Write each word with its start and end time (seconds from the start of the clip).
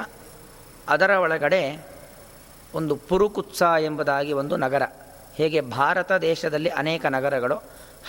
ಅದರ 0.88 1.10
ಒಳಗಡೆ 1.10 1.86
ಒಂದು 2.74 2.96
ಪುರುಕುತ್ಸ 2.96 3.62
ಎಂಬುದಾಗಿ 3.80 4.32
ಒಂದು 4.32 4.56
ನಗರ. 4.56 4.82
ಹೇಗೆ 5.34 5.60
ಭಾರತ 5.60 6.12
ದೇಶದಲ್ಲಿ 6.12 6.68
ಅನೇಕ 6.68 7.06
ನಗರಗಳು, 7.06 7.54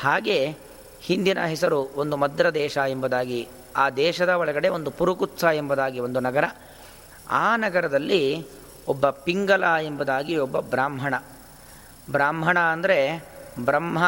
ಹಾಗೆ 0.01 0.57
ಹಿಂದಿನ 1.01 1.45
ಹೆಸರು 1.45 1.79
ಒಂದು 1.95 2.17
ಮದ್ರ 2.17 2.49
ದೇಶ 2.49 2.77
ಎಂಬುದಾಗಿ, 2.77 3.47
ಆ 3.75 3.89
ದೇಶದ 3.89 4.29
ಒಳಗಡೆ 4.29 4.67
ಒಂದು 4.67 4.91
ಪುರುಕುತ್ಸ 4.91 5.43
ಎಂಬುದಾಗಿ 5.43 5.99
ಒಂದು 5.99 6.19
ನಗರ. 6.19 6.43
ಆ 7.29 7.57
ನಗರದಲ್ಲಿ 7.57 8.47
ಒಬ್ಬ 8.87 9.09
ಪಿಂಗಲ 9.09 9.63
ಎಂಬುದಾಗಿ 9.81 10.37
ಒಬ್ಬ 10.37 10.59
ಬ್ರಾಹ್ಮಣ. 10.59 11.13
ಬ್ರಾಹ್ಮಣ 12.11 12.59
ಅಂದರೆ 12.59 13.25
ಬ್ರಹ್ಮ, 13.59 14.03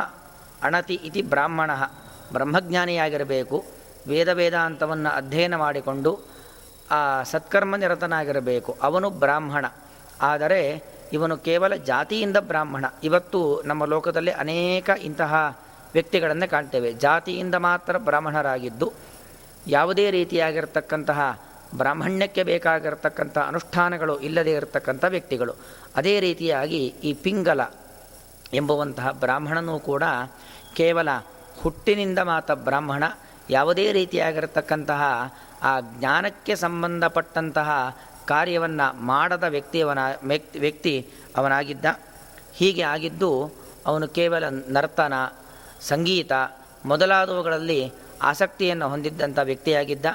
ಅಣತಿ 0.63 0.94
ಇತಿ 0.94 1.22
ಬ್ರಾಹ್ಮಣ. 1.22 1.72
ಬ್ರಹ್ಮಜ್ಞಾನಿಯಾಗಿರಬೇಕು 2.35 3.57
ವೇದ 4.11 4.29
ವೇದಾಂತವನ್ನು 4.39 5.09
ಅಧ್ಯಯನ 5.19 5.55
ಮಾಡಿಕೊಂಡು 5.63 6.11
ಆ 6.91 7.01
ಸತ್ಕರ್ಮ 7.31 7.75
ನಿರತನಾಗಿರಬೇಕು 7.83 8.71
ಅವನು 8.88 9.07
ಬ್ರಾಹ್ಮಣ, 9.23 9.66
ಆದರೆ 10.31 10.61
ಇವನು 11.16 11.35
ಕೇವಲ 11.47 11.73
ಜಾತಿಯಿಂದ 11.91 12.38
ಬ್ರಾಹ್ಮಣ. 12.49 12.85
ಇವತ್ತು 13.07 13.39
ನಮ್ಮ 13.69 13.83
ಲೋಕದಲ್ಲಿ 13.94 14.33
ಅನೇಕ 14.44 14.89
ಇಂತಹ 15.09 15.33
ವ್ಯಕ್ತಿಗಳನ್ನು 15.95 16.47
ಕಾಣ್ತೇವೆ. 16.53 16.89
ಜಾತಿಯಿಂದ 17.05 17.55
ಮಾತ್ರ 17.67 17.94
ಬ್ರಾಹ್ಮಣರಾಗಿದ್ದು, 18.07 18.88
ಯಾವುದೇ 19.67 20.05
ರೀತಿಯಾಗಿರ್ತಕ್ಕಂತಹ 20.17 21.19
ಬ್ರಾಹ್ಮಣ್ಯಕ್ಕೆ 21.81 22.41
ಬೇಕಾಗಿರ್ತಕ್ಕಂಥ 22.50 23.38
ಅನುಷ್ಠಾನಗಳು 23.51 24.15
ಇಲ್ಲದೇ 24.27 24.53
ಇರತಕ್ಕಂಥ 24.59 25.03
ವ್ಯಕ್ತಿಗಳು. 25.15 25.53
ಅದೇ 26.00 26.15
ರೀತಿಯಾಗಿ 26.25 26.81
ಈ 27.09 27.11
ಪಿಂಗಲ 27.25 27.61
ಎಂಬುವಂತಹ 28.59 29.07
ಬ್ರಾಹ್ಮಣನೂ 29.23 29.75
ಕೂಡ 29.89 30.03
ಕೇವಲ 30.79 31.09
ಹುಟ್ಟಿನಿಂದ 31.63 32.19
ಮಾತ 32.31 32.51
ಬ್ರಾಹ್ಮಣ 32.68 33.03
ಯಾವುದೇ 33.50 33.85
ರೀತಿಯಾಗಿರತಕ್ಕಂತಹ 33.91 35.03
ಆ 35.69 35.74
ಜ್ಞಾನಕ್ಕೆ 35.94 36.53
ಸಂಬಂಧಪಟ್ಟಂತಹ 36.56 37.69
ಕಾರ್ಯವನ್ನು 38.31 38.88
ಮಾಡದ 39.12 39.46
ವ್ಯಕ್ತಿಯವನ 39.56 40.01
ವ್ಯಕ್ತಿ 40.63 40.94
ಅವನಾಗಿದ್ದ. 41.38 41.85
ಹೀಗೆ 42.59 42.84
ಆಗಿದ್ದು 42.94 43.31
ಅವನು 43.90 44.07
ಕೇವಲ 44.18 44.44
ನರ್ತನ, 44.75 45.13
ಸಂಗೀತ 45.91 46.31
ಮೊದಲಾದವುಗಳಲ್ಲಿ 46.85 47.81
ಆಸಕ್ತಿಯನ್ನು 48.22 48.85
ಹೊಂದಿದ್ದಂಥ 48.90 49.40
ವ್ಯಕ್ತಿಯಾಗಿದ್ದ. 49.50 50.07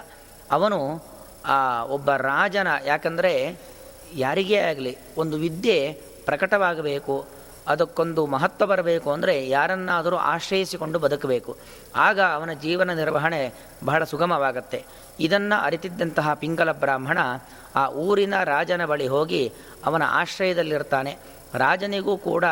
ಅವನು 0.57 0.79
ಒಬ್ಬ 1.97 2.11
ರಾಜನ, 2.31 2.69
ಯಾಕಂದರೆ 2.85 3.33
ಯಾರಿಗೇ 4.25 4.61
ಆಗಲಿ 4.71 4.93
ಒಂದು 5.23 5.37
ವಿದ್ಯೆ 5.45 5.79
ಪ್ರಕಟವಾಗಬೇಕು 6.29 7.15
ಅದಕ್ಕೊಂದು 7.73 8.23
ಮಹತ್ವ 8.35 8.67
ಬರಬೇಕು 8.73 9.09
ಅಂದರೆ 9.17 9.35
ಯಾರನ್ನಾದರೂ 9.57 10.17
ಆಶ್ರಯಿಸಿಕೊಂಡು 10.33 10.99
ಬದುಕಬೇಕು. 11.05 11.53
ಆಗ 12.07 12.19
ಅವನ 12.37 12.53
ಜೀವನ 12.65 12.91
ನಿರ್ವಹಣೆ 13.01 13.41
ಬಹಳ 13.89 14.03
ಸುಗಮವಾಗತ್ತೆ. 14.13 14.81
ಇದನ್ನು 15.27 15.57
ಅರಿತಿದ್ದಂತಹ 15.67 16.29
ಪಿಂಗಲ 16.43 16.73
ಬ್ರಾಹ್ಮಣ 16.85 17.19
ಆ 17.81 17.85
ಊರಿನ 18.07 18.37
ರಾಜನ 18.53 18.83
ಬಳಿ 18.93 19.09
ಹೋಗಿ 19.15 19.43
ಅವನ 19.89 20.05
ಆಶ್ರಯದಲ್ಲಿರ್ತಾನೆ. 20.21 21.13
ರಾಜನಿಗೂ 21.63 22.15
ಕೂಡ 22.29 22.45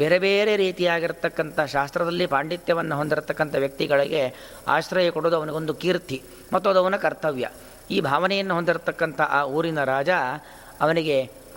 ಬೇರೆ 0.00 0.18
ಬೇರೆ 0.24 0.52
ರೀತಿಯಾಗಿರ್ತಕ್ಕಂಥ 0.64 1.60
ಶಾಸ್ತ್ರದಲ್ಲಿ 1.74 2.26
ಪಾಂಡಿತ್ಯವನ್ನು 2.34 2.94
ಹೊಂದಿರತಕ್ಕಂಥ 3.00 3.54
ವ್ಯಕ್ತಿಗಳಿಗೆ 3.64 4.22
ಆಶ್ರಯ 4.76 5.10
ಕೊಡೋದು 5.16 5.36
ಅವನಿಗೊಂದು 5.40 5.74
ಕೀರ್ತಿ, 5.82 6.18
ಮತ್ತು 6.54 6.66
ಅದು 6.72 6.80
ಅವನ 6.82 6.96
ಕರ್ತವ್ಯ. 7.04 7.46
ಈ 7.94 7.98
ಭಾವನೆಯನ್ನು 8.08 8.54
ಹೊಂದಿರತಕ್ಕಂಥ 8.58 9.20
ಆ 9.38 9.40
ಊರಿನ 9.56 9.80
ರಾಜ 9.92 10.10
ಅವನಿಗೆ 10.84 11.16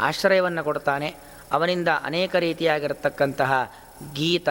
ಆಶ್ರಯವನ್ನು 0.10 0.62
ಕೊಡ್ತಾನೆ. 0.70 1.10
ಅವನಿಂದ 1.52 1.88
ಅನೇಕ 2.04 2.36
ರೀತಿಯಾಗಿರತಕ್ಕಂತಹ 2.36 3.72
ಗೀತ, 4.14 4.50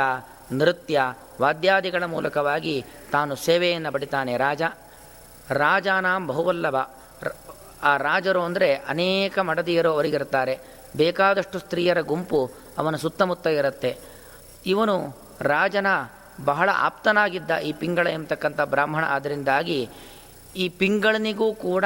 ನೃತ್ಯ, 0.52 1.00
ವಾದ್ಯಾದಿಗಳ 1.40 2.04
ಮೂಲಕವಾಗಿ 2.04 2.84
ತಾನು 3.12 3.36
ಸೇವೆಯನ್ನು 3.36 3.92
ಪಡಿತಾನೆ 3.92 4.36
ರಾಜ. 4.36 4.62
ರಾಜಾನಾಂ 5.50 6.26
ಬಹುವಲ್ಲಭ. 6.26 6.76
ಆ 7.82 7.96
ರಾಜರು 7.96 8.42
ಅಂದರೆ 8.42 8.74
ಅನೇಕ 8.74 9.38
ಮಡದಿಯರು 9.38 9.92
ಅವರಿಗಿರ್ತಾರೆ. 9.92 10.58
ಬೇಕಾದಷ್ಟು 10.96 11.58
ಸ್ತ್ರೀಯರ 11.58 12.00
ಗುಂಪು 12.00 12.50
ಅವನ 12.78 12.96
ಸುತ್ತಮುತ್ತ 12.96 13.46
ಇರುತ್ತೆ. 13.46 13.98
ಇವನು 14.66 15.16
ರಾಜನ 15.40 15.86
ಬಹಳ 16.44 16.70
ಆಪ್ತನಾಗಿದ್ದ 16.72 17.50
ಈ 17.56 17.72
ಪಿಂಗಳ 17.72 18.06
ಎಂಬತಕ್ಕಂಥ 18.06 18.60
ಬ್ರಾಹ್ಮಣ 18.60 19.04
ಆದ್ದರಿಂದಾಗಿ 19.04 19.88
ಈ 20.56 20.68
ಪಿಂಗಳನಿಗೂ 20.68 21.54
ಕೂಡ 21.54 21.84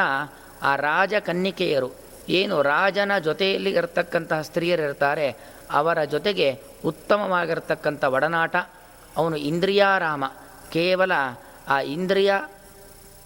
ಆ 0.63 0.77
ರಾಜ 0.77 1.15
ಕನ್ನಿಕೆಯರು. 1.21 2.04
ಏನು 2.29 2.63
ರಾಜನ 2.63 3.13
ಜೊತೆಯಲ್ಲಿ 3.19 3.71
ಇರತಕ್ಕಂತಹ 3.71 4.41
ಸ್ತ್ರೀಯರಿರ್ತಾರೆ 4.41 5.37
ಅವರ 5.71 6.05
ಜೊತೆಗೆ 6.05 6.61
ಉತ್ತಮವಾಗಿರ್ತಕ್ಕಂಥ 6.85 8.05
ಒಡನಾಟ, 8.05 8.57
ಅವನು 9.17 9.37
ಇಂದ್ರಿಯಾರಾಮ. 9.37 10.25
ಕೇವಲ 10.73 11.13
ಆ 11.69 11.81
ಇಂದ್ರಿಯ 11.81 12.33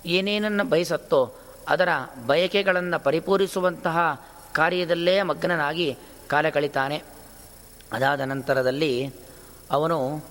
ಏನೇನನ್ನು 0.06 0.64
ಬಯಸತ್ತೋ, 0.64 1.34
ಅದರ 1.68 1.88
ಬಯಕೆಗಳನ್ನು 2.26 3.04
ಪರಿಪೂರಿಸುವಂತಹ 3.04 3.98
ಕಾರ್ಯದಲ್ಲೇ 4.54 5.22
ಮಗ್ನನಾಗಿ 5.22 5.98
ಕಾಲ 6.28 6.48
ಕಳಿತಾನೆ 6.48 7.02
ಅದಾದ 7.92 8.20
ನಂತರದಲ್ಲಿ 8.20 8.92
ಅವನು 9.70 10.26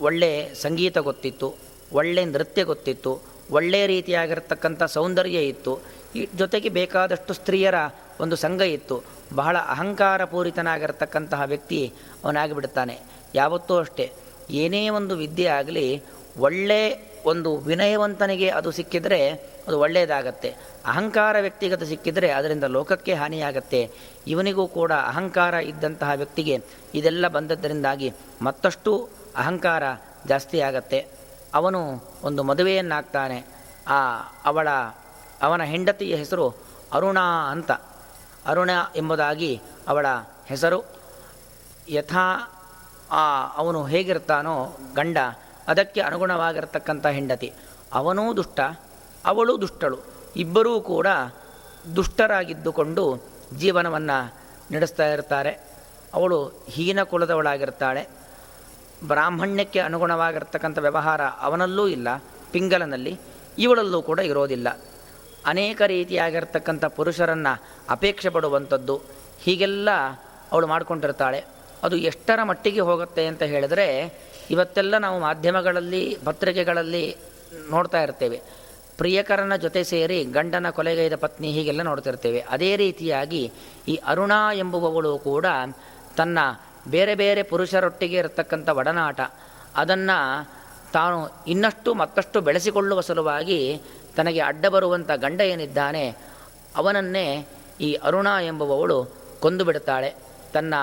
ಒಳ್ಳೆ 0.00 0.54
ಸಂಗೀತ 0.54 0.98
ಗೊತ್ತಿತ್ತು, 0.98 1.54
ಒಳ್ಳೆ 1.92 2.24
ನೃತ್ಯ 2.24 2.64
ಗೊತ್ತಿತ್ತು 2.64 3.12
ಒಳ್ಳೆಯ 3.50 3.86
ರೀತಿಯಾಗಿರ್ತಕ್ಕಂಥ 3.86 4.82
ಸೌಂದರ್ಯ 4.82 5.38
ಇತ್ತು. 5.38 5.99
ಈ 6.14 6.28
ಜೊತೆಗೆ 6.36 6.68
ಬೇಕಾದಷ್ಟು 6.68 7.34
ಸ್ತ್ರೀಯರ 7.34 7.74
ಒಂದು 8.20 8.36
ಸಂಘ 8.36 8.60
ಇತ್ತು. 8.60 9.02
ಬಹಳ 9.34 9.58
ಅಹಂಕಾರಪೂರಿತನಾಗಿರತಕ್ಕಂತಹ 9.58 11.42
ವ್ಯಕ್ತಿ 11.42 11.92
ಅವನಾಗಿಬಿಡ್ತಾನೆ 12.24 13.00
ಯಾವತ್ತೂ 13.34 13.78
ಅಷ್ಟೇ. 13.78 14.12
ಏನೇ 14.50 14.88
ಒಂದು 14.88 15.16
ವಿದ್ಯೆ 15.16 15.46
ಆಗಲಿ, 15.46 16.02
ಒಳ್ಳೆ 16.38 17.10
ಒಂದು 17.26 17.56
ವಿನಯವಂತನಿಗೆ 17.56 18.48
ಅದು 18.48 18.70
ಸಿಕ್ಕಿದರೆ 18.70 19.30
ಅದು 19.68 19.80
ಒಳ್ಳೆಯದಾಗತ್ತೆ. 19.80 20.48
ಅಹಂಕಾರ 20.86 21.36
ವ್ಯಕ್ತಿಗತ 21.40 21.82
ಸಿಕ್ಕಿದರೆ 21.82 22.30
ಅದರಿಂದ 22.30 22.64
ಲೋಕಕ್ಕೆ 22.64 23.14
ಹಾನಿಯಾಗತ್ತೆ. 23.14 23.90
ಇವನಿಗೂ 24.26 24.68
ಕೂಡ 24.68 24.92
ಅಹಂಕಾರ 24.92 25.54
ಇದ್ದಂತಹ 25.54 26.10
ವ್ಯಕ್ತಿಗೆ 26.10 26.58
ಇದೆಲ್ಲ 26.94 27.28
ಬಂದದ್ದರಿಂದಾಗಿ 27.28 28.12
ಮತ್ತಷ್ಟು 28.42 29.08
ಅಹಂಕಾರ 29.36 29.82
ಜಾಸ್ತಿ 30.28 30.60
ಆಗತ್ತೆ 30.60 31.06
ಅವನು 31.54 32.04
ಒಂದು 32.22 32.42
ಮದುವೆಯನ್ನಾಗ್ತಾನೆ. 32.42 33.46
ಆ 33.88 34.00
ಅವಳ 34.44 34.68
ಅವನ 35.42 35.62
ಹೆಂಡತಿಯ 35.62 36.16
ಹೆಸರು 36.16 36.54
ಅರುಣ 36.92 37.18
ಅಂತ. 37.50 37.70
ಅರುಣ 38.46 38.70
ಎಂಬುದಾಗಿ 38.96 39.62
ಅವಳ 39.88 40.06
ಹೆಸರು. 40.46 40.84
ಯಥಾ, 41.88 42.52
ಆ, 43.10 43.46
ಅವನು 43.56 43.84
ಹೇಗಿರ್ತಾನೋ 43.84 44.76
ಗಂಡ, 44.94 45.18
ಅದಕ್ಕೆ 45.68 46.00
ಅನುಗುಣವಾಗಿರ್ತಕ್ಕಂಥ 46.00 47.06
ಹೆಂಡತಿ. 47.06 47.52
ಅವನೂ 47.92 48.36
ದುಷ್ಟ, 48.36 48.60
ಅವಳು 49.24 49.60
ದುಷ್ಟಳು. 49.60 49.98
ಇಬ್ಬರೂ 50.36 50.80
ಕೂಡ 50.80 51.06
ದುಷ್ಟರಾಗಿದ್ದುಕೊಂಡು 51.96 53.22
ಜೀವನವನ್ನು 53.56 54.34
ನಡೆಸ್ತಾ 54.74 55.06
ಇರ್ತಾರೆ. 55.06 55.58
ಅವಳು 56.14 56.52
ಹೀನ 56.68 57.02
ಕುಲದವಳಾಗಿರ್ತಾಳೆ. 57.02 58.08
ಬ್ರಾಹ್ಮಣ್ಯಕ್ಕೆ 59.06 59.78
ಅನುಗುಣವಾಗಿರ್ತಕ್ಕಂಥ 59.78 60.78
ವ್ಯವಹಾರ 60.78 61.20
ಅವನಲ್ಲೂ 61.22 61.88
ಇಲ್ಲ, 61.88 62.08
ಪಿಂಗಲನಲ್ಲಿ. 62.50 63.20
ಇವಳಲ್ಲೂ 63.58 64.02
ಕೂಡ 64.02 64.18
ಇರೋದಿಲ್ಲ. 64.18 64.78
ಅನೇಕ 65.46 65.82
ರೀತಿಯಾಗಿರ್ತಕ್ಕಂಥ 65.86 66.84
ಪುರುಷರನ್ನು 66.84 67.62
ಅಪೇಕ್ಷೆ 67.90 68.28
ಪಡುವಂಥದ್ದು, 68.28 69.00
ಹೀಗೆಲ್ಲ 69.42 69.88
ಅವಳು 70.52 70.66
ಮಾಡಿಕೊಂಡಿರ್ತಾಳೆ. 70.66 71.44
ಅದು 71.82 71.96
ಎಷ್ಟರ 71.96 72.42
ಮಟ್ಟಿಗೆ 72.42 72.80
ಹೋಗುತ್ತೆ 72.80 73.26
ಅಂತ 73.26 73.42
ಹೇಳಿದರೆ, 73.42 74.14
ಇವತ್ತೆಲ್ಲ 74.50 74.98
ನಾವು 74.98 75.20
ಮಾಧ್ಯಮಗಳಲ್ಲಿ, 75.20 76.18
ಪತ್ರಿಕೆಗಳಲ್ಲಿ 76.24 77.16
ನೋಡ್ತಾ 77.70 78.02
ಇರ್ತೇವೆ. 78.02 78.42
ಪ್ರಿಯಕರನ 78.98 79.56
ಜೊತೆ 79.56 79.84
ಸೇರಿ 79.84 80.24
ಗಂಡನ 80.24 80.70
ಕೊಲೆಗೈದ 80.70 81.14
ಪತ್ನಿ 81.14 81.52
ಹೀಗೆಲ್ಲ 81.52 81.82
ನೋಡ್ತಿರ್ತೇವೆ. 81.82 82.40
ಅದೇ 82.40 82.76
ರೀತಿಯಾಗಿ 82.76 83.52
ಈ 83.88 83.96
ಅರುಣ 83.96 84.32
ಎಂಬುವವಳು 84.54 85.18
ಕೂಡ 85.18 85.46
ತನ್ನ 86.16 86.38
ಬೇರೆ 86.88 87.14
ಬೇರೆ 87.14 87.42
ಪುರುಷರೊಟ್ಟಿಗೆ 87.42 88.16
ಇರತಕ್ಕಂಥ 88.16 88.68
ಒಡನಾಟ. 88.68 89.20
ಅದನ್ನು 89.76 90.48
ತಾನು 90.92 91.44
ಇನ್ನಷ್ಟು 91.46 91.94
ಮತ್ತಷ್ಟು 91.94 92.40
ಬೆಳೆಸಿಕೊಳ್ಳುವ 92.40 93.00
ಸಲುವಾಗಿ 93.00 93.82
ತನಗೆ 94.16 94.40
ಅಡ್ಡ 94.40 94.66
ಬರುವಂಥ 94.66 95.10
ಗಂಡ 95.16 95.40
ಏನಿದ್ದಾನೆ, 95.52 96.04
ಅವನನ್ನೇ 96.76 97.26
ಈ 97.80 97.90
ಅರುಣ 98.06 98.28
ಎಂಬುವವಳು 98.46 98.98
ಕೊಂದು 99.40 99.64
ಬಿಡುತ್ತಾಳೆ. 99.64 100.10
ತನ್ನ 100.54 100.74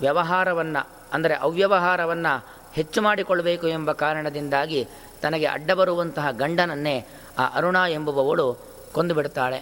ವ್ಯವಹಾರವನ್ನು, 0.00 0.82
ಅಂದರೆ 1.12 1.34
ಅವ್ಯವಹಾರವನ್ನು 1.46 2.32
ಹೆಚ್ಚು 2.72 3.02
ಮಾಡಿಕೊಳ್ಳಬೇಕು 3.02 3.66
ಎಂಬ 3.68 3.92
ಕಾರಣದಿಂದಾಗಿ 3.92 4.80
ತನಗೆ 5.22 5.46
ಅಡ್ಡ 5.46 5.70
ಬರುವಂತಹ 5.70 6.26
ಗಂಡನನ್ನೇ 6.30 6.96
ಆ 7.38 7.44
ಅರುಣ 7.54 7.76
ಎಂಬುವವಳು 7.90 8.46
ಕೊಂದು 8.92 9.14
ಬಿಡುತ್ತಾಳೆ. 9.14 9.58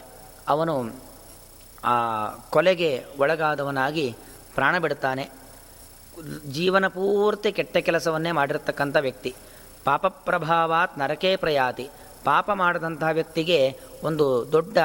ಅವನು 0.49 0.75
ಆ 1.85 1.95
ಕೊಲೆಗೆ 2.51 2.91
ಒಳಗಾದವನಾಗಿ 3.19 4.07
ಪ್ರಾಣ 4.55 4.79
ಬಿಡುತ್ತಾನೆ. 4.79 5.25
ಜೀವನ 6.51 6.87
ಪೂರ್ತಿ 6.87 7.51
ಕೆಟ್ಟ 7.53 7.77
ಕೆಲಸವನ್ನೇ 7.77 8.31
ಮಾಡಿರತಕ್ಕಂಥ 8.33 8.97
ವ್ಯಕ್ತಿ. 9.01 9.33
ಪಾಪ 9.85 10.07
ಪ್ರಭಾವಾತ್ 10.07 10.95
ನರಕೇ 10.99 11.33
ಪ್ರಯಾತಿ. 11.37 11.87
ಪಾಪ 12.29 12.51
ಮಾಡಿದಂತಹ 12.63 13.11
ವ್ಯಕ್ತಿಗೆ 13.19 13.61
ಒಂದು 14.09 14.27
ದೊಡ್ಡ 14.55 14.79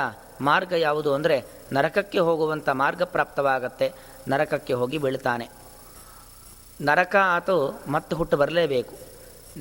ಮಾರ್ಗ 0.49 0.73
ಯಾವುದು 0.88 1.09
ಅಂದರೆ 1.17 1.38
ನರಕಕ್ಕೆ 1.75 2.19
ಹೋಗುವಂಥ 2.27 2.67
ಮಾರ್ಗ 2.81 3.03
ಪ್ರಾಪ್ತವಾಗತ್ತೆ, 3.15 3.88
ನರಕಕ್ಕೆ 4.27 4.73
ಹೋಗಿ 4.81 4.97
ಬೀಳ್ತಾನೆ. 5.03 5.45
ನರಕ 6.89 7.15
ಆತು 7.35 7.57
ಮತ್ತೆ 7.88 8.13
ಹುಟ್ಟು 8.19 8.35
ಬರಲೇಬೇಕು. 8.41 8.93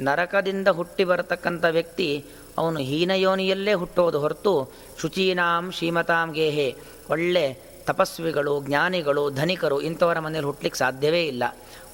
ನರಕದಿಂದ 0.06 0.68
ಹುಟ್ಟಿ 0.78 1.04
ಬರತಕ್ಕಂಥ 1.10 1.64
ವ್ಯಕ್ತಿ 1.76 2.06
ಅವನು 2.58 2.78
ಹೀನಯೋನಿಯಲ್ಲೇ 2.90 3.74
ಹುಟ್ಟೋದು 3.82 4.18
ಹೊರತು 4.24 4.54
ಶುಚೀನಾಂ 5.00 5.64
ಶ್ರೀಮತಾಂ 5.76 6.28
ಗೇಹೆ, 6.38 6.68
ಒಳ್ಳೆ 7.10 7.44
ತಪಸ್ವಿಗಳು, 7.88 8.54
ಜ್ಞಾನಿಗಳು, 8.66 9.22
ಧನಿಕರು 9.40 9.76
ಇಂಥವರ 9.88 10.18
ಮನೇಲಿ 10.24 10.48
ಹುಟ್ಟಲಿಕ್ಕೆ 10.50 10.80
ಸಾಧ್ಯವೇ 10.84 11.22
ಇಲ್ಲ. 11.32 11.44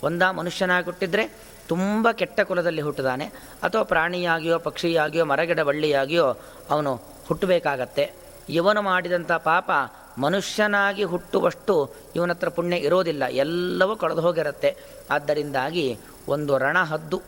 ಒಂದ 0.02 0.22
ಮನುಷ್ಯನಾಗಿ 0.38 0.86
ಹುಟ್ಟಿದರೆ 0.90 1.24
ತುಂಬ 1.68 2.08
ಕೆಟ್ಟ 2.12 2.40
ಕುಲದಲ್ಲಿ 2.40 2.82
ಹುಟ್ಟಿದಾನೆ. 2.82 3.24
ಅಥವಾ 3.62 3.82
ಪ್ರಾಣಿಯಾಗಿಯೋ, 3.82 4.58
ಪಕ್ಷಿಯಾಗಿಯೋ, 4.58 5.24
ಮರಗಿಡ 5.24 5.60
ಬಳ್ಳಿಯಾಗಿಯೋ 5.60 6.36
ಅವನು 6.70 7.00
ಹುಟ್ಟಬೇಕಾಗತ್ತೆ. 7.26 8.12
ಇವನು 8.48 8.82
ಮಾಡಿದಂಥ 8.82 9.32
ಪಾಪ 9.32 9.70
ಮನುಷ್ಯನಾಗಿ 10.18 11.04
ಹುಟ್ಟುವಷ್ಟು 11.04 11.94
ಇವನ 12.16 12.30
ಹತ್ರ 12.30 12.48
ಪುಣ್ಯ 12.48 12.76
ಇರೋದಿಲ್ಲ. 12.76 13.24
ಎಲ್ಲವೂ 13.24 13.96
ಕಳೆದು 13.96 14.20
ಹೋಗಿರುತ್ತೆ. 14.20 14.76
ಆದ್ದರಿಂದಾಗಿ 15.10 15.98
ಒಂದು 16.28 16.58
ರಣಹದ್ದು. 16.58 17.22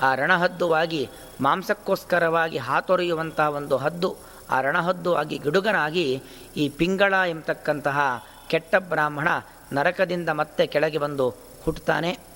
ಆ 0.00 0.14
ರಣಹದ್ದುವಾಗಿ 0.14 1.08
ಮಾಂಸಕ್ಕೋಸ್ಕರವಾಗಿ 1.40 2.58
ಹಾತೊರೆಯುವಂತಹ 2.58 3.48
ಒಂದು 3.48 3.76
ಹದ್ದು, 3.76 4.16
ಆ 4.50 4.60
ರಣಹದ್ದು 4.60 5.14
ಆಗಿ 5.14 5.38
ಗಿಡುಗನಾಗಿ 5.38 6.22
ಈ 6.56 6.68
ಪಿಂಗಳ 6.68 7.14
ಎಂಬತಕ್ಕಂತಹ 7.28 8.24
ಕೆಟ್ಟ 8.48 8.74
ಬ್ರಾಹ್ಮಣ 8.76 9.28
ನರಕದಿಂದ 9.72 10.28
ಮತ್ತೆ 10.28 10.66
ಕೆಳಗೆ 10.66 10.98
ಬಂದು 10.98 11.28
ಹುಟ್ಟುತ್ತಾನೆ 11.62 12.27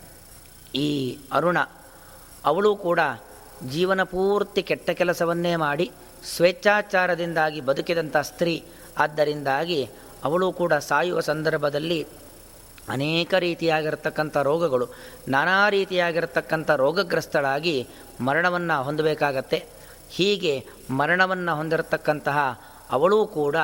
ಈ 0.74 0.88
ಅರುಣ, 1.32 1.58
ಅವಳು 2.44 2.70
ಕೂಡ 2.76 3.00
ಜೀವನ 3.72 4.02
ಪೂರ್ತಿ 4.02 4.62
ಕೆಟ್ಟ 4.62 4.90
ಕೆಲಸವನ್ನೇ 4.90 5.56
ಮಾಡಿ 5.56 5.86
ಸ್ವೇಚ್ಛಾಚಾರದಿಂದಾಗಿ 6.24 7.60
ಬದುಕಿದಂಥ 7.60 8.16
ಸ್ತ್ರೀ. 8.30 8.54
ಆದ್ದರಿಂದಾಗಿ 8.98 9.80
ಅವಳು 10.24 10.52
ಕೂಡ 10.52 10.72
ಸಾಯುವ 10.72 11.20
ಸಂದರ್ಭದಲ್ಲಿ 11.20 12.00
ಅನೇಕ 12.88 13.34
ರೀತಿಯಾಗಿರ್ತಕ್ಕಂಥ 13.46 14.36
ರೋಗಗಳು, 14.36 14.86
ನಾನಾ 15.28 15.68
ರೀತಿಯಾಗಿರ್ತಕ್ಕಂಥ 15.68 16.70
ರೋಗಗ್ರಸ್ತಳಾಗಿ 16.70 17.76
ಮರಣವನ್ನು 18.20 18.76
ಹೊಂದಬೇಕಾಗತ್ತೆ. 18.84 19.58
ಹೀಗೆ 20.10 20.54
ಮರಣವನ್ನು 20.90 21.52
ಹೊಂದಿರತಕ್ಕಂತಹ 21.56 22.38
ಅವಳೂ 22.90 23.26
ಕೂಡ 23.26 23.56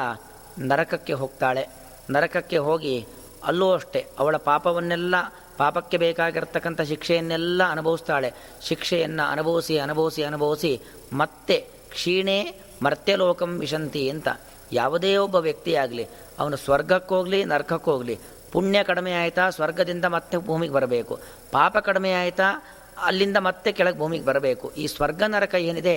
ನರಕಕ್ಕೆ 0.59 1.13
ಹೋಗ್ತಾಳೆ. 1.13 1.65
ನರಕಕ್ಕೆ 2.11 2.59
ಹೋಗಿ 2.69 3.07
ಅಲ್ಲೂ 3.45 3.73
ಅಷ್ಟೇ, 3.73 4.01
ಅವಳ 4.19 4.37
ಪಾಪವನ್ನೆಲ್ಲ 4.37 5.15
ಪಾಪಕ್ಕೆ 5.59 5.97
ಬೇಕಾಗಿರ್ತಕ್ಕಂಥ 5.97 6.81
ಶಿಕ್ಷೆಯನ್ನೆಲ್ಲ 6.81 7.63
ಅನುಭವಿಸ್ತಾಳೆ. 7.71 8.31
ಶಿಕ್ಷೆಯನ್ನು 8.63 9.25
ಅನುಭವಿಸಿ 9.33 9.79
ಅನುಭವಿಸಿ 9.79 10.23
ಅನುಭವಿಸಿ 10.23 10.73
ಮತ್ತೆ 11.13 11.57
ಕ್ಷೀಣೆ 11.91 12.39
ಮರ್ತ್ಯಲೋಕಂ 12.83 13.59
ವಿಶಂತಿ 13.59 14.03
ಅಂತ 14.11 14.29
ಯಾವುದೇ 14.73 15.17
ಒಬ್ಬ 15.17 15.37
ವ್ಯಕ್ತಿಯಾಗಲಿ, 15.37 16.05
ಅವನು 16.39 16.57
ಸ್ವರ್ಗಕ್ಕೋಗಲಿ 16.57 17.45
ನರ್ಕಕ್ಕೋಗಲಿ 17.45 18.19
ಪುಣ್ಯ 18.53 18.83
ಕಡಿಮೆ 18.83 19.13
ಆಯಿತಾ, 19.13 19.51
ಸ್ವರ್ಗದಿಂದ 19.51 20.05
ಮತ್ತೆ 20.05 20.37
ಭೂಮಿಗೆ 20.39 20.73
ಬರಬೇಕು. 20.73 21.15
ಪಾಪ 21.53 21.79
ಕಡಿಮೆ 21.79 22.13
ಆಯಿತಾ, 22.13 22.49
ಅಲ್ಲಿಂದ 23.05 23.37
ಮತ್ತೆ 23.37 23.73
ಕೆಳಗೆ 23.73 23.99
ಭೂಮಿಗೆ 23.99 24.25
ಬರಬೇಕು. 24.25 24.67
ಈ 24.77 24.87
ಸ್ವರ್ಗ 24.87 25.23
ನರಕ 25.27 25.55
ಏನಿದೆ, 25.55 25.97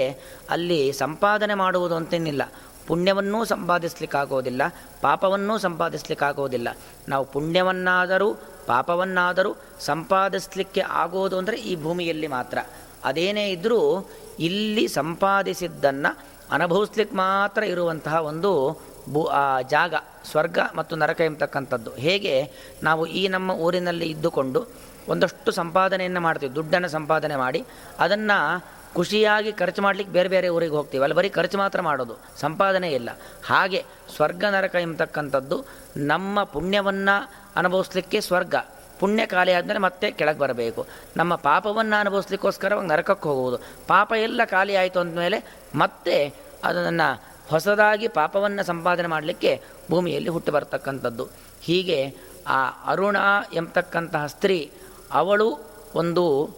ಅಲ್ಲಿ 0.50 0.92
ಸಂಪಾದನೆ 0.92 1.54
ಮಾಡುವುದು 1.54 1.96
ಅಂತೇನಿಲ್ಲ. 1.96 2.42
ಪುಣ್ಯವನ್ನೂ 2.88 3.46
ಸಂಪಾದಿಸ್ಲಿಕ್ಕಾಗೋದಿಲ್ಲ, 3.46 4.62
ಪಾಪವನ್ನೂ 5.02 5.58
ಸಂಪಾದಿಸ್ಲಿಕ್ಕಾಗೋದಿಲ್ಲ. 5.58 6.68
ನಾವು 7.08 7.26
ಪುಣ್ಯವನ್ನಾದರೂ 7.26 8.30
ಪಾಪವನ್ನಾದರೂ 8.68 9.56
ಸಂಪಾದಿಸಲಿಕ್ಕೆ 9.80 10.82
ಆಗೋದು 10.82 11.38
ಅಂದರೆ 11.38 11.58
ಈ 11.58 11.84
ಭೂಮಿಯಲ್ಲಿ 11.84 12.28
ಮಾತ್ರ. 12.28 12.58
ಅದೇನೇ 13.04 13.50
ಇದ್ದರೂ 13.50 14.10
ಇಲ್ಲಿ 14.40 14.88
ಸಂಪಾದಿಸಿದ್ದನ್ನು 14.88 16.18
ಅನುಭವಿಸ್ಲಿಕ್ಕೆ 16.52 17.16
ಮಾತ್ರ 17.16 17.64
ಇರುವಂತಹ 17.64 18.16
ಒಂದು 18.16 18.82
ಭೂ, 19.10 19.24
ಆ, 19.24 19.62
ಜಾಗ, 19.62 19.94
ಸ್ವರ್ಗ 20.32 20.60
ಮತ್ತು 20.76 20.96
ನರಕ 20.96 21.22
ಎಂಬತಕ್ಕಂಥದ್ದು. 21.22 21.92
ಹೇಗೆ? 21.96 22.52
ನಾವು 22.84 23.06
ಈ 23.06 23.28
ನಮ್ಮ 23.28 23.52
ಊರಿನಲ್ಲಿ 23.52 24.06
ಇದ್ದುಕೊಂಡು 24.10 24.68
ಒಂದಷ್ಟು 25.10 25.52
ಸಂಪಾದನೆಯನ್ನು 25.52 26.20
ಮಾಡ್ತೀವಿ, 26.20 26.56
ದುಡ್ಡನ್ನು 26.56 26.90
ಸಂಪಾದನೆ 26.90 27.36
ಮಾಡಿ. 27.36 27.66
ಅದನ್ನು 28.00 28.66
ಖುಷಿಯಾಗಿ 28.94 29.52
ಖರ್ಚು 29.52 29.82
ಮಾಡಲಿಕ್ಕೆ 29.82 30.14
ಬೇರೆ 30.14 30.30
ಬೇರೆ 30.30 30.50
ಊರಿಗೆ 30.50 30.72
ಹೋಗ್ತೀವಿ. 30.72 31.04
ಅಲ್ಲಿ 31.04 31.18
ಬರೀ 31.18 31.30
ಖರ್ಚು 31.30 31.58
ಮಾತ್ರ 31.58 31.82
ಮಾಡೋದು, 31.82 32.16
ಸಂಪಾದನೆ 32.40 32.92
ಇಲ್ಲ. 32.92 33.10
ಹಾಗೆ 33.46 33.86
ಸ್ವರ್ಗ, 34.16 34.44
ನರಕ 34.50 34.76
ಎಂಬತಕ್ಕಂಥದ್ದು 34.76 35.66
ನಮ್ಮ 35.98 36.44
ಪುಣ್ಯವನ್ನು 36.44 37.41
ಅನುಭವಿಸ್ಲಿಕ್ಕೆ 37.56 38.22
ಸ್ವರ್ಗ. 38.22 38.56
ಪುಣ್ಯ 39.00 39.26
ಖಾಲಿ 39.26 39.52
ಆದಮೇಲೆ 39.52 39.80
ಮತ್ತೆ 39.80 40.12
ಕೆಳಗೆ 40.12 40.40
ಬರಬೇಕು. 40.40 40.88
ನಮ್ಮ 41.18 41.36
ಪಾಪವನ್ನು 41.36 42.00
ಅನುಭವಿಸ್ಲಿಕ್ಕೋಸ್ಕರವಾಗಿ 42.00 42.88
ನರಕಕ್ಕೆ 42.88 43.30
ಹೋಗುವುದು. 43.30 43.58
ಪಾಪ 43.88 44.14
ಎಲ್ಲ 44.18 44.42
ಖಾಲಿ 44.46 44.76
ಆಯಿತು 44.76 45.00
ಅಂದಮೇಲೆ 45.00 45.56
ಮತ್ತೆ 45.76 46.34
ಅದನ್ನು 46.64 47.22
ಹೊಸದಾಗಿ 47.50 48.08
ಪಾಪವನ್ನು 48.08 48.64
ಸಂಪಾದನೆ 48.64 49.08
ಮಾಡಲಿಕ್ಕೆ 49.08 49.62
ಭೂಮಿಯಲ್ಲಿ 49.90 50.30
ಹುಟ್ಟು 50.30 50.52
ಬರ್ತಕ್ಕಂಥದ್ದು. 50.52 51.28
ಹೀಗೆ 51.62 52.16
ಆ 52.48 52.70
ಅರುಣ 52.86 53.18
ಎಂಬತಕ್ಕಂತಹ 53.54 54.26
ಸ್ತ್ರೀ, 54.26 54.72
ಅವಳು 55.12 55.60
ಒಂದು 55.96 56.56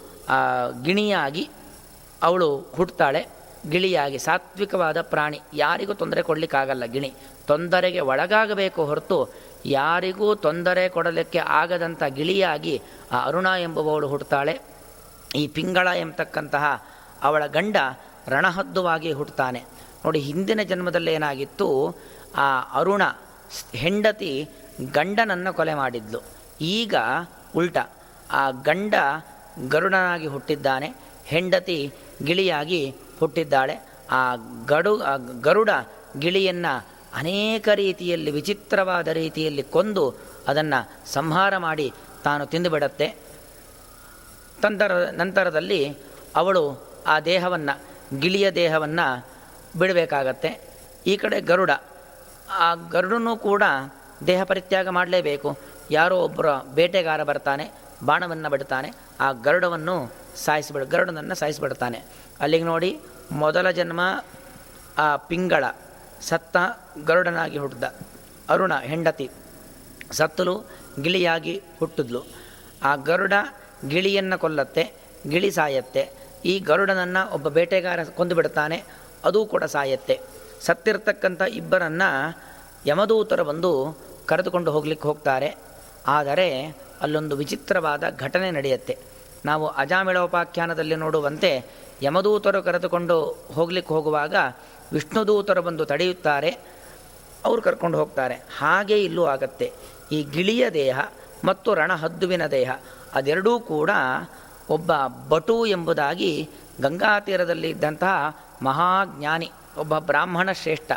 ಗಿಣಿಯಾಗಿ 0.83 1.49
ಅವಳು 2.23 2.57
ಹುಟ್ಟುತ್ತಾಳೆ 2.57 3.27
ಗಿಳಿಯಾಗಿ, 3.69 4.17
ಸಾತ್ವಿಕವಾದ 4.17 5.01
ಪ್ರಾಣಿ. 5.01 5.41
ಯಾರಿಗೂ 5.53 5.93
ತೊಂದರೆ 5.93 6.21
ಕೊಡಲಿಕ್ಕಾಗಲ್ಲ 6.21 6.85
ಗಿಣಿ. 6.85 7.13
ತೊಂದರೆಗೆ 7.47 7.99
ಒಳಗಾಗಬೇಕು 7.99 8.85
ಹೊರತು 8.85 9.33
ಯಾರಿಗೂ 9.65 10.35
ತೊಂದರೆ 10.35 10.89
ಕೊಡಲಿಕ್ಕೆ 10.89 11.39
ಆಗದಂಥ 11.39 12.03
ಗಿಳಿಯಾಗಿ 12.03 12.81
ಆ 13.11 13.19
ಅರುಣ 13.25 13.47
ಎಂಬುವವಳು 13.59 14.07
ಹುಟ್ಟುತ್ತಾಳೆ 14.07 14.59
ಈ 15.35 15.47
ಪಿಂಗಳ 15.47 15.87
ಎಂಬತಕ್ಕಂತಹ 15.95 16.65
ಅವಳ 17.23 17.43
ಗಂಡ 17.47 17.77
ರಣಹದ್ದುವಾಗಿ 18.29 19.11
ಹುಟ್ಟುತ್ತಾನೆ 19.11 19.61
ನೋಡಿ, 20.05 20.19
ಹಿಂದಿನ 20.19 20.61
ಜನ್ಮದಲ್ಲಿ 20.69 21.13
ಏನಾಗಿತ್ತು? 21.13 21.67
ಆ 22.35 22.47
ಅರುಣ 22.79 23.01
ಹೆಂಡತಿ 23.73 24.31
ಗಂಡನನ್ನು 24.91 25.53
ಕೊಲೆ 25.53 25.73
ಮಾಡಿದ್ಲು. 25.73 26.19
ಈಗ 26.61 26.95
ಉಲ್ಟ. 27.55 27.77
ಆ 28.31 28.51
ಗಂಡ 28.51 28.93
ಗರುಡನಾಗಿ 29.69 30.27
ಹುಟ್ಟಿದ್ದಾನೆ, 30.27 30.89
ಹೆಂಡತಿ 31.25 31.91
ಗಿಳಿಯಾಗಿ 32.25 32.81
ಹುಟ್ಟಿದ್ದಾಳೆ. 33.19 33.75
ಆ 34.11 34.35
ಗಡು 34.67 34.93
ಗರುಡ 35.41 35.69
ಗಿಳಿಯನ್ನು 36.19 36.73
ಅನೇಕ 37.13 37.69
ರೀತಿಯಲ್ಲಿ, 37.75 38.31
ವಿಚಿತ್ರವಾದ 38.31 39.07
ರೀತಿಯಲ್ಲಿ 39.07 39.63
ಕೊಂದು 39.63 40.15
ಅದನ್ನು 40.47 40.79
ಸಂಹಾರ 41.13 41.57
ಮಾಡಿ 41.57 41.93
ತಾನು 42.23 42.45
ತಿಂದುಬಿಡತ್ತೆ 42.45 43.07
ತಂದರ 44.61 44.91
ನಂತರದಲ್ಲಿ 45.09 45.97
ಅವಳು 46.35 46.93
ಆ 47.07 47.19
ದೇಹವನ್ನು, 47.19 47.81
ಗಿಳಿಯ 48.19 48.51
ದೇಹವನ್ನು 48.51 49.27
ಬಿಡಬೇಕಾಗತ್ತೆ. 49.79 50.59
ಈ 51.07 51.17
ಕಡೆ 51.17 51.41
ಗರುಡ, 51.41 51.71
ಆ 52.49 52.75
ಗರುಡನೂ 52.75 53.37
ಕೂಡ 53.37 53.63
ದೇಹ 54.27 54.43
ಪರಿತ್ಯಾಗ 54.43 54.87
ಮಾಡಲೇಬೇಕು. 54.87 55.57
ಯಾರೋ 55.91 56.17
ಒಬ್ಬರ 56.17 56.45
ಬೇಟೆಗಾರ 56.73 57.23
ಬರ್ತಾನೆ, 57.23 57.71
ಬಾಣವನ್ನು 58.03 58.49
ಬಿಡ್ತಾನೆ, 58.49 58.91
ಆ 59.19 59.31
ಗರುಡವನ್ನು 59.31 60.13
ಸಾಯಿಸಿಬಿಡ, 60.35 60.83
ಗರುಡನನ್ನು 60.83 61.35
ಸಾಯಿಸಿಬಿಡ್ತಾನೆ. 61.35 62.05
ಅಲ್ಲಿಗೆ 62.39 62.63
ನೋಡಿ 62.63 62.99
ಮೊದಲ 63.31 63.69
ಜನ್ಮ 63.71 64.23
ಆ 64.97 65.15
ಪಿಂಗಳ. 65.15 65.63
ಸತ್ತ 66.27 66.57
ಗರುಡನಾಗಿ 67.05 67.57
ಹುಟ್ಟಿದ 67.57 67.83
ಅರುಣ 68.49 68.73
ಹೆಂಡತಿ. 68.75 69.29
ಸತ್ತಲು 70.11 70.55
ಗಿಳಿಯಾಗಿ 71.01 71.61
ಹುಟ್ಟಿದ್ಲು. 71.79 72.21
ಆ 72.83 72.95
ಗರುಡ 72.95 73.33
ಗಿಳಿಯನ್ನು 73.87 74.39
ಕೊಲ್ಲತ್ತೆ, 74.39 74.83
ಗಿಳಿ 75.29 75.51
ಸಾಯತ್ತೆ. 75.51 76.03
ಈ 76.45 76.59
ಗರುಡನನ್ನು 76.59 77.21
ಒಬ್ಬ 77.33 77.47
ಬೇಟೆಗಾರ 77.47 78.03
ಕೊಂದು 78.03 78.35
ಬಿಡ್ತಾನೆ 78.35 78.83
ಅದು 79.25 79.45
ಕೂಡ 79.45 79.63
ಸಾಯತ್ತೆ. 79.63 80.19
ಸತ್ತಿರ್ತಕ್ಕಂಥ 80.61 81.41
ಇಬ್ಬರನ್ನು 81.41 82.09
ಯಮದೂತರ 82.87 83.41
ಬಂದು 83.41 83.71
ಕರೆದುಕೊಂಡು 84.25 84.71
ಹೋಗ್ಲಿಕ್ಕೆ 84.71 85.07
ಹೋಗ್ತಾರೆ. 85.07 85.49
ಆದರೆ 86.07 86.47
ಅಲ್ಲೊಂದು 87.01 87.35
ವಿಚಿತ್ರವಾದ 87.35 88.03
ಘಟನೆ 88.19 88.51
ನಡೆಯುತ್ತೆ. 88.51 88.97
ನಾವು 89.45 89.67
ಅಜಾಮಿಳೋಪಾಖ್ಯಾನದಲ್ಲಿ 89.67 90.95
ನೋಡುವಂತೆ 90.95 91.51
ಯಮದೂತರು 92.01 92.63
ಕರೆದುಕೊಂಡು 92.63 93.17
ಹೋಗ್ಲಿಕ್ಕೆ 93.53 93.93
ಹೋಗುವಾಗ 93.93 94.35
ವಿಷ್ಣುದೂತರು 94.93 95.61
ಬಂದು 95.61 95.85
ತಡೆಯುತ್ತಾರೆ, 95.85 96.51
ಅವರು 97.45 97.61
ಕರ್ಕೊಂಡು 97.61 97.97
ಹೋಗ್ತಾರೆ. 97.97 98.35
ಹಾಗೆ 98.57 99.03
ಇಲ್ಲೂ 99.03 99.25
ಆಗತ್ತೆ. 99.25 99.71
ಈ 100.11 100.23
ಗಿಳಿಯ 100.23 100.69
ದೇಹ 100.69 100.99
ಮತ್ತು 101.45 101.73
ರಣಹದ್ದುವಿನ 101.73 102.47
ದೇಹ, 102.47 102.71
ಅದೆರಡೂ 103.13 103.59
ಕೂಡ 103.59 103.89
ಒಬ್ಬ 104.69 104.91
ಬಟು 105.29 105.65
ಎಂಬುದಾಗಿ 105.65 106.49
ಗಂಗಾ 106.81 107.19
ತೀರದಲ್ಲಿ 107.19 107.69
ಇದ್ದಂತಹ 107.69 108.37
ಮಹಾಜ್ಞಾನಿ, 108.61 109.51
ಒಬ್ಬ 109.77 109.99
ಬ್ರಾಹ್ಮಣ 109.99 110.51
ಶ್ರೇಷ್ಠ. 110.51 110.91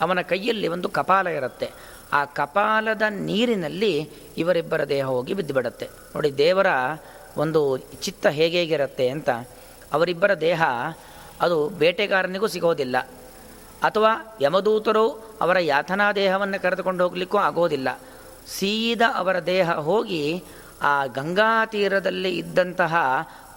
ಅವನ 0.00 0.20
ಕೈಯಲ್ಲಿ 0.20 0.68
ಒಂದು 0.68 0.88
ಕಪಾಲ 0.88 1.26
ಇರುತ್ತೆ. 1.26 1.68
ಆ 2.12 2.24
ಕಪಾಲದ 2.24 3.02
ನೀರಿನಲ್ಲಿ 3.08 4.10
ಇವರಿಬ್ಬರ 4.38 4.84
ದೇಹ 4.84 5.04
ಹೋಗಿ 5.04 5.34
ಬಿದ್ದುಬಿಡತ್ತೆ. 5.34 5.86
ನೋಡಿ, 6.14 6.30
ದೇವರ 6.38 6.66
ಒಂದು 7.36 7.60
ಚಿತ್ತ 7.76 8.26
ಹೇಗೆ 8.26 8.58
ಹೇಗಿರುತ್ತೆ 8.58 9.08
ಅಂತ, 9.08 9.30
ಅವರಿಬ್ಬರ 9.92 10.34
ದೇಹ 10.34 10.62
ಅದು 11.40 11.68
ಬೇಟೆಗಾರನಿಗೂ 11.68 12.46
ಸಿಗೋದಿಲ್ಲ. 12.46 12.96
ಅಥವಾ 13.82 14.38
ಯಮದೂತರು 14.40 15.08
ಅವರ 15.40 15.58
ಯಾತನಾ 15.58 16.12
ದೇಹವನ್ನು 16.12 16.62
ಕರೆದುಕೊಂಡು 16.62 17.04
ಹೋಗಲಿಕ್ಕೂ 17.04 17.38
ಆಗೋದಿಲ್ಲ. 17.38 17.88
ಸೀದಾ 18.46 19.12
ಅವರ 19.14 19.38
ದೇಹ 19.38 19.72
ಹೋಗಿ 19.72 20.44
ಆ 20.82 21.06
ಗಂಗಾ 21.06 21.66
ತೀರದಲ್ಲಿ 21.66 22.36
ಇದ್ದಂತಹ 22.36 22.96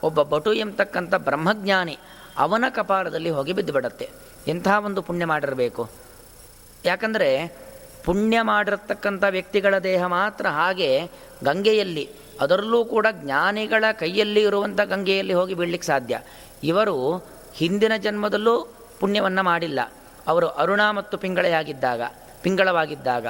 ಒಬ್ಬ 0.04 0.22
ಬಟು 0.22 0.54
ಎಂಬತಕ್ಕಂಥ 0.54 1.16
ಬ್ರಹ್ಮಜ್ಞಾನಿ 1.16 1.98
ಅವನ 2.38 2.66
ಕಪಾಲದಲ್ಲಿ 2.70 3.30
ಹೋಗಿ 3.30 3.54
ಬಿದ್ದುಬಿಡತ್ತೆ. 3.54 4.10
ಎಂಥ 4.48 4.68
ಒಂದು 4.86 5.02
ಪುಣ್ಯ 5.02 5.26
ಮಾಡಿರಬೇಕು? 5.26 5.90
ಯಾಕಂದರೆ 6.86 7.58
ಪುಣ್ಯ 8.06 8.42
ಮಾಡಿರತಕ್ಕಂಥ 8.42 9.24
ವ್ಯಕ್ತಿಗಳ 9.30 9.78
ದೇಹ 9.78 10.06
ಮಾತ್ರ 10.06 10.48
ಹಾಗೆ 10.48 11.06
ಗಂಗೆಯಲ್ಲಿ, 11.44 12.10
ಅದರಲ್ಲೂ 12.42 12.86
ಕೂಡ 12.86 13.08
ಜ್ಞಾನಿಗಳ 13.12 13.84
ಕೈಯಲ್ಲಿ 13.92 14.42
ಇರುವಂಥ 14.42 14.82
ಗಂಗೆಯಲ್ಲಿ 14.82 15.34
ಹೋಗಿ 15.34 15.54
ಬೀಳಲಿಕ್ಕೆ 15.54 15.88
ಸಾಧ್ಯ. 15.88 16.20
ಇವರು 16.64 17.24
ಹಿಂದಿನ 17.54 17.92
ಜನ್ಮದಲ್ಲೂ 17.98 18.68
ಪುಣ್ಯವನ್ನು 19.00 19.44
ಮಾಡಿಲ್ಲ. 19.44 19.80
ಅವರು 20.28 20.48
ಅರುಣ 20.48 20.82
ಮತ್ತು 20.92 21.18
ಪಿಂಗಳೆಯಾಗಿದ್ದಾಗ, 21.18 22.02
ಪಿಂಗಳವಾಗಿದ್ದಾಗ, 22.44 23.28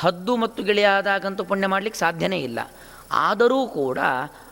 ಹದ್ದು 0.00 0.36
ಮತ್ತು 0.36 0.62
ಗಿಳಿಯಾದಾಗಂತೂ 0.62 1.44
ಪುಣ್ಯ 1.44 1.66
ಮಾಡಲಿಕ್ಕೆ 1.66 2.00
ಸಾಧ್ಯನೇ 2.00 2.38
ಇಲ್ಲ. 2.38 2.58
ಆದರೂ 3.12 3.66
ಕೂಡ 3.66 3.98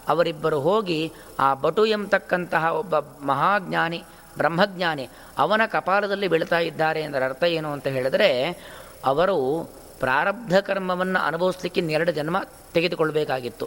ಅವರಿಬ್ಬರು 0.09 0.61
ಹೋಗಿ 0.61 1.13
ಆ 1.39 1.55
ಬಟು 1.55 1.87
ಎಂಬತಕ್ಕಂತಹ 1.87 2.65
ಒಬ್ಬ 2.67 2.95
ಮಹಾಜ್ಞಾನಿ, 2.99 4.05
ಬ್ರಹ್ಮಜ್ಞಾನಿ 4.39 5.09
ಅವನ 5.39 5.61
ಕಪಾಲದಲ್ಲಿ 5.67 6.29
ಬೀಳ್ತಾ 6.29 6.59
ಇದ್ದಾರೆ 6.59 7.01
ಎಂದರ 7.01 7.25
ಅರ್ಥ 7.25 7.45
ಏನು 7.45 7.73
ಅಂತ 7.73 7.87
ಹೇಳಿದರೆ, 7.87 8.31
ಅವರು 9.05 9.37
ಪ್ರಾರಬ್ಧ 10.01 10.57
ಕರ್ಮವನ್ನು 10.59 11.21
ಅನುಭವಿಸ್ಲಿಕ್ಕೆ 11.27 11.81
ಇನ್ನೆರಡು 11.81 12.13
ಜನ್ಮ 12.13 12.37
ತೆಗೆದುಕೊಳ್ಬೇಕಾಗಿತ್ತು. 12.75 13.67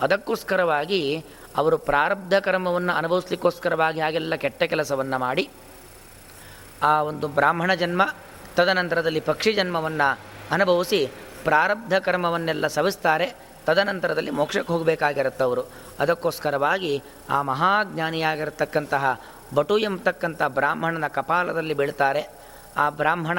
ಅದಕ್ಕೋಸ್ಕರವಾಗಿ 0.00 1.24
ಅವರು 1.56 1.78
ಪ್ರಾರಬ್ಧ 1.78 2.34
ಕರ್ಮವನ್ನು 2.34 2.92
ಅನುಭವಿಸ್ಲಿಕ್ಕೋಸ್ಕರವಾಗಿ 2.92 4.00
ಹಾಗೆಲ್ಲ 4.00 4.34
ಕೆಟ್ಟ 4.34 4.62
ಕೆಲಸವನ್ನು 4.62 5.18
ಮಾಡಿ 5.18 5.48
ಆ 6.82 7.02
ಒಂದು 7.02 7.28
ಬ್ರಾಹ್ಮಣ 7.28 7.74
ಜನ್ಮ, 7.74 8.02
ತದನಂತರದಲ್ಲಿ 8.56 9.20
ಪಕ್ಷಿ 9.20 9.52
ಜನ್ಮವನ್ನು 9.52 10.08
ಅನುಭವಿಸಿ 10.52 11.00
ಪ್ರಾರಬ್ಧ 11.44 11.94
ಕರ್ಮವನ್ನೆಲ್ಲ 11.94 12.66
ಸವಿಸ್ತಾರೆ. 12.66 13.26
ತದನಂತರದಲ್ಲಿ 13.66 14.30
ಮೋಕ್ಷಕ್ಕೆ 14.30 14.72
ಹೋಗಬೇಕಾಗಿರುತ್ತೆ 14.72 15.44
ಅವರು 15.44 15.62
ಅದಕ್ಕೋಸ್ಕರವಾಗಿ 16.00 17.02
ಆ 17.30 17.42
ಮಹಾಜ್ಞಾನಿಯಾಗಿರತಕ್ಕಂತಹ 17.42 19.20
ಬಟು 19.54 19.78
ಎಂಬತಕ್ಕಂಥ 19.78 20.42
ಬ್ರಾಹ್ಮಣನ 20.42 21.06
ಕಪಾಲದಲ್ಲಿ 21.06 21.74
ಬೀಳ್ತಾರೆ. 21.74 22.22
ಆ 22.76 22.90
ಬ್ರಾಹ್ಮಣ 22.90 23.38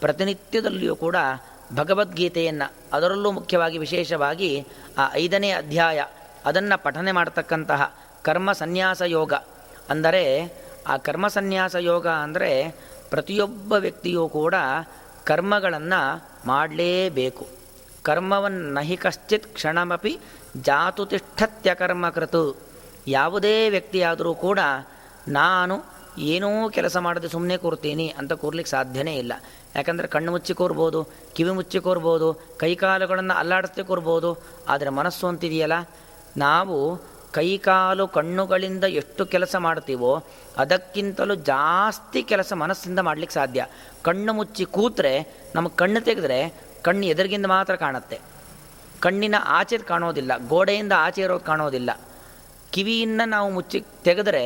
ಪ್ರತಿನಿತ್ಯದಲ್ಲಿಯೂ 0.00 0.96
ಕೂಡ 0.96 1.16
ಭಗವದ್ಗೀತೆಯನ್ನು, 1.74 2.74
ಅದರಲ್ಲೂ 2.92 3.30
ಮುಖ್ಯವಾಗಿ 3.30 3.78
ವಿಶೇಷವಾಗಿ 3.78 4.66
ಆ 4.98 5.10
ಐದನೇ 5.14 5.50
ಅಧ್ಯಾಯ, 5.50 6.04
ಅದನ್ನು 6.44 6.82
ಪಠನೆ 6.82 7.12
ಮಾಡತಕ್ಕಂತಹ 7.12 7.94
ಕರ್ಮ 8.22 8.52
ಸನ್ಯಾಸ 8.52 9.02
ಯೋಗ, 9.06 9.32
ಅಂದರೆ 9.90 10.24
ಆ 10.92 10.96
ಕರ್ಮ 11.06 11.26
ಸನ್ಯಾಸ 11.36 11.74
ಯೋಗ 11.92 12.06
ಅಂದರೆ 12.24 12.50
ಪ್ರತಿಯೊಬ್ಬ 13.12 13.72
ವ್ಯಕ್ತಿಯೂ 13.84 14.24
ಕೂಡ 14.38 14.54
ಕರ್ಮಗಳನ್ನು 15.30 16.00
ಮಾಡಲೇಬೇಕು. 16.50 17.44
ಕರ್ಮವನ್ನು 18.08 18.66
ನಹಿ 18.76 18.96
ಕಶ್ಚಿತ್ 18.96 19.48
ಕ್ಷಣಮಪಿ 19.56 20.12
ಜಾತು 20.68 21.02
ತಿಷ್ಠತ್ಯ 21.12 21.70
ಕರ್ಮಕೃತು 21.80 22.42
ಯಾವುದೇ 23.08 23.56
ವ್ಯಕ್ತಿಯಾದರೂ 23.74 24.32
ಕೂಡ 24.46 24.60
ನಾನು 25.38 25.74
ಏನೂ 26.32 26.48
ಕೆಲಸ 26.76 26.96
ಮಾಡದೆ 27.06 27.28
ಸುಮ್ಮನೆ 27.34 27.56
ಕೂರ್ತೀನಿ 27.64 28.06
ಅಂತ 28.20 28.32
ಕೂರ್ಲಿಕ್ಕೆ 28.42 28.72
ಸಾಧ್ಯನೇ 28.76 29.14
ಇಲ್ಲ. 29.22 29.32
ಯಾಕಂದರೆ 29.76 30.08
ಕಣ್ಣು 30.14 30.30
ಮುಚ್ಚಿ 30.34 30.54
ಕೂರ್ಬೋದು, 30.60 31.00
ಕಿವಿ 31.34 31.52
ಮುಚ್ಚಿ 31.58 31.78
ಕೂರ್ಬೋದು 31.86 32.28
ಕೈಕಾಲುಗಳನ್ನು 32.62 33.34
ಅಲ್ಲಾಡಿಸ್ತೇ 33.42 33.82
ಕೂರ್ಬೋದು, 33.90 34.30
ಆದರೆ 34.72 34.90
ಮನಸ್ಸು 34.98 35.24
ಅಂತಿದೆಯಲ್ಲ? 35.26 35.76
ನಾವು 36.44 36.76
ಕೈಕಾಲು 37.32 38.08
ಕಣ್ಣುಗಳಿಂದ 38.08 38.84
ಎಷ್ಟು 38.84 39.26
ಕೆಲಸ 39.26 39.56
ಮಾಡ್ತೀವೋ 39.56 40.12
ಅದಕ್ಕಿಂತಲೂ 40.58 41.34
ಜಾಸ್ತಿ 41.34 42.22
ಕೆಲಸ 42.22 42.52
ಮನಸ್ಸಿಂದ 42.52 42.98
ಮಾಡಲಿಕ್ಕೆ 42.98 43.34
ಸಾಧ್ಯ. 43.34 43.66
ಕಣ್ಣು 44.02 44.32
ಮುಚ್ಚಿ 44.32 44.64
ಕೂತ್ರೆ 44.64 45.12
ನಮಗೆ 45.54 45.76
ಕಣ್ಣು 45.76 46.00
ತೆಗೆದ್ರೆ 46.00 46.40
ಕಣ್ಣು 46.82 47.06
ಎದುರಿಗಿಂದ 47.06 47.46
ಮಾತ್ರ 47.46 47.74
ಕಾಣುತ್ತೆ. 47.76 48.18
ಕಣ್ಣಿನ 49.00 49.36
ಆಚೆ 49.58 49.78
ಕಾಣೋದಿಲ್ಲ, 49.78 50.32
ಗೋಡೆಯಿಂದ 50.48 50.92
ಆಚೆ 50.96 51.22
ಇರೋದು 51.22 51.44
ಕಾಣೋದಿಲ್ಲ. 51.44 51.90
ಕಿವಿಯನ್ನು 52.72 53.28
ನಾವು 53.28 53.50
ಮುಚ್ಚಿ 53.50 53.78
ತೆಗೆದರೆ 54.04 54.42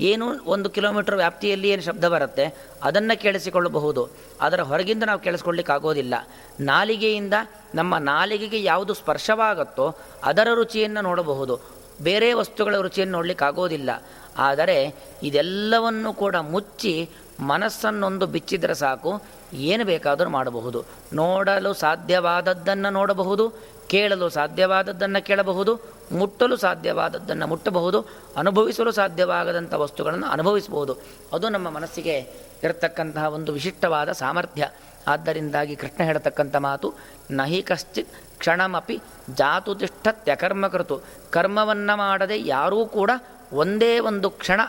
ಏನು 0.00 0.26
ಒಂದು 0.44 0.70
ಕಿಲೋಮೀಟರ್ 0.70 1.16
ವ್ಯಾಪ್ತಿಯಲ್ಲಿ 1.16 1.68
ಏನು 1.68 1.82
ಶಬ್ದ 1.82 2.04
ಬರುತ್ತೆ, 2.08 2.44
ಅದನ್ನು 2.82 3.14
ಕೇಳಿಸಿಕೊಳ್ಳಬಹುದು. 3.20 4.02
ಅದರ 4.40 4.60
ಹೊರಗಿಂದ 4.60 5.02
ನಾವು 5.02 5.20
ಕೇಳಿಸ್ಕೊಳ್ಳಿಕ್ಕೆ 5.20 5.72
ಆಗೋದಿಲ್ಲ. 5.72 6.14
ನಾಲಿಗೆಯಿಂದ 6.60 7.34
ನಮ್ಮ 7.74 7.98
ನಾಲಿಗೆಗೆ 7.98 8.62
ಯಾವುದು 8.62 8.94
ಸ್ಪರ್ಶವಾಗುತ್ತೋ 8.94 9.86
ಅದರ 10.24 10.48
ರುಚಿಯನ್ನು 10.54 11.00
ನೋಡಬಹುದು. 11.00 11.77
ಬೇರೆ 12.00 12.32
ವಸ್ತುಗಳ 12.32 12.76
ರುಚಿಯನ್ನು 12.76 13.12
ನೋಡಲಿಕ್ಕೆ 13.12 13.44
ಆಗೋದಿಲ್ಲ. 13.44 13.90
ಆದರೆ 14.38 14.94
ಇದೆಲ್ಲವನ್ನು 15.22 16.12
ಕೂಡ 16.12 16.36
ಮುಚ್ಚಿ 16.36 17.10
ಮನಸ್ಸನ್ನೊಂದು 17.40 18.26
ಬಿಚ್ಚಿದರೆ 18.26 18.74
ಸಾಕು, 18.74 19.22
ಏನು 19.52 19.84
ಬೇಕಾದರೂ 19.84 20.30
ಮಾಡಬಹುದು. 20.30 20.84
ನೋಡಲು 21.12 21.74
ಸಾಧ್ಯವಾದದ್ದನ್ನು 21.74 22.90
ನೋಡಬಹುದು, 22.90 23.54
ಕೇಳಲು 23.88 24.28
ಸಾಧ್ಯವಾದದ್ದನ್ನು 24.28 25.24
ಕೇಳಬಹುದು, 25.24 25.80
ಮುಟ್ಟಲು 26.12 26.56
ಸಾಧ್ಯವಾದದ್ದನ್ನು 26.56 27.46
ಮುಟ್ಟಬಹುದು, 27.46 28.06
ಅನುಭವಿಸಲು 28.36 28.92
ಸಾಧ್ಯವಾಗದಂಥ 28.92 29.74
ವಸ್ತುಗಳನ್ನು 29.74 30.26
ಅನುಭವಿಸಬಹುದು. 30.26 30.96
ಅದು 31.32 31.48
ನಮ್ಮ 31.48 31.70
ಮನಸ್ಸಿಗೆ 31.70 32.48
ಇರತಕ್ಕಂತಹ 32.64 33.24
ಒಂದು 33.24 33.52
ವಿಶಿಷ್ಟವಾದ 33.52 34.12
ಸಾಮರ್ಥ್ಯ. 34.12 34.68
ಆದ್ದರಿಂದಾಗಿ 35.06 35.76
ಕೃಷ್ಣ 35.76 36.04
ಹೇಳತಕ್ಕಂಥ 36.04 36.56
ಮಾತು, 36.56 36.94
ನಹಿ 37.30 37.62
ಕಶ್ಚಿತ್ 37.62 38.08
ಕ್ಷಣಮಪಿ 38.38 39.00
ಜಾತು 39.34 39.74
ತಿಷ್ಠತ್ಯಕರ್ಮಕೃತು 39.74 41.00
ಕರ್ಮವನ್ನು 41.30 41.96
ಮಾಡದೆ 41.96 42.40
ಯಾರೂ 42.40 42.86
ಕೂಡ 42.86 43.10
ಒಂದೇ 43.52 43.98
ಒಂದು 43.98 44.30
ಕ್ಷಣ, 44.30 44.60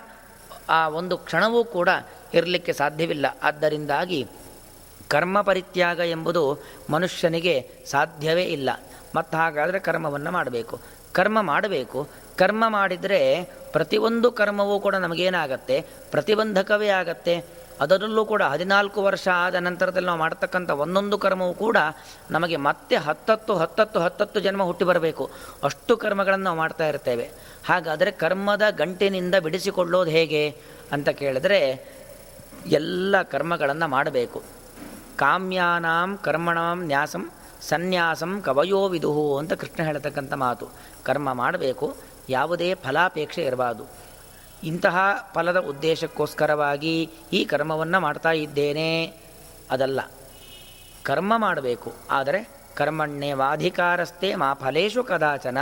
ಆ 0.69 0.89
ಒಂದು 0.89 1.17
ಕ್ಷಣವೂ 1.17 1.63
ಕೂಡ 1.63 1.89
ಇರಲಿಕ್ಕೆ 2.33 2.73
ಸಾಧ್ಯವಿಲ್ಲ. 2.73 3.25
ಆದ್ದರಿಂದಾಗಿ 3.43 4.27
ಕರ್ಮ 5.07 5.41
ಪರಿತ್ಯಾಗ 5.41 5.99
ಎಂಬುದು 5.99 6.63
ಮನುಷ್ಯನಿಗೆ 6.89 7.71
ಸಾಧ್ಯವೇ 7.85 8.43
ಇಲ್ಲ. 8.43 8.69
ಮತ್ತು 9.15 9.37
ಹಾಗಾದರೆ 9.37 9.79
ಕರ್ಮವನ್ನು 9.79 10.31
ಮಾಡಬೇಕು. 10.31 10.79
ಕರ್ಮ 11.13 11.41
ಮಾಡಬೇಕು. 11.41 12.09
ಕರ್ಮ 12.37 12.63
ಮಾಡಿದರೆ 12.67 13.43
ಪ್ರತಿಯೊಂದು 13.71 14.31
ಕರ್ಮವೂ 14.31 14.79
ಕೂಡ 14.79 14.95
ನಮಗೇನಾಗತ್ತೆ? 14.95 15.85
ಪ್ರತಿಬಂಧಕವೇ 16.11 16.87
ಆಗತ್ತೆ? 16.87 17.43
ಅದರಲ್ಲೂ 17.83 18.23
ಕೂಡ 18.31 18.41
ಹದಿನಾಲ್ಕು 18.53 18.99
ವರ್ಷ 19.07 19.25
ಆದ 19.43 19.57
ನಂತರದಲ್ಲಿ 19.67 20.09
ನಾವು 20.11 20.21
ಮಾಡ್ತಕ್ಕಂಥ 20.23 20.69
ಒಂದೊಂದು 20.83 21.17
ಕರ್ಮವೂ 21.23 21.53
ಕೂಡ 21.63 21.77
ನಮಗೆ 22.35 22.57
ಮತ್ತೆ 22.67 22.95
ಹತ್ತತ್ತು 23.07 23.53
ಹತ್ತತ್ತು 23.61 23.99
ಹತ್ತತ್ತು 24.05 24.39
ಜನ್ಮ 24.47 24.61
ಹುಟ್ಟಿ 24.69 24.85
ಬರಬೇಕು. 24.91 25.25
ಅಷ್ಟು 25.67 25.95
ಕರ್ಮಗಳನ್ನು 26.03 26.45
ನಾವು 26.49 26.59
ಮಾಡ್ತಾ 26.63 26.87
ಇರ್ತೇವೆ. 26.91 27.25
ಹಾಗಾದರೆ 27.69 28.11
ಕರ್ಮದ 28.23 28.65
ಗಂಟಿನಿಂದ 28.81 29.35
ಬಿಡಿಸಿಕೊಳ್ಳೋದು 29.47 30.11
ಹೇಗೆ 30.17 30.43
ಅಂತ 30.97 31.09
ಕೇಳಿದ್ರೆ 31.21 31.61
ಎಲ್ಲ 32.79 33.21
ಕರ್ಮಗಳನ್ನು 33.33 33.87
ಮಾಡಬೇಕು. 33.95 34.41
ಕಾಮ್ಯಾನಾಂ 35.21 36.09
ಕರ್ಮಣಾಂ 36.25 36.79
ನ್ಯಾಸಂ 36.91 37.23
ಸನ್ಯಾಸಂ 37.69 38.33
ಕವಯೋ 38.45 38.81
ವಿದುಹು 38.93 39.23
ಅಂತ 39.39 39.53
ಕೃಷ್ಣ 39.61 39.79
ಹೇಳ್ತಕ್ಕಂಥ 39.87 40.33
ಮಾತು. 40.43 40.65
ಕರ್ಮ 41.07 41.29
ಮಾಡಬೇಕು, 41.39 41.87
ಯಾವುದೇ 42.37 42.69
ಫಲಾಪೇಕ್ಷೆ 42.83 43.41
ಇರಬಾರ್ದು. 43.49 43.85
ಇಂತಹ 44.63 44.97
ಫಲದ 45.33 45.57
ಉದ್ದೇಶಕ್ಕೋಸ್ಕರವಾಗಿ 45.57 47.09
ಈ 47.33 47.45
ಕರ್ಮವನ್ನು 47.45 47.99
ಮಾಡ್ತಾ 47.99 48.31
ಇದ್ದೇನೆ. 48.31 49.13
ಅದಲ್ಲ. 49.71 49.99
ಕರ್ಮ 51.03 51.33
ಮಾಡಬೇಕು. 51.37 51.93
ಆದರೆ 52.11 52.49
ಕರ್ಮಣ್ಯವಾಧಿಕಾರಸ್ಥೆ 52.75 54.35
ಮಾ 54.35 54.53
ಫಲೇಶು 54.53 55.03
ಕದಾಚನ. 55.03 55.57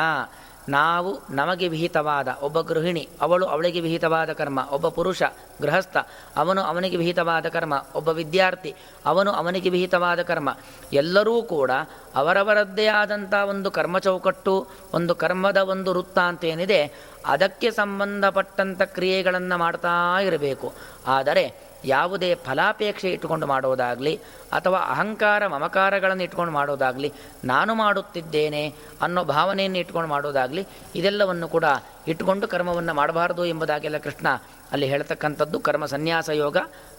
ನಾವು 0.70 1.20
ನಮಗೆ 1.30 1.68
ವಿಹಿತವಾದ 1.68 2.28
ಒಬ್ಬ 2.42 2.62
ಗೃಹಿಣಿ, 2.62 3.10
ಅವಳು 3.22 3.46
ಅವಳಿಗೆ 3.46 3.80
ವಿಹಿತವಾದ 3.80 4.34
ಕರ್ಮ, 4.34 4.60
ಒಬ್ಬ 4.72 4.88
ಪುರುಷ, 4.88 5.24
ಗೃಹಸ್ಥ, 5.62 5.98
ಅವನು 6.36 6.62
ಅವನಿಗೆ 6.62 6.98
ವಿಹಿತವಾದ 6.98 7.46
ಕರ್ಮ, 7.46 7.86
ಒಬ್ಬ 7.96 8.10
ವಿದ್ಯಾರ್ಥಿ, 8.10 8.76
ಅವನು 9.06 9.32
ಅವನಿಗೆ 9.32 9.70
ವಿಹಿತವಾದ 9.70 10.22
ಕರ್ಮ. 10.22 10.58
ಎಲ್ಲರೂ 10.94 11.42
ಕೂಡ 11.42 11.72
ಅವರವರದ್ದೇ 12.16 12.88
ಆದಂಥ 12.88 13.34
ಒಂದು 13.34 13.72
ಕರ್ಮ 13.72 14.00
ಚೌಕಟ್ಟು 14.00 14.68
ಒಂದು 14.94 15.16
ಕರ್ಮದ 15.16 15.58
ಒಂದು 15.58 15.94
ವೃತ್ತ 15.94 16.20
ಅಂತೇನಿದೆ, 16.20 16.94
ಅದಕ್ಕೆ 17.26 17.72
ಸಂಬಂಧಪಟ್ಟಂಥ 17.72 18.82
ಕ್ರಿಯೆಗಳನ್ನು 18.82 19.58
ಮಾಡ್ತಾ 19.58 20.20
ಇರಬೇಕು. 20.22 20.74
ಆದರೆ 21.08 21.67
ಯಾವುದೇ 21.94 22.30
ಫಲಾಪೇಕ್ಷೆ 22.46 23.10
ಇಟ್ಟುಕೊಂಡು 23.16 23.46
ಮಾಡೋದಾಗಲಿ 23.52 24.14
ಅಥವಾ 24.58 24.80
ಅಹಂಕಾರ 24.94 25.48
ಮಮಕಾರಗಳನ್ನು 25.56 26.24
ಇಟ್ಕೊಂಡು 26.28 26.54
ಮಾಡೋದಾಗಲಿ 26.58 27.10
ನಾನು 27.52 27.72
ಮಾಡುತ್ತಿದ್ದೇನೆ 27.84 28.64
ಅನ್ನೋ 29.06 29.24
ಭಾವನೆಯನ್ನು 29.36 29.80
ಇಟ್ಕೊಂಡು 29.84 30.10
ಮಾಡೋದಾಗಲಿ 30.16 30.64
ಇದೆಲ್ಲವನ್ನು 31.00 31.48
ಕೂಡ 31.56 31.66
ಇಟ್ಟುಕೊಂಡು 32.14 32.48
ಕರ್ಮವನ್ನು 32.54 32.96
ಮಾಡಬಾರದು 33.00 33.46
ಎಂಬುದಾಗೆಲ್ಲ 33.54 34.00
ಕೃಷ್ಣ 34.06 34.28
ಅಲ್ಲಿ 34.72 34.88
ಹೇಳ್ತಕ್ಕಂಥದ್ದು 34.92 35.58
ಕರ್ಮ 35.68 35.86
ಸನ್ಯಾಸ 35.96 36.30
ಯೋಗ. 36.44 36.58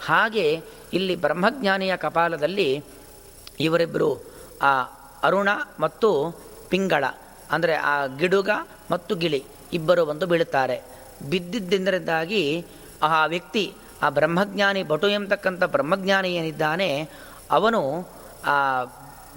ಹಾಗೆ 0.08 0.46
ಇಲ್ಲಿ 0.98 1.14
ಬ್ರಹ್ಮಜ್ಞಾನಿಯ 1.24 1.94
ಕಪಾಲದಲ್ಲಿ 2.04 2.68
ಇವರಿಬ್ಬರು 3.66 4.10
ಆ 4.62 4.72
ಅರುಣ 5.26 5.48
ಮತ್ತು 5.84 6.08
ಪಿಂಗಳ, 6.70 7.04
ಅಂದರೆ 7.54 7.74
ಆ 7.92 7.94
ಗಿಡುಗ 8.20 8.50
ಮತ್ತು 8.90 9.12
ಗಿಳಿ 9.22 9.40
ಇಬ್ಬರು 9.76 10.02
ಬಂದು 10.10 10.26
ಬೀಳುತ್ತಾರೆ. 10.30 10.76
ಬಿದ್ದಿದ್ದರಿಂದಾಗಿ 11.30 12.42
ಆ 13.08 13.26
ವ್ಯಕ್ತಿ 13.32 13.64
ಆ 14.02 14.08
ಬ್ರಹ್ಮಜ್ಞಾನಿ 14.08 14.82
ಭಟು 14.82 15.08
ಎಂಬತಕ್ಕಂಥ 15.08 15.64
ಬ್ರಹ್ಮಜ್ಞಾನಿ 15.64 16.30
ಏನಿದ್ದಾನೆ, 16.34 17.08
ಅವನು 17.50 17.80
ಆ 18.44 18.84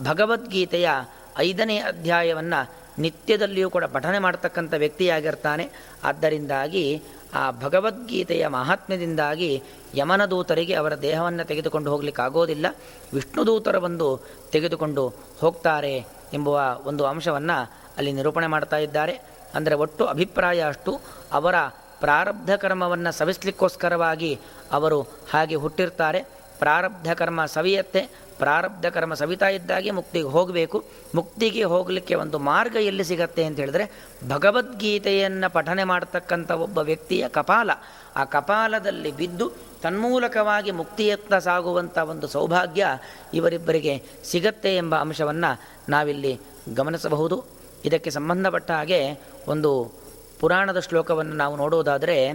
ಭಗವದ್ಗೀತೆಯ 0.04 0.90
ಐದನೇ 1.38 1.78
ಅಧ್ಯಾಯವನ್ನು 1.78 2.60
ನಿತ್ಯದಲ್ಲಿಯೂ 3.00 3.70
ಕೂಡ 3.70 3.84
ಪಠನೆ 3.84 4.20
ಮಾಡ್ತಕ್ಕಂಥ 4.20 4.74
ವ್ಯಕ್ತಿಯಾಗಿರ್ತಾನೆ. 4.78 5.70
ಆದ್ದರಿಂದಾಗಿ 6.04 7.04
ಆ 7.34 7.52
ಭಗವದ್ಗೀತೆಯ 7.52 8.48
ಮಹಾತ್ಮ್ಯದಿಂದಾಗಿ 8.48 9.64
ಯಮನ 9.96 10.26
ದೂತರಿಗೆ 10.26 10.74
ಅವರ 10.74 10.94
ದೇಹವನ್ನು 10.96 11.44
ತೆಗೆದುಕೊಂಡು 11.48 11.92
ಹೋಗಲಿಕ್ಕಾಗೋದಿಲ್ಲ 11.92 12.66
ವಿಷ್ಣು 13.14 13.46
ದೂತರ 13.46 13.78
ಬಂದು 13.78 14.08
ತೆಗೆದುಕೊಂಡು 14.52 15.04
ಹೋಗ್ತಾರೆ 15.40 15.96
ಎಂಬುವ 16.34 16.80
ಒಂದು 16.84 17.06
ಅಂಶವನ್ನು 17.06 17.58
ಅಲ್ಲಿ 17.98 18.12
ನಿರೂಪಣೆ 18.12 18.48
ಮಾಡ್ತಾ 18.48 18.78
ಇದ್ದಾರೆ. 18.78 19.22
ಅಂದರೆ 19.56 19.76
ಒಟ್ಟು 19.76 20.06
ಅಭಿಪ್ರಾಯ 20.06 20.64
ಅಷ್ಟು. 20.64 21.02
ಅವರ 21.32 21.56
ಪ್ರಾರಬ್ಧ 22.02 22.56
ಕರ್ಮವನ್ನು 22.56 23.12
ಸವಿಸ್ಲಿಕ್ಕೋಸ್ಕರವಾಗಿ 23.12 24.40
ಅವರು 24.72 25.02
ಹಾಗೆ 25.02 25.56
ಹುಟ್ಟಿರ್ತಾರೆ. 25.56 26.24
ಪ್ರಾರಬ್ಧ 26.60 27.12
ಕರ್ಮ 27.14 27.46
ಸವಿಯತ್ತೆ 27.46 28.02
ಪ್ರಾರಬ್ಧ 28.38 28.86
ಕರ್ಮ 28.86 29.14
ಸವಿತಾ 29.14 29.48
ಇದ್ದಾಗೆ 29.48 29.92
ಮುಕ್ತಿಗೆ 29.92 30.26
ಹೋಗಬೇಕು. 30.26 30.84
ಮುಕ್ತಿಗೆ 31.16 31.64
ಹೋಗಲಿಕ್ಕೆ 31.64 32.16
ಒಂದು 32.16 32.40
ಮಾರ್ಗ 32.40 32.76
ಎಲ್ಲಿ 32.76 33.04
ಸಿಗತ್ತೆ 33.04 33.44
ಅಂತ 33.44 33.60
ಹೇಳಿದ್ರೆ 33.60 33.86
ಭಗವದ್ಗೀತೆಯನ್ನು 34.30 35.54
ಪಠನೆ 35.54 35.84
ಮಾಡ್ತಕ್ಕಂಥ 35.84 36.52
ಒಬ್ಬ 36.52 36.78
ವ್ಯಕ್ತಿಯ 36.78 37.30
ಕಪಾಲ. 37.30 37.70
ಆ 38.16 38.26
ಕಪಾಲದಲ್ಲಿ 38.26 39.12
ಬಿದ್ದು 39.12 39.52
ತನ್ಮೂಲಕವಾಗಿ 39.82 40.72
ಮುಕ್ತಿಯತ್ತ 40.72 41.34
ಸಾಗುವಂಥ 41.34 41.98
ಒಂದು 41.98 42.28
ಸೌಭಾಗ್ಯ 42.28 42.88
ಇವರಿಬ್ಬರಿಗೆ 43.34 44.04
ಸಿಗತ್ತೆ 44.24 44.76
ಎಂಬ 44.76 44.96
ಅಂಶವನ್ನು 44.96 45.62
ನಾವಿಲ್ಲಿ 45.90 46.40
ಗಮನಿಸಬಹುದು. 46.76 47.44
ಇದಕ್ಕೆ 47.86 48.10
ಸಂಬಂಧಪಟ್ಟ 48.10 48.72
ಹಾಗೆ 48.72 49.20
ಒಂದು 49.48 50.01
ಪುರಾಣದ 50.42 50.80
ಶ್ಲೋಕವನ್ನು 50.80 51.34
ನಾವು 51.34 51.56
ನೋಡುವುದಾದರೆ 51.56 52.34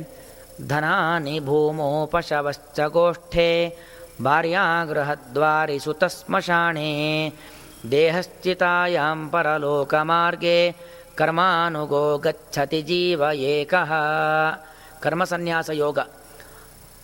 ಧನಾನಿ 0.69 1.41
ಭೂಮೋ 1.41 2.07
ಪಶವಶ್ಚ 2.07 2.81
ಗೋಷ್ಠೆ 2.81 3.77
ಭಾರ್ಯಾಗೃಹದ್ವಾರಿ 4.25 5.79
ಸುತಸ್ಮಶಾಣೆ 5.79 7.33
ದೇಹಶ್ಚಿತಾಯಾಂ 7.91 9.29
ಪರಲೋಕಮಾರ್ಗೆ 9.29 10.77
ಕರ್ಮಾನುಗೋ 11.17 12.19
ಗಚ್ಚತಿ 12.19 12.83
ಜೀವ 12.83 13.23
ಏಕಃ. 13.35 13.93
ಕರ್ಮಸನ್ಯಾಸ 15.03 15.71
ಯೋಗ. 15.71 15.99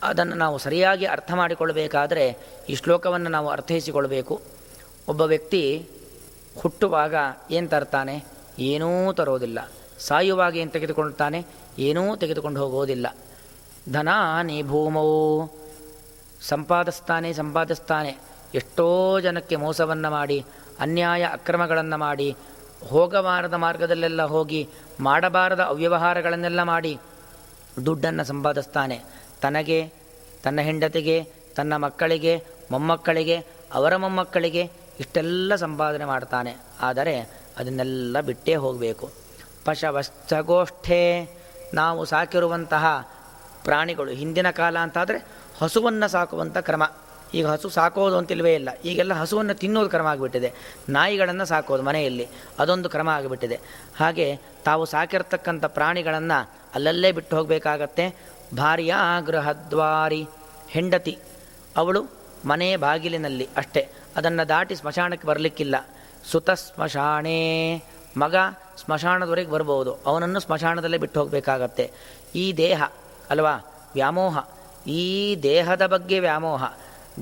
ಅದನ್ನು 0.03 0.35
ನಾವು 0.35 0.59
ಸರಿಯಾಗಿ 0.59 1.07
ಅರ್ಥ 1.07 1.33
ಮಾಡಿಕೊಳ್ಳಬೇಕಾದರೆ 1.33 2.37
ಈ 2.69 2.75
ಶ್ಲೋಕವನ್ನು 2.75 3.31
ನಾವು 3.31 3.49
ಅರ್ಥೈಸಿಕೊಳ್ಬೇಕು. 3.49 4.41
ಒಬ್ಬ 5.09 5.23
ವ್ಯಕ್ತಿ 5.23 5.89
ಹುಟ್ಟುವಾಗ 6.63 7.15
ಏನು 7.51 7.69
ತರ್ತಾನೆ? 7.69 8.25
ಏನೂ 8.59 9.13
ತರೋದಿಲ್ಲ. 9.13 9.69
ಸಾಯುವಾಗ 10.07 10.57
ಏನು 10.57 10.71
ತೆಗೆದುಕೊಳ್ತಾನೆ 10.71 11.47
ಏನೂ 11.79 12.17
ತೆಗೆದುಕೊಂಡು 12.17 12.61
ಹೋಗೋದಿಲ್ಲ 12.61 13.07
ಧನಾನಿ 13.93 14.63
ಭೂಮವು 14.63 15.51
ಸಂಪಾದಿಸ್ತಾನೆ 16.43 17.33
ಸಂಪಾದಿಸ್ತಾನೆ. 17.33 18.19
ಎಷ್ಟೋ 18.55 19.21
ಜನಕ್ಕೆ 19.21 19.57
ಮೋಸವನ್ನು 19.57 20.11
ಮಾಡಿ, 20.11 20.45
ಅನ್ಯಾಯ 20.81 21.23
ಅಕ್ರಮಗಳನ್ನು 21.25 21.97
ಮಾಡಿ, 21.97 22.37
ಹೋಗಬಾರದ 22.89 23.55
ಮಾರ್ಗದಲ್ಲೆಲ್ಲ 23.55 24.23
ಹೋಗಿ, 24.23 24.69
ಮಾಡಬಾರದ 25.01 25.61
ಅವ್ಯವಹಾರಗಳನ್ನೆಲ್ಲ 25.61 26.63
ಮಾಡಿ 26.63 26.99
ದುಡ್ಡನ್ನು 27.87 28.25
ಸಂಪಾದಿಸ್ತಾನೆ. 28.25 29.01
ತನಗೆ, 29.43 29.93
ತನ್ನ 30.43 30.61
ಹೆಂಡತಿಗೆ, 30.61 31.17
ತನ್ನ 31.57 31.77
ಮಕ್ಕಳಿಗೆ, 31.77 32.45
ಮೊಮ್ಮಕ್ಕಳಿಗೆ, 32.71 33.37
ಅವರ 33.73 33.97
ಮೊಮ್ಮಕ್ಕಳಿಗೆ 33.97 34.71
ಇಷ್ಟೆಲ್ಲ 35.01 35.55
ಸಂಪಾದನೆ 35.55 36.05
ಮಾಡ್ತಾನೆ. 36.05 36.57
ಆದರೆ 36.81 37.15
ಅದನ್ನೆಲ್ಲ 37.59 38.21
ಬಿಟ್ಟೇ 38.21 38.55
ಹೋಗಬೇಕು. 38.55 39.22
ಪಶವಶ್ಚಗೋಷ್ಠೆ 39.65 41.31
ನಾವು 41.75 42.05
ಸಾಕಿರುವಂತಹ 42.05 43.09
ಪ್ರಾಣಿಗಳು. 43.65 44.11
ಹಿಂದಿನ 44.11 44.51
ಕಾಲ 44.51 44.79
ಅಂತಾದರೆ 44.79 45.27
ಹಸುವನ್ನು 45.63 46.09
ಸಾಕುವಂಥ 46.09 46.59
ಕ್ರಮ. 46.59 46.91
ಈಗ 47.35 47.47
ಹಸು 47.47 47.69
ಸಾಕೋದು 47.69 48.19
ಅಂತಿಲ್ವೇ 48.19 48.55
ಇಲ್ಲ. 48.55 48.69
ಈಗೆಲ್ಲ 48.85 49.15
ಹಸುವನ್ನು 49.15 49.55
ತಿನ್ನೋದು 49.55 49.89
ಕ್ರಮ 49.89 50.07
ಆಗಿಬಿಟ್ಟಿದೆ. 50.07 50.53
ನಾಯಿಗಳನ್ನು 50.89 51.45
ಸಾಕೋದು 51.45 51.83
ಮನೆಯಲ್ಲಿ 51.83 52.29
ಅದೊಂದು 52.59 52.89
ಕ್ರಮ 52.89 53.09
ಆಗಿಬಿಟ್ಟಿದೆ. 53.09 53.61
ಹಾಗೆ 53.97 54.37
ತಾವು 54.65 54.85
ಸಾಕಿರ್ತಕ್ಕಂಥ 54.85 55.65
ಪ್ರಾಣಿಗಳನ್ನು 55.65 56.51
ಅಲ್ಲಲ್ಲೇ 56.75 57.13
ಬಿಟ್ಟು 57.13 57.37
ಹೋಗಬೇಕಾಗತ್ತೆ. 57.37 58.17
ಭಾರ್ಯ 58.57 58.95
ಗೃಹದ್ವಾರಿ, 59.27 60.27
ಹೆಂಡತಿ. 60.69 61.19
ಅವಳು 61.77 62.05
ಮನೆ 62.45 62.77
ಬಾಗಿಲಿನಲ್ಲಿ 62.77 63.49
ಅಷ್ಟೇ. 63.57 63.89
ಅದನ್ನು 64.17 64.49
ದಾಟಿ 64.49 64.75
ಸ್ಮಶಾನಕ್ಕೆ 64.75 65.29
ಬರಲಿಕ್ಕಿಲ್ಲ. 65.29 65.89
ಸುತ 66.31 66.51
ಸ್ಮಶಾಣೇ 66.51 67.83
ಮಗ 68.17 68.35
ಸ್ಮಶಾನದವರೆಗೆ 68.77 69.51
ಬರಬಹುದು 69.51 69.95
ಅವನನ್ನು 70.07 70.41
ಸ್ಮಶಾನದಲ್ಲೇ 70.41 70.99
ಬಿಟ್ಟು 70.99 71.21
ಹೋಗಬೇಕಾಗತ್ತೆ. 71.21 71.91
ಈ 72.35 72.53
ದೇಹ, 72.53 72.83
ಅಲ್ವಾ? 73.31 73.55
ವ್ಯಾಮೋಹ. 73.95 74.39
ಈ 74.87 75.37
ದೇಹದ 75.43 75.87
ಬಗ್ಗೆ 75.87 76.19
ವ್ಯಾಮೋಹ. 76.19 76.73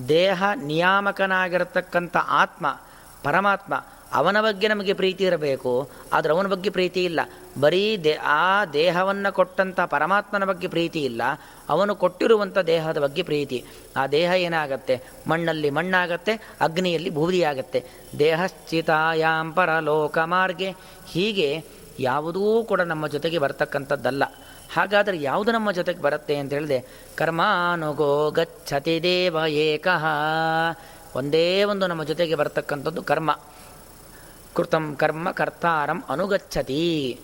ದೇಹ 0.08 0.42
ನಿಯಾಮಕನಾಗಿರತಕ್ಕಂಥ 0.54 2.16
ಆತ್ಮ, 2.16 2.66
ಪರಮಾತ್ಮ 3.24 3.74
ಅವನ 4.18 4.36
ಬಗ್ಗೆ 4.40 4.66
ನಮಗೆ 4.68 4.92
ಪ್ರೀತಿ 4.92 5.22
ಇರಬೇಕು, 5.24 5.72
ಆದರೆ 6.12 6.30
ಅವನ 6.34 6.46
ಬಗ್ಗೆ 6.46 6.70
ಪ್ರೀತಿ 6.70 7.00
ಇಲ್ಲ. 7.04 7.20
ಬರೀ 7.60 7.82
ದೇ, 8.04 8.12
ಆ 8.14 8.64
ದೇಹವನ್ನು 8.64 9.30
ಕೊಟ್ಟಂಥ 9.32 9.80
ಪರಮಾತ್ಮನ 9.94 10.44
ಬಗ್ಗೆ 10.44 10.68
ಪ್ರೀತಿ 10.68 11.00
ಇಲ್ಲ, 11.04 11.22
ಅವನು 11.68 11.94
ಕೊಟ್ಟಿರುವಂಥ 11.94 12.58
ದೇಹದ 12.72 12.98
ಬಗ್ಗೆ 12.98 13.22
ಪ್ರೀತಿ. 13.22 13.58
ಆ 13.96 14.04
ದೇಹ 14.06 14.30
ಏನಾಗತ್ತೆ? 14.46 14.96
ಮಣ್ಣಲ್ಲಿ 15.30 15.70
ಮಣ್ಣಾಗತ್ತೆ, 15.70 16.34
ಅಗ್ನಿಯಲ್ಲಿ 16.60 17.10
ಭೂದಿಯಾಗತ್ತೆ. 17.10 17.82
ದೇಹಶ್ಚಿತಾಯಾಂ 18.18 19.48
ಪರಲೋಕ 19.52 20.18
ಮಾರ್ಗೆ 20.34 20.70
ಹೀಗೆ 21.12 21.50
ಯಾವುದೂ 22.00 22.44
ಕೂಡ 22.64 22.80
ನಮ್ಮ 22.92 23.06
ಜೊತೆಗೆ 23.06 23.38
ಬರ್ತಕ್ಕಂಥದ್ದಲ್ಲ. 23.38 24.24
ಹಾಗಾದರೆ 24.74 25.16
ಯಾವುದು 25.22 25.50
ನಮ್ಮ 25.52 25.70
ಜೊತೆಗೆ 25.78 26.00
ಬರುತ್ತೆ 26.00 26.34
ಅಂತ 26.40 26.52
ಹೇಳಿದೆ 26.52 26.78
ಕರ್ಮಾನುಗೋ 27.18 28.12
ಗಚ್ಚತಿ 28.30 28.94
ದೇವ 29.02 29.36
ಏಕಃ 29.64 30.04
ಒಂದೇ 31.18 31.46
ಒಂದು 31.64 31.84
ನಮ್ಮ 31.86 32.02
ಜೊತೆಗೆ 32.10 32.34
ಬರತಕ್ಕಂಥದ್ದು 32.34 33.02
ಕರ್ಮ. 33.02 33.30
ಕೃತಂ 34.54 34.96
ಕರ್ಮ 34.96 35.30
ಕರ್ತಾರಂ 35.30 36.02
ಅನುಗಚ್ಚತಿ 36.08 37.18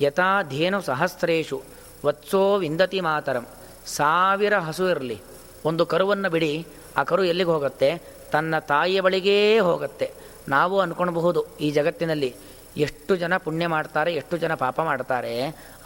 ಯಥಾ 0.00 0.42
ಧೇನು 0.42 0.80
ಸಹಸ್ರೇಶು 0.80 1.62
ವತ್ಸೋ 2.04 2.58
ವಿಂದತಿ 2.58 3.00
ಮಾತರಂ 3.00 3.44
ಸಾವಿರ 3.86 4.54
ಹಸು 4.58 4.90
ಇರಲಿ 4.90 5.18
ಒಂದು 5.64 5.86
ಕರುವನ್ನು 5.86 6.30
ಬಿಡಿ, 6.30 6.66
ಆ 6.96 7.02
ಕರು 7.02 7.24
ಎಲ್ಲಿಗೆ 7.24 7.50
ಹೋಗುತ್ತೆ? 7.50 8.02
ತನ್ನ 8.32 8.58
ತಾಯಿಯ 8.58 9.00
ಬಳಿಗೇ 9.00 9.58
ಹೋಗುತ್ತೆ. 9.58 10.12
ನಾವು 10.48 10.80
ಅಂದ್ಕೊಳ್ಬಹುದು 10.80 11.40
ಈ 11.60 11.70
ಜಗತ್ತಿನಲ್ಲಿ. 11.70 12.34
ಎಷ್ಟು 12.76 13.16
ಜನ 13.16 13.36
ಪುಣ್ಯ 13.36 13.66
ಮಾಡ್ತಾರೆ, 13.66 14.14
ಎಷ್ಟು 14.14 14.36
ಜನ 14.36 14.54
ಪಾಪ 14.54 14.80
ಮಾಡ್ತಾರೆ, 14.80 15.34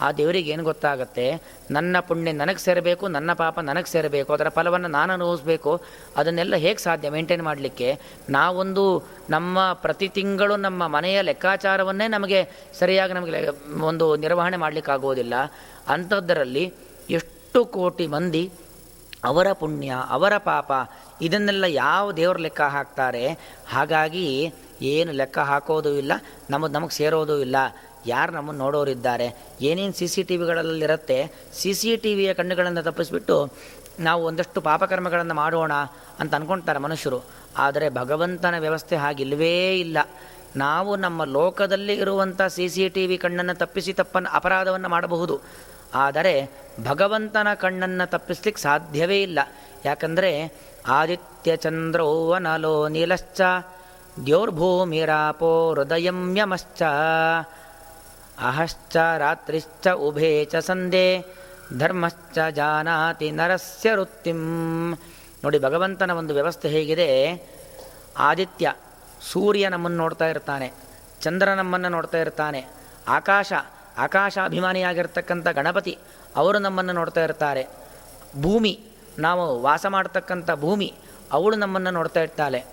ಆ 0.01 0.11
ದೇವರಿಗೆ 0.11 0.49
ಏನು 0.53 0.63
ಗೊತ್ತಾಗುತ್ತೆ? 0.63 1.25
ನನ್ನ 1.71 1.99
ಪುಣ್ಯ 1.99 2.31
ನನಗೆ 2.31 2.57
ಸೇರಬೇಕು, 2.57 3.07
ನನ್ನ 3.07 3.33
ಪಾಪ 3.33 3.59
ನನಗೆ 3.59 3.89
ಸೇರಬೇಕು, 3.89 4.33
ಅದರ 4.33 4.49
ಫಲವನ್ನು 4.49 4.87
ನಾನು 4.87 5.13
ಅನುಭವಿಸ್ಬೇಕು, 5.13 5.81
ಅದನ್ನೆಲ್ಲ 6.17 6.55
ಹೇಗೆ 6.55 6.77
ಸಾಧ್ಯ 6.77 7.09
ಮೇಂಟೈನ್ 7.09 7.43
ಮಾಡಲಿಕ್ಕೆ? 7.43 7.99
ನಾವೊಂದು 8.29 8.85
ನಮ್ಮ 9.29 9.73
ಪ್ರತಿ 9.73 10.07
ತಿಂಗಳು 10.07 10.55
ನಮ್ಮ 10.55 10.87
ಮನೆಯ 10.87 11.21
ಲೆಕ್ಕಾಚಾರವನ್ನೇ 11.21 12.07
ನಮಗೆ 12.07 12.41
ಸರಿಯಾಗಿ 12.79 13.13
ನಮಗೆ 13.13 13.45
ಒಂದು 13.91 14.15
ನಿರ್ವಹಣೆ 14.15 14.57
ಮಾಡಲಿಕ್ಕಾಗೋದಿಲ್ಲ 14.57 15.35
ಅಂಥದ್ದರಲ್ಲಿ 15.87 16.65
ಎಷ್ಟು 17.09 17.65
ಕೋಟಿ 17.65 18.07
ಮಂದಿ 18.07 18.51
ಅವರ 19.23 19.47
ಪುಣ್ಯ, 19.53 19.93
ಅವರ 20.09 20.33
ಪಾಪ, 20.37 20.71
ಇದನ್ನೆಲ್ಲ 21.21 21.63
ಯಾವ 21.63 22.11
ದೇವರು 22.11 22.39
ಲೆಕ್ಕ 22.39 22.61
ಹಾಕ್ತಾರೆ, 22.61 23.37
ಹಾಗಾಗಿ 23.69 24.53
ಏನು 24.81 25.11
ಲೆಕ್ಕ 25.11 25.39
ಹಾಕೋದು 25.39 25.97
ಇಲ್ಲ 25.97 26.11
ನಮಗೆ 26.49 26.73
ನಮಗೆ 26.73 26.91
ಸೇರೋದು 26.91 27.41
ಇಲ್ಲ. 27.41 27.55
ಯಾರು 28.05 28.31
ನಮ್ಮನ್ನು 28.31 28.63
ನೋಡೋರಿದ್ದಾರೆ? 28.63 29.27
ಏನೇನು 29.61 29.93
ಸಿ 29.93 30.07
ಸಿ 30.07 30.23
ಟಿ 30.23 30.37
ವಿಗಳಲ್ಲಿರುತ್ತೆ 30.37 31.17
ಸಿ 31.53 31.73
ಸಿ 31.73 31.97
ಟಿ 31.97 32.15
ವಿಯ 32.15 32.33
ಕಣ್ಣುಗಳನ್ನು 32.33 32.83
ತಪ್ಪಿಸ್ಬಿಟ್ಟು 32.83 33.51
ನಾವು 33.99 34.21
ಒಂದಷ್ಟು 34.25 34.61
ಪಾಪಕರ್ಮಗಳನ್ನು 34.61 35.33
ಮಾಡೋಣ 35.33 35.73
ಅಂತ 36.19 36.35
ಅಂದ್ಕೊಳ್ತಾರೆ 36.35 36.79
ಮನುಷ್ಯರು. 36.79 37.19
ಆದರೆ 37.57 37.89
ಭಗವಂತನ 37.89 38.55
ವ್ಯವಸ್ಥೆ 38.59 38.95
ಹಾಗಿಲ್ಲವೇ 38.95 39.77
ಇಲ್ಲ. 39.77 39.97
ನಾವು 40.57 40.95
ನಮ್ಮ 40.95 41.23
ಲೋಕದಲ್ಲಿ 41.23 41.93
ಇರುವಂಥ 41.93 42.41
ಸಿ 42.41 42.69
ಸಿ 42.69 42.89
ಟಿ 42.89 43.07
ವಿ 43.07 43.17
ಕಣ್ಣನ್ನು 43.17 43.53
ತಪ್ಪಿಸಿ 43.53 43.93
ತಪ್ಪನ್ನು 43.93 44.29
ಅಪರಾಧವನ್ನು 44.29 44.89
ಮಾಡಬಹುದು. 44.89 45.41
ಆದರೆ 45.93 46.49
ಭಗವಂತನ 46.83 47.53
ಕಣ್ಣನ್ನು 47.53 48.09
ತಪ್ಪಿಸ್ಲಿಕ್ಕೆ 48.09 48.61
ಸಾಧ್ಯವೇ 48.61 49.21
ಇಲ್ಲ. 49.21 49.39
ಯಾಕಂದರೆ 49.85 50.53
ಆದಿತ್ಯ 50.87 51.55
ಚಂದ್ರೋವನಲೋ 51.55 52.87
ನೀಲಶ್ಚ, 52.87 53.41
ದ್ಯೋರ್ಭೂಮಿರಾಪೋ 54.25 55.73
ಹೃದಯಂ 55.73 56.37
ಯಮಶ್ಚ 56.37 56.81
ಅಹಶ್ಚ 58.43 58.97
ರಾತ್ರಿಶ್ಚ 59.17 59.87
ಉಭೇ 59.87 60.45
ಚ 60.45 60.55
ಸಂದೇ 60.55 61.25
ಧರ್ಮಶ್ಚ 61.77 62.39
ಜಾನಾತಿ 62.55 63.31
ನರಸ್ಯ 63.31 63.93
ವೃತ್ತಿಂ. 63.93 64.39
ನೋಡಿ, 65.43 65.59
ಭಗವಂತನ 65.59 66.11
ಒಂದು 66.11 66.33
ವ್ಯವಸ್ಥೆ 66.33 66.69
ಹೇಗಿದೆ. 66.69 67.09
ಆದಿತ್ಯ 68.17 68.73
ಸೂರ್ಯ 69.31 69.69
ನಮ್ಮನ್ನು 69.69 69.97
ನೋಡ್ತಾ 69.97 70.27
ಇರ್ತಾನೆ, 70.27 70.73
ಚಂದ್ರ 71.21 71.53
ನಮ್ಮನ್ನು 71.53 71.89
ನೋಡ್ತಾ 71.89 72.17
ಇರ್ತಾನೆ, 72.17 72.65
ಆಕಾಶ 73.07 73.53
ಆಕಾಶ 73.99 74.37
ಅಭಿಮಾನಿಯಾಗಿರ್ತಕ್ಕಂಥ 74.43 75.47
ಗಣಪತಿ, 75.47 75.97
ಅವರು 76.35 76.59
ನಮ್ಮನ್ನು 76.59 76.93
ನೋಡ್ತಾ 76.93 77.23
ಇರ್ತಾರೆ. 77.23 77.63
ಭೂಮಿ, 78.41 78.79
ನಾವು 79.19 79.61
ವಾಸ 79.61 79.85
ಮಾಡ್ತಕ್ಕಂಥ 79.89 80.51
ಭೂಮಿ, 80.51 80.93
ಅವಳು 81.31 81.55
ನಮ್ಮನ್ನು 81.55 81.91
ನೋಡ್ತಾ 81.91 82.21
ಇರ್ತಾಳೆ. 82.21 82.65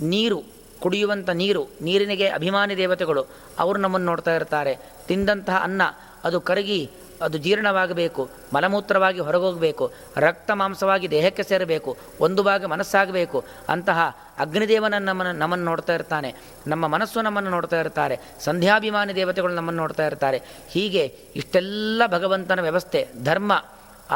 ನೀರು, 0.00 0.42
ಕುಡಿಯುವಂಥ 0.80 1.30
ನೀರು, 1.30 1.68
ನೀರಿನಿಗೆ 1.82 2.28
ಅಭಿಮಾನಿ 2.28 2.76
ದೇವತೆಗಳು, 2.76 3.26
ಅವರು 3.58 3.78
ನಮ್ಮನ್ನು 3.78 4.06
ನೋಡ್ತಾ 4.06 4.34
ಇರ್ತಾರೆ. 4.34 4.76
ತಿಂದಂತಹ 5.06 5.58
ಅನ್ನ, 5.62 5.82
ಅದು 6.24 6.40
ಕರಗಿ 6.40 6.90
ಅದು 7.22 7.38
ಜೀರ್ಣವಾಗಬೇಕು, 7.38 8.28
ಮಲಮೂತ್ರವಾಗಿ 8.52 9.20
ಹೊರಗೋಗಬೇಕು, 9.20 9.92
ರಕ್ತ 10.16 10.50
ಮಾಂಸವಾಗಿ 10.50 11.10
ದೇಹಕ್ಕೆ 11.10 11.42
ಸೇರಬೇಕು, 11.42 11.96
ಒಂದು 12.20 12.42
ಭಾಗ 12.42 12.64
ಮನಸ್ಸಾಗಬೇಕು, 12.64 13.44
ಅಂತಹ 13.68 14.00
ಅಗ್ನಿದೇವನ 14.38 14.94
ನಮ್ಮನ್ನು 14.98 15.38
ನಮ್ಮನ್ನು 15.38 15.64
ನೋಡ್ತಾ 15.64 15.94
ಇರ್ತಾನೆ, 15.94 16.34
ನಮ್ಮ 16.66 16.86
ಮನಸ್ಸು 16.86 17.22
ನಮ್ಮನ್ನು 17.22 17.50
ನೋಡ್ತಾ 17.50 17.80
ಇರ್ತಾರೆ, 17.80 18.16
ಸಂಧ್ಯಾಭಿಮಾನಿ 18.44 19.14
ದೇವತೆಗಳು 19.14 19.54
ನಮ್ಮನ್ನು 19.54 19.82
ನೋಡ್ತಾ 19.82 20.06
ಇರ್ತಾರೆ. 20.06 20.40
ಹೀಗೆ 20.70 21.04
ಇಷ್ಟೆಲ್ಲ 21.36 22.02
ಭಗವಂತನ 22.06 22.60
ವ್ಯವಸ್ಥೆ, 22.60 23.08
ಧರ್ಮ 23.24 23.52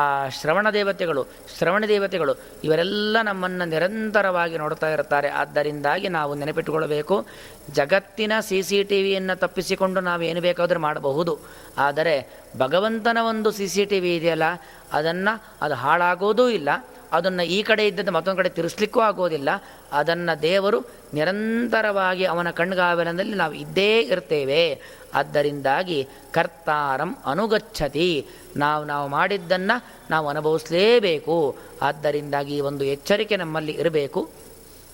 ಆ 0.01 0.05
ಶ್ರವಣ 0.39 0.67
ದೇವತೆಗಳು 0.77 1.23
ಶ್ರವಣ 1.57 1.83
ದೇವತೆಗಳು 1.93 2.33
ಇವರೆಲ್ಲ 2.67 3.17
ನಮ್ಮನ್ನು 3.29 3.65
ನಿರಂತರವಾಗಿ 3.73 4.57
ನೋಡ್ತಾ 4.63 4.89
ಇರ್ತಾರೆ 4.95 5.29
ಆದ್ದರಿಂದಾಗಿ 5.41 6.09
ನಾವು 6.19 6.33
ನೆನಪಿಟ್ಟುಕೊಳ್ಳಬೇಕು, 6.41 7.17
ಜಗತ್ತಿನ 7.79 8.33
ಸಿ 8.49 8.59
ಸಿ 8.69 8.79
ಟಿ 8.91 8.99
ವಿಯನ್ನು 9.07 9.37
ತಪ್ಪಿಸಿಕೊಂಡು 9.45 10.03
ನಾವು 10.09 10.25
ಏನು 10.31 10.43
ಬೇಕಾದರೂ 10.49 10.83
ಮಾಡಬಹುದು. 10.89 11.35
ಆದರೆ 11.87 12.17
ಭಗವಂತನ 12.65 13.19
ಒಂದು 13.33 13.53
ಸಿ 13.59 13.69
ಸಿ 13.75 13.85
ಟಿ 13.93 14.01
ವಿ 14.07 14.13
ಇದೆಯಲ್ಲ, 14.19 14.49
ಅದನ್ನು 14.99 15.35
ಅದು 15.67 15.77
ಹಾಳಾಗೋದೂ 15.85 16.47
ಇಲ್ಲ. 16.59 16.71
ಅದನ್ನು 17.17 17.45
ಈ 17.57 17.59
ಕಡೆ 17.69 17.83
ಇದ್ದದ್ದು 17.89 18.13
ಮತ್ತೊಂದು 18.17 18.39
ಕಡೆ 18.41 18.51
ತಿರುಸ್ಲಿಕ್ಕೂ 18.59 19.01
ಆಗೋದಿಲ್ಲ. 19.09 19.51
ಅದನ್ನು 19.99 20.35
ದೇವರು 20.43 20.79
ನಿರಂತರವಾಗಿ 21.15 22.25
ಅವನ 22.25 22.51
ಕಣ್ಗಾವಲದಲ್ಲಿ 22.51 23.35
ನಾವು 23.35 23.53
ಇದ್ದೇ 23.53 24.01
ಇರ್ತೇವೆ. 24.01 24.81
ಆದ್ದರಿಂದಾಗಿ 25.15 26.09
ಕರ್ತಾರಂ 26.33 27.17
ಅನುಗಚ್ಚತಿ. 27.27 28.27
ನಾವು 28.57 28.85
ನಾವು 28.85 29.09
ಮಾಡಿದ್ದನ್ನು 29.09 29.85
ನಾವು 30.11 30.29
ಅನುಭವಿಸಲೇಬೇಕು. 30.29 31.57
ಆದ್ದರಿಂದಾಗಿ 31.83 32.61
ಒಂದು 32.61 32.85
ಎಚ್ಚರಿಕೆ 32.85 33.37
ನಮ್ಮಲ್ಲಿ 33.37 33.73
ಇರಬೇಕು. 33.73 34.31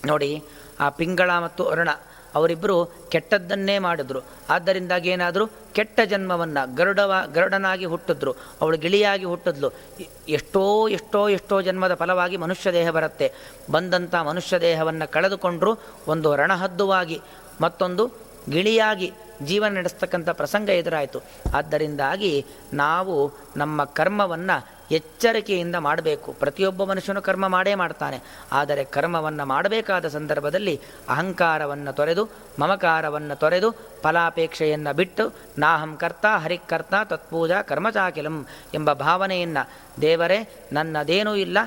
ನೋಡಿ, 0.07 0.43
ಆ 0.81 0.89
ಪಿಂಗಳ 0.89 1.31
ಮತ್ತು 1.39 1.65
ಅರುಣ 1.65 1.89
ಅವರಿಬ್ಬರು 2.35 2.87
ಕೆಟ್ಟದ್ದನ್ನೇ 3.09 3.79
ಮಾಡಿದ್ರು. 3.79 4.21
ಆದ್ದರಿಂದಾಗಿ 4.51 5.09
ಏನಾದರೂ 5.09 5.47
ಕೆಟ್ಟ 5.47 6.01
ಜನ್ಮವನ್ನು 6.01 6.75
ಗರುಡವ, 6.75 7.13
ಗರುಡನಾಗಿ 7.33 7.85
ಹುಟ್ಟಿದ್ರು, 7.85 8.33
ಅವಳು 8.61 8.79
ಗಿಳಿಯಾಗಿ 8.79 9.25
ಹುಟ್ಟಿದ್ಲು. 9.25 9.73
ಎಷ್ಟೋ 10.29 10.89
ಎಷ್ಟೋ 10.89 11.29
ಎಷ್ಟೋ 11.29 11.61
ಜನ್ಮದ 11.61 11.95
ಫಲವಾಗಿ 11.95 12.37
ಮನುಷ್ಯ 12.37 12.73
ದೇಹ 12.73 12.91
ಬರುತ್ತೆ. 12.91 13.33
ಬಂದಂಥ 13.71 14.15
ಮನುಷ್ಯ 14.15 14.59
ದೇಹವನ್ನು 14.59 15.11
ಕಳೆದುಕೊಂಡ್ರು 15.11 15.79
ಒಂದು 16.09 16.37
ರಣಹದ್ದುವಾಗಿ, 16.37 17.21
ಮತ್ತೊಂದು 17.61 18.11
ಗಿಳಿಯಾಗಿ 18.51 19.13
ಜೀವನ 19.45 19.77
ನಡೆಸ್ತಕ್ಕಂಥ 19.77 20.29
ಪ್ರಸಂಗ 20.29 20.69
ಎದುರಾಯಿತು. 20.69 21.21
ಆದ್ದರಿಂದಾಗಿ 21.55 22.47
ನಾವು 22.73 23.33
ನಮ್ಮ 23.57 23.85
ಕರ್ಮವನ್ನು 23.85 24.81
ಎಚ್ಚರಿಕೆಯಿಂದ 24.91 25.77
ಮಾಡಬೇಕು. 25.77 26.33
ಪ್ರತಿಯೊಬ್ಬ 26.33 26.85
ಮನುಷ್ಯನು 26.85 27.23
ಕರ್ಮ 27.23 27.49
ಮಾಡೇ 27.49 27.75
ಮಾಡ್ತಾನೆ. 27.75 28.21
ಆದರೆ 28.53 28.85
ಕರ್ಮವನ್ನು 28.85 29.47
ಮಾಡಬೇಕಾದ 29.47 30.09
ಸಂದರ್ಭದಲ್ಲಿ 30.09 30.81
ಅಹಂಕಾರವನ್ನು 31.09 31.93
ತೊರೆದು, 31.93 32.29
ಮಮಕಾರವನ್ನು 32.59 33.39
ತೊರೆದು, 33.39 33.71
ಫಲಾಪೇಕ್ಷೆಯನ್ನು 34.03 34.97
ಬಿಟ್ಟು, 34.97 35.35
ನಾಹಂ 35.59 35.97
ಕರ್ತ 35.97 36.27
ಹರಿಕರ್ತ 36.27 36.95
ತತ್ಪೂಜಾ 37.05 37.63
ಕರ್ಮಚಾಕಿಲಂ 37.63 38.47
ಎಂಬ 38.75 38.93
ಭಾವನೆಯನ್ನು, 38.93 39.71
ದೇವರೇ, 40.01 40.67
ನನ್ನದೇನೂ 40.73 41.35
ಇಲ್ಲ, 41.35 41.59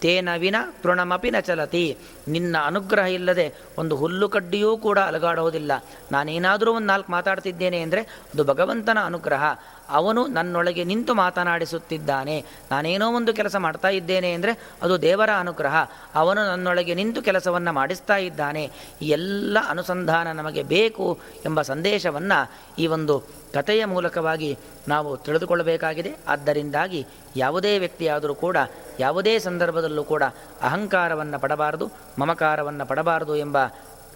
ತೇನ 0.00 0.28
ವಿನ 0.38 0.56
ತೃಣಮಪಿ 0.82 1.30
ನ 1.30 1.38
ಚಲತಿ 1.40 1.98
ನಿನ್ನ 2.28 2.56
ಅನುಗ್ರಹ 2.64 3.04
ಇಲ್ಲದೆ 3.04 3.54
ಒಂದು 3.78 3.96
ಹುಲ್ಲು 3.96 4.28
ಕಡ್ಡಿಯೂ 4.28 4.76
ಕೂಡ 4.76 4.98
ಅಲಗಾಡೋದಿಲ್ಲ. 4.98 5.72
ನಾನೇನಾದರೂ 6.12 6.72
ಒಂದು 6.72 6.86
ನಾಲ್ಕು 6.86 7.11
ಮಾತಾಡ್ತಿದ್ದೇನೆ 7.16 7.78
ಅಂದರೆ 7.80 8.02
ಅದು 8.32 8.44
ಭಗವಂತನ 8.44 8.98
ಅನುಗ್ರಹ. 9.04 9.44
ಅವನು 9.88 10.20
ನನ್ನೊಳಗೆ 10.26 10.82
ನಿಂತು 10.84 11.12
ಮಾತನಾಡಿಸುತ್ತಿದ್ದಾನೆ. 11.14 12.36
ನಾನೇನೋ 12.70 13.06
ಒಂದು 13.16 13.32
ಕೆಲಸ 13.34 13.56
ಮಾಡ್ತಾ 13.56 13.88
ಇದ್ದೇನೆ 13.88 14.30
ಅಂದರೆ 14.32 14.52
ಅದು 14.82 14.94
ದೇವರ 15.02 15.30
ಅನುಗ್ರಹ. 15.38 15.76
ಅವನು 16.14 16.40
ನನ್ನೊಳಗೆ 16.46 16.94
ನಿಂತು 16.94 17.22
ಕೆಲಸವನ್ನು 17.22 17.72
ಮಾಡಿಸ್ತಾ 17.72 18.16
ಇದ್ದಾನೆ. 18.28 18.64
ಎಲ್ಲ 19.02 19.58
ಅನುಸಂಧಾನ 19.68 20.32
ನಮಗೆ 20.32 20.62
ಬೇಕು 20.74 21.06
ಎಂಬ 21.44 21.62
ಸಂದೇಶವನ್ನು 21.62 22.38
ಈ 22.78 22.86
ಒಂದು 22.86 23.16
ಕಥೆಯ 23.54 23.84
ಮೂಲಕವಾಗಿ 23.84 24.50
ನಾವು 24.88 25.10
ತಿಳಿದುಕೊಳ್ಳಬೇಕಾಗಿದೆ. 25.16 26.12
ಆದ್ದರಿಂದಾಗಿ 26.28 27.00
ಯಾವುದೇ 27.36 27.72
ವ್ಯಕ್ತಿಯಾದರೂ 27.78 28.34
ಕೂಡ, 28.44 28.56
ಯಾವುದೇ 29.00 29.34
ಸಂದರ್ಭದಲ್ಲೂ 29.38 30.04
ಕೂಡ 30.04 30.22
ಅಹಂಕಾರವನ್ನು 30.62 31.38
ಪಡಬಾರದು, 31.38 31.86
ಮಮಕಾರವನ್ನು 32.18 32.86
ಪಡಬಾರದು 32.86 33.36
ಎಂಬ 33.36 33.58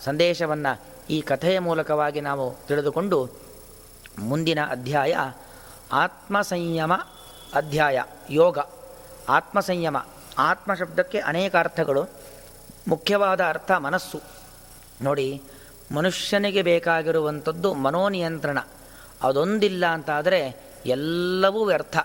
ಸಂದೇಶವನ್ನು 0.05 0.73
ಈ 1.11 1.21
ಕಥೆಯ 1.21 1.59
ಮೂಲಕವಾಗಿ 1.59 2.21
ನಾವು 2.21 2.67
ತಿಳಿದುಕೊಂಡು 2.67 3.31
ಮುಂದಿನ 4.19 4.59
ಅಧ್ಯಾಯ 4.71 5.17
ಆತ್ಮಸಂಯಮ 5.93 6.95
ಅಧ್ಯಾಯ 7.55 8.03
ಯೋಗ. 8.31 8.59
ಆತ್ಮಸಂಯಮ 9.29 9.97
ಆತ್ಮ 10.39 10.75
ಶಬ್ದಕ್ಕೆ 10.75 11.19
ಅನೇಕ 11.19 11.57
ಅರ್ಥಗಳು, 11.57 12.09
ಮುಖ್ಯವಾದ 12.89 13.41
ಅರ್ಥ 13.41 13.71
ಮನಸ್ಸು. 13.71 14.21
ನೋಡಿ, 15.03 15.43
ಮನುಷ್ಯನಿಗೆ 15.95 16.63
ಬೇಕಾಗಿರುವಂಥದ್ದು 16.63 17.75
ಮನೋನಿಯಂತ್ರಣ. 17.75 18.59
ಅದೊಂದಿಲ್ಲ 19.23 19.87
ಅಂತಾದರೆ 19.87 20.41
ಎಲ್ಲವೂ 20.87 21.65
ವ್ಯರ್ಥ. 21.65 21.97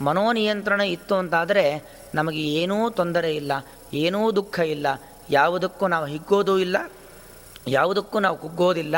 ಮನೋನಿಯಂತ್ರಣ 0.00 0.80
ಇತ್ತು 0.80 1.14
ಅಂತಾದರೆ 1.14 1.84
ನಮಗೆ 2.14 2.42
ಏನೂ 2.42 2.90
ತೊಂದರೆ 2.90 3.36
ಇಲ್ಲ, 3.36 3.52
ಏನೂ 3.94 4.32
ದುಃಖ 4.32 4.58
ಇಲ್ಲ, 4.58 4.86
ಯಾವುದಕ್ಕೂ 5.30 5.86
ನಾವು 5.86 6.06
ಹಿಗ್ಗೋದೂ 6.06 6.58
ಇಲ್ಲ 6.58 6.76
ಯಾವುದಕ್ಕೂ 7.70 8.20
ನಾವು 8.20 8.36
ಕುಗ್ಗೋದಿಲ್ಲ. 8.36 8.96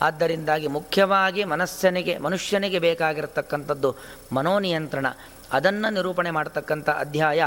ಆದ್ದರಿಂದಾಗಿ 0.00 0.66
ಮುಖ್ಯವಾಗಿ 0.66 1.44
ಮನಸ್ಸನಿಗೆ, 1.44 2.18
ಮನುಷ್ಯನಿಗೆ 2.18 2.78
ಬೇಕಾಗಿರತಕ್ಕಂಥದ್ದು 2.78 3.96
ಮನೋನಿಯಂತ್ರಣ. 4.32 5.06
ಅದನ್ನು 5.52 5.92
ನಿರೂಪಣೆ 5.92 6.30
ಮಾಡತಕ್ಕಂಥ 6.30 6.88
ಅಧ್ಯಾಯ, 6.88 7.42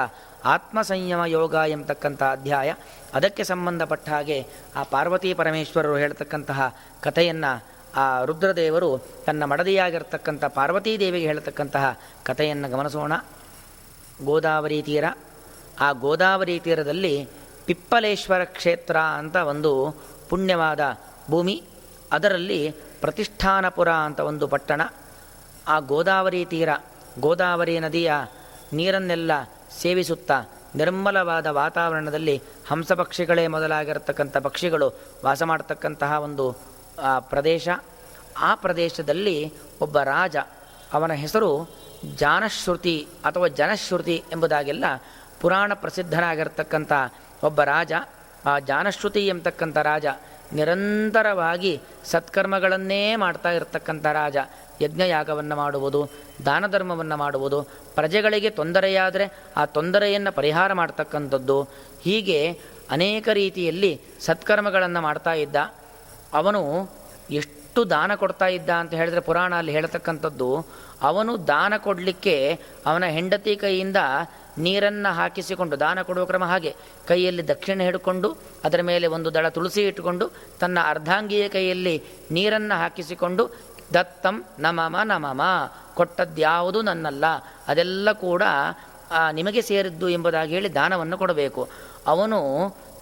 ಆತ್ಮಸಂಯಮ 0.45 1.25
ಯೋಗ 1.25 1.55
ಎಂಬತಕ್ಕಂಥ 1.67 2.23
ಅಧ್ಯಾಯ. 2.23 2.73
ಅದಕ್ಕೆ 3.13 3.43
ಸಂಬಂಧಪಟ್ಟ 3.43 4.09
ಹಾಗೆ 4.09 4.45
ಆ 4.75 4.83
ಪಾರ್ವತಿ 4.83 5.33
ಪರಮೇಶ್ವರರು 5.33 5.97
ಹೇಳ್ತಕ್ಕಂತಹ 5.97 6.75
ಕಥೆಯನ್ನು 7.01 7.65
ಆ 7.95 8.23
ರುದ್ರದೇವರು 8.23 8.97
ತನ್ನ 9.25 9.43
ಮಡದಿಯಾಗಿರ್ತಕ್ಕಂಥ 9.43 10.45
ಪಾರ್ವತೀ 10.45 10.97
ದೇವಿಗೆ 10.97 11.25
ಹೇಳ್ತಕ್ಕಂತಹ 11.25 11.99
ಕಥೆಯನ್ನು 12.23 12.69
ಗಮನಿಸೋಣ. 12.69 13.13
ಗೋದಾವರಿ 14.25 14.81
ತೀರ. 14.81 15.03
ಆ 15.79 15.91
ಗೋದಾವರಿ 15.91 16.59
ತೀರದಲ್ಲಿ 16.59 17.27
ಪಿಪ್ಪಲೇಶ್ವರ 17.65 18.43
ಕ್ಷೇತ್ರ 18.43 18.97
ಅಂತ 18.97 19.35
ಒಂದು 19.35 19.95
ಪುಣ್ಯವಾದ 20.29 20.79
ಭೂಮಿ, 21.29 21.55
ಅದರಲ್ಲಿ 22.11 22.59
ಪ್ರತಿಷ್ಠಾನಪುರ 23.01 23.89
ಅಂತ 24.07 24.19
ಒಂದು 24.19 24.47
ಪಟ್ಟಣ. 24.47 24.81
ಆ 25.67 25.75
ಗೋದಾವರಿ 25.79 26.41
ತೀರ, 26.45 26.69
ಗೋದಾವರಿ 27.19 27.75
ನದಿಯ 27.79 28.11
ನೀರನ್ನೆಲ್ಲ 28.73 29.31
ಸೇವಿಸುತ್ತಾ 29.81 30.37
ನಿರ್ಮಲವಾದ 30.75 31.47
ವಾತಾವರಣದಲ್ಲಿ 31.47 32.35
ಹಂಸ 32.69 32.91
ಪಕ್ಷಿಗಳೇ 32.91 33.47
ಮೊದಲಾಗಿರತಕ್ಕಂಥ 33.47 34.37
ಪಕ್ಷಿಗಳು 34.37 34.87
ವಾಸ 35.25 35.43
ಮಾಡತಕ್ಕಂತಹ 35.43 36.11
ಒಂದು 36.27 36.45
ಪ್ರದೇಶ. 37.19 37.67
ಆ 38.37 38.49
ಪ್ರದೇಶದಲ್ಲಿ 38.55 39.37
ಒಬ್ಬ 39.81 39.99
ರಾಜ, 39.99 40.35
ಅವನ 40.93 41.13
ಹೆಸರು 41.23 41.69
ಜಾನಶ್ರುತಿ 42.15 42.97
ಅಥವಾ 43.25 43.47
ಜನಶ್ರುತಿ 43.59 44.23
ಎಂಬುದಾಗೆಲ್ಲ 44.31 44.85
ಪುರಾಣ 45.41 45.71
ಪ್ರಸಿದ್ಧನಾಗಿರ್ತಕ್ಕಂಥ 45.73 46.91
ಒಬ್ಬ 47.43 47.61
ರಾಜ. 47.63 47.93
ಆ 48.45 48.59
ಜಾನಶ್ರುತಿ 48.59 49.27
ಎಂಬತಕ್ಕಂಥ 49.27 49.77
ರಾಜ 49.77 50.05
ನಿರಂತರವಾಗಿ 50.53 51.81
ಸತ್ಕರ್ಮಗಳನ್ನೇ 52.05 53.15
ಮಾಡ್ತಾ 53.15 53.51
ಇರತಕ್ಕಂಥ 53.51 54.05
ರಾಜ. 54.05 54.37
ಯಜ್ಞಯಾಗವನ್ನು 54.81 55.55
ಮಾಡುವುದು 55.55 56.09
ದಾನ 56.45 56.67
ಧರ್ಮವನ್ನು 56.67 57.17
ಮಾಡುವುದು, 57.17 57.59
ಪ್ರಜೆಗಳಿಗೆ 57.95 58.49
ತೊಂದರೆಯಾದರೆ 58.49 59.25
ಆ 59.57 59.65
ತೊಂದರೆಯನ್ನು 59.65 60.31
ಪರಿಹಾರ 60.31 60.73
ಮಾಡ್ತಕ್ಕಂಥದ್ದು. 60.73 61.57
ಹೀಗೆ 62.01 62.39
ಅನೇಕ 62.91 63.29
ರೀತಿಯಲ್ಲಿ 63.33 64.01
ಸತ್ಕರ್ಮಗಳನ್ನು 64.19 65.01
ಮಾಡ್ತಾ 65.01 65.33
ಇದ್ದ. 65.33 65.55
ಅವನು 66.33 66.61
ಎಷ್ಟು 67.31 67.54
ದಾನ 67.83 68.11
ಕೊಡ್ತಾ 68.15 68.47
ಇದ್ದ 68.47 68.69
ಅಂತ 68.81 68.93
ಹೇಳಿದ್ರೆ 68.93 69.21
ಪುರಾಣ 69.27 69.53
ಅಲ್ಲಿ 69.61 69.71
ಹೇಳ್ತಕ್ಕಂಥದ್ದು, 69.71 70.49
ಅವನು 71.09 71.47
ದಾನ 71.47 71.73
ಕೊಡಲಿಕ್ಕೆ 71.77 72.35
ಅವನ 72.85 73.05
ಹೆಂಡತಿ 73.17 73.55
ಕೈಯಿಂದ 73.55 74.01
ನೀರನ್ನು 74.65 75.11
ಹಾಕಿಸಿಕೊಂಡು, 75.15 75.75
ದಾನ 75.79 76.01
ಕೊಡುವ 76.01 76.25
ಕ್ರಮ 76.25 76.43
ಹಾಗೆ, 76.43 76.71
ಕೈಯಲ್ಲಿ 77.07 77.47
ದಕ್ಷಿಣೆ 77.47 77.85
ಹಿಡ್ಕೊಂಡು, 77.85 78.29
ಅದರ 78.63 78.81
ಮೇಲೆ 78.81 79.07
ಒಂದು 79.07 79.33
ದಳ 79.33 79.49
ತುಳಸಿ 79.49 79.81
ಇಟ್ಟುಕೊಂಡು, 79.87 80.31
ತನ್ನ 80.59 80.77
ಅರ್ಧಾಂಗಿಯ 80.91 81.47
ಕೈಯಲ್ಲಿ 81.55 81.95
ನೀರನ್ನು 82.37 82.75
ಹಾಕಿಸಿಕೊಂಡು, 82.83 83.45
ದತ್ತಂ 83.93 84.45
ನಮಮ 84.59 84.95
ನಮಮ 85.03 85.41
ಕೊಟ್ಟದ್ಯಾವುದು 85.95 86.81
ನನ್ನಲ್ಲ, 86.81 87.25
ಅದೆಲ್ಲ 87.67 88.11
ಕೂಡ 88.11 88.43
ನಿಮಗೆ 89.31 89.61
ಸೇರಿದ್ದು 89.61 90.09
ಎಂಬುದಾಗಿ 90.09 90.53
ಹೇಳಿ 90.55 90.69
ದಾನವನ್ನು 90.73 91.17
ಕೊಡಬೇಕು. 91.17 91.69
ಅವನು 92.07 92.39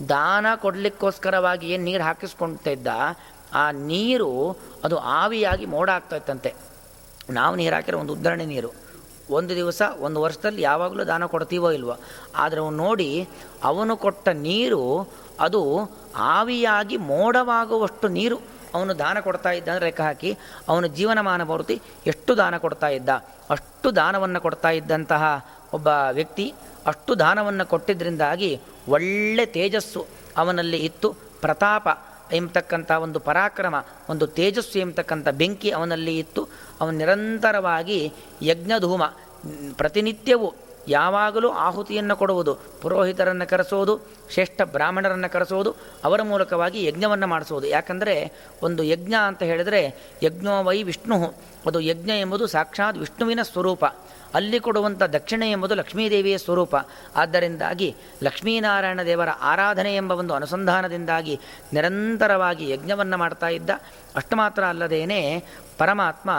ದಾನ 0.10 0.48
ಕೊಡಲಿಕ್ಕೋಸ್ಕರವಾಗಿ 0.62 1.66
ಏನು 1.74 1.84
ನೀರು 1.84 2.04
ಹಾಕಿಸ್ಕೊಳ್ತಿದ್ದ 2.04 2.88
ಆ 3.54 3.72
ನೀರು 3.72 4.30
ಅದು 4.84 4.98
ಆವಿಯಾಗಿ 4.98 5.66
ಮೋಡ 5.66 5.90
ಆಗ್ತಾಯಿತ್ತಂತೆ 5.90 6.54
ನಾವು 7.30 7.56
ನೀರು 7.56 7.76
ಹಾಕಿರೋ 7.76 8.00
ಒಂದು 8.00 8.14
ಉದ್ದರಣೆ 8.14 8.46
ನೀರು. 8.46 8.84
ಒಂದು 9.30 9.56
ದಿವಸ, 9.56 9.82
ಒಂದು 10.00 10.22
ವರ್ಷದಲ್ಲಿ 10.22 10.62
ಯಾವಾಗಲೂ 10.62 11.04
ದಾನ 11.08 11.26
ಕೊಡ್ತೀವೋ 11.26 11.72
ಇಲ್ವೋ? 11.72 11.96
ಆದರೆ 12.36 12.60
ಅವನು 12.60 12.78
ನೋಡಿ, 12.78 13.28
ಅವನು 13.64 13.98
ಕೊಟ್ಟ 13.98 14.28
ನೀರು 14.30 15.10
ಅದು 15.40 15.62
ಆವಿಯಾಗಿ 16.18 16.98
ಮೋಡವಾಗುವಷ್ಟು 16.98 18.08
ನೀರು 18.08 18.38
ಅವನು 18.74 19.00
ದಾನ 19.00 19.20
ಕೊಡ್ತಾ 19.20 19.52
ಇದ್ದ 19.52 19.68
ಲೆಕ್ಕ 19.68 20.02
ಹಾಕಿ, 20.02 20.38
ಅವನು 20.70 20.88
ಜೀವನಮಾನ 20.88 21.44
ಪೂರ್ತಿ 21.44 21.82
ಎಷ್ಟು 22.08 22.38
ದಾನ 22.38 22.58
ಕೊಡ್ತಾ 22.58 22.88
ಇದ್ದ? 22.88 23.10
ಅಷ್ಟು 23.50 23.96
ದಾನವನ್ನು 23.96 24.42
ಕೊಡ್ತಾ 24.42 24.70
ಇದ್ದಂತಹ 24.70 25.24
ಒಬ್ಬ 25.74 25.88
ವ್ಯಕ್ತಿ 26.12 26.54
ಅಷ್ಟು 26.88 27.20
ದಾನವನ್ನು 27.20 27.66
ಕೊಟ್ಟಿದ್ದರಿಂದಾಗಿ 27.66 28.62
ಒಳ್ಳೆ 28.90 29.46
ತೇಜಸ್ಸು 29.46 30.06
ಅವನಲ್ಲಿ 30.38 30.78
ಇತ್ತು. 30.78 31.16
ಪ್ರತಾಪ 31.42 31.88
ಎಂಬತಕ್ಕಂಥ 32.32 32.92
ಒಂದು 32.92 33.20
ಪರಾಕ್ರಮ, 33.20 33.86
ಒಂದು 34.10 34.28
ತೇಜಸ್ಸು 34.28 34.80
ಎಂಬತಕ್ಕಂಥ 34.80 35.28
ಬೆಂಕಿ 35.28 35.70
ಅವನಲ್ಲಿ 35.70 36.18
ಇತ್ತು. 36.18 36.50
ಅವನು 36.82 36.98
ನಿರಂತರವಾಗಿ 36.98 38.14
ಯಜ್ಞಧೂಮ, 38.42 39.06
ಪ್ರತಿನಿತ್ಯವೂ 39.74 40.54
ಯಾವಾಗಲೂ 40.88 41.50
ಆಹುತಿಯನ್ನು 41.50 42.16
ಕೊಡುವುದು, 42.16 42.56
ಪುರೋಹಿತರನ್ನು 42.82 43.50
ಕರೆಸೋದು, 43.50 44.00
ಶ್ರೇಷ್ಠ 44.34 44.62
ಬ್ರಾಹ್ಮಣರನ್ನು 44.62 45.32
ಕರೆಸೋದು, 45.32 45.76
ಅವರ 46.04 46.22
ಮೂಲಕವಾಗಿ 46.22 46.86
ಯಜ್ಞವನ್ನು 46.86 47.28
ಮಾಡಿಸೋದು 47.28 47.68
ಯಾಕಂದರೆ 47.68 48.34
ಒಂದು 48.62 48.84
ಯಜ್ಞ 48.84 49.14
ಅಂತ 49.28 49.44
ಹೇಳಿದರೆ 49.44 49.96
ಯಜ್ಞೋ 50.24 50.64
ವೈ 50.64 50.84
ವಿಷ್ಣು. 50.84 51.36
ಅದು 51.66 51.80
ಯಜ್ಞ 51.80 52.10
ಎಂಬುದು 52.10 52.48
ಸಾಕ್ಷಾತ್ 52.48 52.98
ವಿಷ್ಣುವಿನ 52.98 53.40
ಸ್ವರೂಪ. 53.44 53.86
ಅಲ್ಲಿ 54.34 54.60
ಕೊಡುವಂಥ 54.60 55.04
ದಕ್ಷಿಣೆ 55.04 55.52
ಎಂಬುದು 55.52 55.76
ಲಕ್ಷ್ಮೀದೇವಿಯ 55.76 56.38
ಸ್ವರೂಪ. 56.38 56.76
ಆದ್ದರಿಂದಾಗಿ 57.16 57.96
ಲಕ್ಷ್ಮೀನಾರಾಯಣ 58.24 59.00
ದೇವರ 59.06 59.30
ಆರಾಧನೆ 59.30 59.96
ಎಂಬ 59.96 60.12
ಒಂದು 60.12 60.34
ಅನುಸಂಧಾನದಿಂದಾಗಿ 60.34 61.40
ನಿರಂತರವಾಗಿ 61.74 62.70
ಯಜ್ಞವನ್ನು 62.70 63.18
ಮಾಡ್ತಾ 63.18 63.48
ಇದ್ದ. 63.48 63.70
ಅಷ್ಟು 64.16 64.36
ಮಾತ್ರ 64.36 64.64
ಅಲ್ಲದೇನೆ 64.64 65.44
ಪರಮಾತ್ಮ 65.78 66.30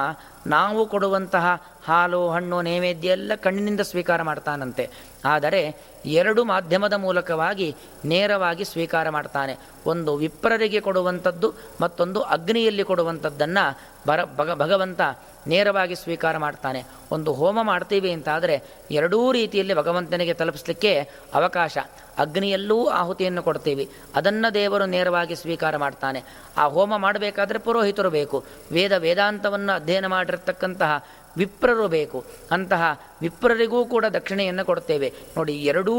ನಾವು 0.46 0.86
ಕೊಡುವಂತಹ 0.86 1.62
ಹಾಲು, 1.84 2.28
ಹಣ್ಣು, 2.28 2.62
ನೈವೇದ್ಯ 2.62 3.08
ಎಲ್ಲ 3.08 3.32
ಕಣ್ಣಿನಿಂದ 3.36 3.80
ಸ್ವೀಕಾರ 3.80 4.22
ಮಾಡ್ತಾನಂತೆ. 4.22 4.90
ಆದರೆ 5.24 5.76
ಎರಡು 6.06 6.44
ಮಾಧ್ಯಮದ 6.44 6.92
ಮೂಲಕವಾಗಿ 6.92 7.76
ನೇರವಾಗಿ 8.04 8.64
ಸ್ವೀಕಾರ 8.64 9.08
ಮಾಡ್ತಾನೆ. 9.08 9.56
ಒಂದು 9.86 10.16
ವಿಪ್ರರಿಗೆ 10.16 10.80
ಕೊಡುವಂಥದ್ದು, 10.80 11.54
ಮತ್ತೊಂದು 11.80 12.22
ಅಗ್ನಿಯಲ್ಲಿ 12.22 12.84
ಕೊಡುವಂಥದ್ದನ್ನು 12.84 13.78
ಬರ, 14.06 14.24
ಭಗ, 14.24 14.54
ಭಗವಂತ 14.54 15.00
ನೇರವಾಗಿ 15.46 15.94
ಸ್ವೀಕಾರ 15.94 16.36
ಮಾಡ್ತಾನೆ. 16.36 16.84
ಒಂದು 17.12 17.32
ಹೋಮ 17.32 17.62
ಮಾಡ್ತೀವಿ 17.62 18.10
ಅಂತಾದರೆ 18.10 18.62
ಎರಡೂ 18.90 19.32
ರೀತಿಯಲ್ಲಿ 19.32 19.74
ಭಗವಂತನಿಗೆ 19.74 20.34
ತಲುಪಿಸ್ಲಿಕ್ಕೆ 20.34 21.00
ಅವಕಾಶ. 21.34 21.78
ಅಗ್ನಿಯಲ್ಲೂ 22.18 22.86
ಆಹುತಿಯನ್ನು 22.86 23.42
ಕೊಡ್ತೀವಿ. 23.42 23.90
ಅದನ್ನು 24.14 24.54
ದೇವರು 24.54 24.86
ನೇರವಾಗಿ 24.86 25.36
ಸ್ವೀಕಾರ 25.36 25.76
ಮಾಡ್ತಾನೆ. 25.76 26.22
ಆ 26.56 26.64
ಹೋಮ 26.64 26.96
ಮಾಡಬೇಕಾದ್ರೆ 26.96 27.58
ಪುರೋಹಿತರು 27.58 28.10
ಬೇಕು. 28.10 28.44
ವೇದ, 28.72 28.92
ವೇದಾಂತವನ್ನು 28.92 29.72
ಅಧ್ಯಯನ 29.72 30.06
ಮಾಡಿರ್ತಕ್ಕಂತಹ 30.06 31.04
ವಿಪ್ರರು 31.36 31.88
ಬೇಕು. 31.88 32.24
ಅಂತಹ 32.50 32.82
ವಿಪ್ರರಿಗೂ 33.22 33.84
ಕೂಡ 33.84 34.04
ದಕ್ಷಿಣೆಯನ್ನು 34.16 34.64
ಕೊಡ್ತೇವೆ 34.64 35.12
ನೋಡಿ 35.36 35.54
ಎರಡೂ 35.70 35.94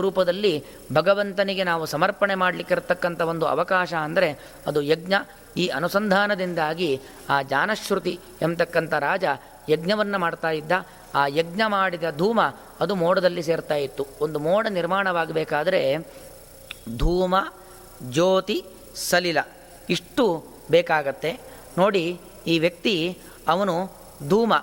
ರೂಪದಲ್ಲಿ 0.00 0.64
ಭಗವಂತನಿಗೆ 0.92 1.64
ನಾವು 1.64 1.86
ಸಮರ್ಪಣೆ 1.86 2.34
ಮಾಡಲಿಕ್ಕಿರತಕ್ಕಂಥ 2.34 3.20
ಒಂದು 3.32 3.46
ಅವಕಾಶ 3.46 3.92
ಅಂದರೆ 4.06 4.30
ಅದು 4.66 4.82
ಯಜ್ಞ. 4.82 5.14
ಈ 5.56 5.66
ಅನುಸಂಧಾನದಿಂದಾಗಿ 5.66 7.00
ಆ 7.28 7.42
ಜಾನಶ್ರುತಿ 7.42 8.18
ಎಂಬತಕ್ಕಂಥ 8.42 8.92
ರಾಜ 8.92 9.24
ಯಜ್ಞವನ್ನು 9.68 10.18
ಮಾಡ್ತಾ 10.18 10.50
ಇದ್ದ. 10.50 10.72
ಆ 11.14 11.26
ಯಜ್ಞ 11.26 11.62
ಮಾಡಿದ 11.66 12.04
ಧೂಮ 12.18 12.40
ಅದು 12.80 12.94
ಮೋಡದಲ್ಲಿ 12.94 13.42
ಸೇರ್ತಾ 13.42 13.74
ಇತ್ತು. 13.74 14.06
ಒಂದು 14.20 14.38
ಮೋಡ 14.38 14.66
ನಿರ್ಮಾಣವಾಗಬೇಕಾದರೆ 14.70 15.80
ಧೂಮ, 16.98 17.34
ಜ್ಯೋತಿ, 18.10 18.64
ಸಲಿಲ 19.08 19.38
ಇಷ್ಟು 19.90 20.24
ಬೇಕಾಗತ್ತೆ. 20.70 21.30
ನೋಡಿ, 21.78 22.04
ಈ 22.46 22.58
ವ್ಯಕ್ತಿ 22.58 22.94
ಅವನು 23.48 24.01
ಧೂಮ. 24.28 24.54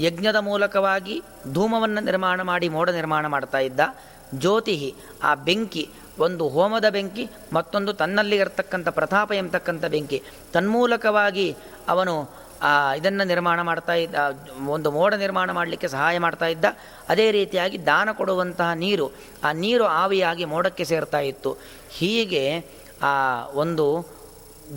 ಯಜ್ಞದ 0.00 0.36
ಮೂಲಕವಾಗಿ 0.36 1.22
ಧೂಮವನ್ನು 1.52 2.00
ನಿರ್ಮಾಣ 2.04 2.42
ಮಾಡಿ 2.42 2.68
ಮೋಡ 2.68 2.90
ನಿರ್ಮಾಣ 2.90 3.26
ಮಾಡ್ತಾ 3.26 3.58
ಇದ್ದ 3.58 3.80
ಜ್ಯೋತಿ 4.34 4.94
ಆ 5.22 5.34
ಬೆಂಕಿ, 5.34 5.88
ಒಂದು 6.18 6.48
ಹೋಮದ 6.48 6.84
ಬೆಂಕಿ, 6.90 7.30
ಮತ್ತೊಂದು 7.52 7.92
ತನ್ನಲ್ಲಿ 7.92 8.36
ಇರತಕ್ಕಂಥ 8.36 8.88
ಪ್ರತಾಪ 8.88 9.32
ಎಂಬತಕ್ಕಂಥ 9.32 9.84
ಬೆಂಕಿ. 9.84 10.22
ತನ್ಮೂಲಕವಾಗಿ 10.52 11.56
ಅವನು 11.88 12.40
ಇದನ್ನು 12.96 13.26
ನಿರ್ಮಾಣ 13.26 13.62
ಮಾಡ್ತಾ 13.62 13.92
ಇದ್ದ, 13.92 14.14
ಒಂದು 14.68 14.90
ಮೋಡ 14.90 15.14
ನಿರ್ಮಾಣ 15.14 15.52
ಮಾಡಲಿಕ್ಕೆ 15.52 15.88
ಸಹಾಯ 15.88 16.18
ಮಾಡ್ತಾ 16.18 16.46
ಇದ್ದ. 16.46 16.64
ಅದೇ 17.08 17.30
ರೀತಿಯಾಗಿ 17.30 17.86
ದಾನ 17.86 18.08
ಕೊಡುವಂತಹ 18.12 18.70
ನೀರು, 18.72 19.10
ಆ 19.44 19.52
ನೀರು 19.52 19.84
ಆವಿಯಾಗಿ 19.84 20.44
ಮೋಡಕ್ಕೆ 20.44 20.84
ಸೇರ್ತಾ 20.84 21.18
ಇತ್ತು. 21.18 21.56
ಹೀಗೆ, 21.90 22.64
ಆ, 23.02 23.44
ಒಂದು 23.54 24.06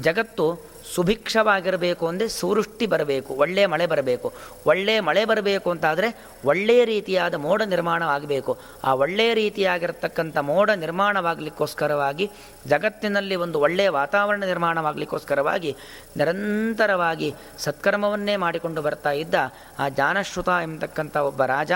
ಜಗತ್ತು 0.02 0.73
ಸುಭಿಕ್ಷವಾಗಿರಬೇಕು 0.92 2.04
ಅಂದರೆ 2.08 2.28
ಸುವೃಷ್ಟಿ 2.40 2.86
ಬರಬೇಕು 2.94 3.32
ಒಳ್ಳೆಯ 3.44 3.66
ಮಳೆ 3.74 3.86
ಬರಬೇಕು. 3.94 4.28
ಒಳ್ಳೆಯ 4.72 5.00
ಮಳೆ 5.00 5.24
ಬರಬೇಕು 5.32 5.68
ಅಂತಾದರೆ 5.74 6.10
ಒಳ್ಳೆಯ 6.52 6.82
ರೀತಿಯಾದ 6.86 7.36
ಮೋಡ 7.46 7.62
ನಿರ್ಮಾಣ 7.74 8.04
ಆಗಬೇಕು. 8.16 8.54
ಆ 8.84 8.94
ಒಳ್ಳೆಯ 9.04 9.34
ರೀತಿಯಾಗಿರ್ತಕ್ಕಂಥ 9.34 10.38
ಮೋಡ 10.52 10.70
ನಿರ್ಮಾಣವಾಗಲಿಕ್ಕೋಸ್ಕರವಾಗಿ, 10.84 12.26
ಜಗತ್ತಿನಲ್ಲಿ 12.68 13.36
ಒಂದು 13.46 13.60
ಒಳ್ಳೆಯ 13.60 13.90
ವಾತಾವರಣ 14.00 14.44
ನಿರ್ಮಾಣವಾಗಲಿಕ್ಕೋಸ್ಕರವಾಗಿ, 14.54 15.74
ನಿರಂತರವಾಗಿ 16.18 17.30
ಸತ್ಕರ್ಮವನ್ನೇ 17.66 18.36
ಮಾಡಿಕೊಂಡು 18.46 18.82
ಬರ್ತಾ 18.82 19.12
ಇದ್ದ 19.24 19.36
ಆ 19.80 19.88
ಜಾನಶ್ರುತ 20.00 20.50
ಎಂಬತಕ್ಕಂಥ 20.68 21.16
ಒಬ್ಬ 21.32 21.44
ರಾಜ. 21.56 21.72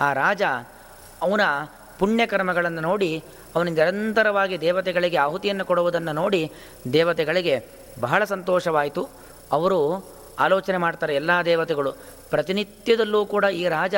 ಆ 0.00 0.12
ರಾಜ 0.22 0.42
ಅವನ 1.26 1.42
ಪುಣ್ಯಕರ್ಮಗಳನ್ನು 2.00 2.80
ನೋಡಿ 2.80 3.10
ಅವನು 3.54 3.70
ನಿರಂತರವಾಗಿ 3.70 4.56
ದೇವತೆಗಳಿಗೆ 4.60 5.16
ಆಹುತಿಯನ್ನು 5.16 5.64
ಕೊಡುವುದನ್ನು 5.64 6.12
ನೋಡಿ, 6.12 6.42
ದೇವತೆಗಳಿಗೆ 6.92 7.56
ಬಹಳ 8.00 8.24
ಸಂತೋಷವಾಯಿತು. 8.24 9.08
ಅವರು 9.52 10.04
ಆಲೋಚನೆ 10.38 10.76
ಮಾಡ್ತಾರೆ, 10.76 11.14
ಎಲ್ಲ 11.14 11.30
ದೇವತೆಗಳು. 11.44 11.92
ಪ್ರತಿನಿತ್ಯದಲ್ಲೂ 12.30 13.26
ಕೂಡ 13.26 13.44
ಈ 13.44 13.68
ರಾಜ 13.68 13.94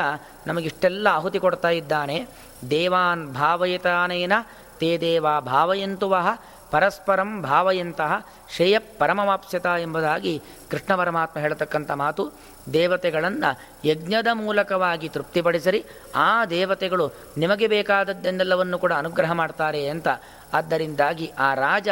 ನಮಗಿಷ್ಟೆಲ್ಲ 0.46 1.06
ಆಹುತಿ 1.06 1.38
ಕೊಡ್ತಾ 1.38 1.68
ಇದ್ದಾನೆ. 1.68 2.26
ದೇವಾನ್ 2.70 3.34
ಭಾವಯತಾನೇನ, 3.34 4.32
ತೇ 4.78 4.98
ದೇವ 4.98 5.26
ಭಾವಯಂತುವಹ 5.40 6.38
ಪರಸ್ಪರಂ 6.70 7.42
ಭಾವಯಂತಹ 7.42 8.26
ಶ್ರೇಯ 8.54 8.78
ಪರಮವಾಪ್ಸ್ಯತ 8.78 9.66
ಎಂಬುದಾಗಿ 9.66 10.42
ಕೃಷ್ಣ 10.70 10.96
ಪರಮಾತ್ಮ 10.96 11.40
ಹೇಳತಕ್ಕಂಥ 11.40 11.90
ಮಾತು. 11.90 12.32
ದೇವತೆಗಳನ್ನು 12.72 13.60
ಯಜ್ಞದ 13.88 14.26
ಮೂಲಕವಾಗಿ 14.32 15.08
ತೃಪ್ತಿಪಡಿಸರಿ. 15.08 15.84
ಆ 16.14 16.44
ದೇವತೆಗಳು 16.44 17.12
ನಿಮಗೆ 17.36 17.66
ಬೇಕಾದದ್ದೆಂದೆಲ್ಲವನ್ನು 17.66 18.78
ಕೂಡ 18.78 18.92
ಅನುಗ್ರಹ 18.92 19.32
ಮಾಡ್ತಾರೆ 19.32 19.88
ಅಂತ. 19.88 20.08
ಆದ್ದರಿಂದಾಗಿ 20.54 21.32
ಆ 21.38 21.54
ರಾಜ 21.54 21.88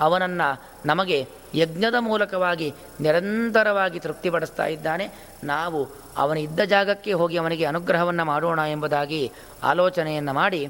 ಅವನನ್ನು 0.00 0.62
ನಮಗೆ 0.86 1.26
ಯಜ್ಞದ 1.54 1.94
ಮೂಲಕವಾಗಿ 1.98 2.74
ನಿರಂತರವಾಗಿ 3.00 4.00
ತೃಪ್ತಿಪಡಿಸ್ತಾ 4.00 4.66
ಇದ್ದಾನೆ. 4.66 5.10
ನಾವು 5.44 5.88
ಅವನ 6.16 6.36
ಇದ್ದ 6.36 6.60
ಜಾಗಕ್ಕೆ 6.60 7.12
ಹೋಗಿ 7.12 7.36
ಅವನಿಗೆ 7.36 7.64
ಅನುಗ್ರಹವನ್ನು 7.64 8.24
ಮಾಡೋಣ 8.24 8.58
ಎಂಬುದಾಗಿ 8.58 9.32
ಆಲೋಚನೆಯನ್ನು 9.62 10.32
ಮಾಡಿ 10.32 10.68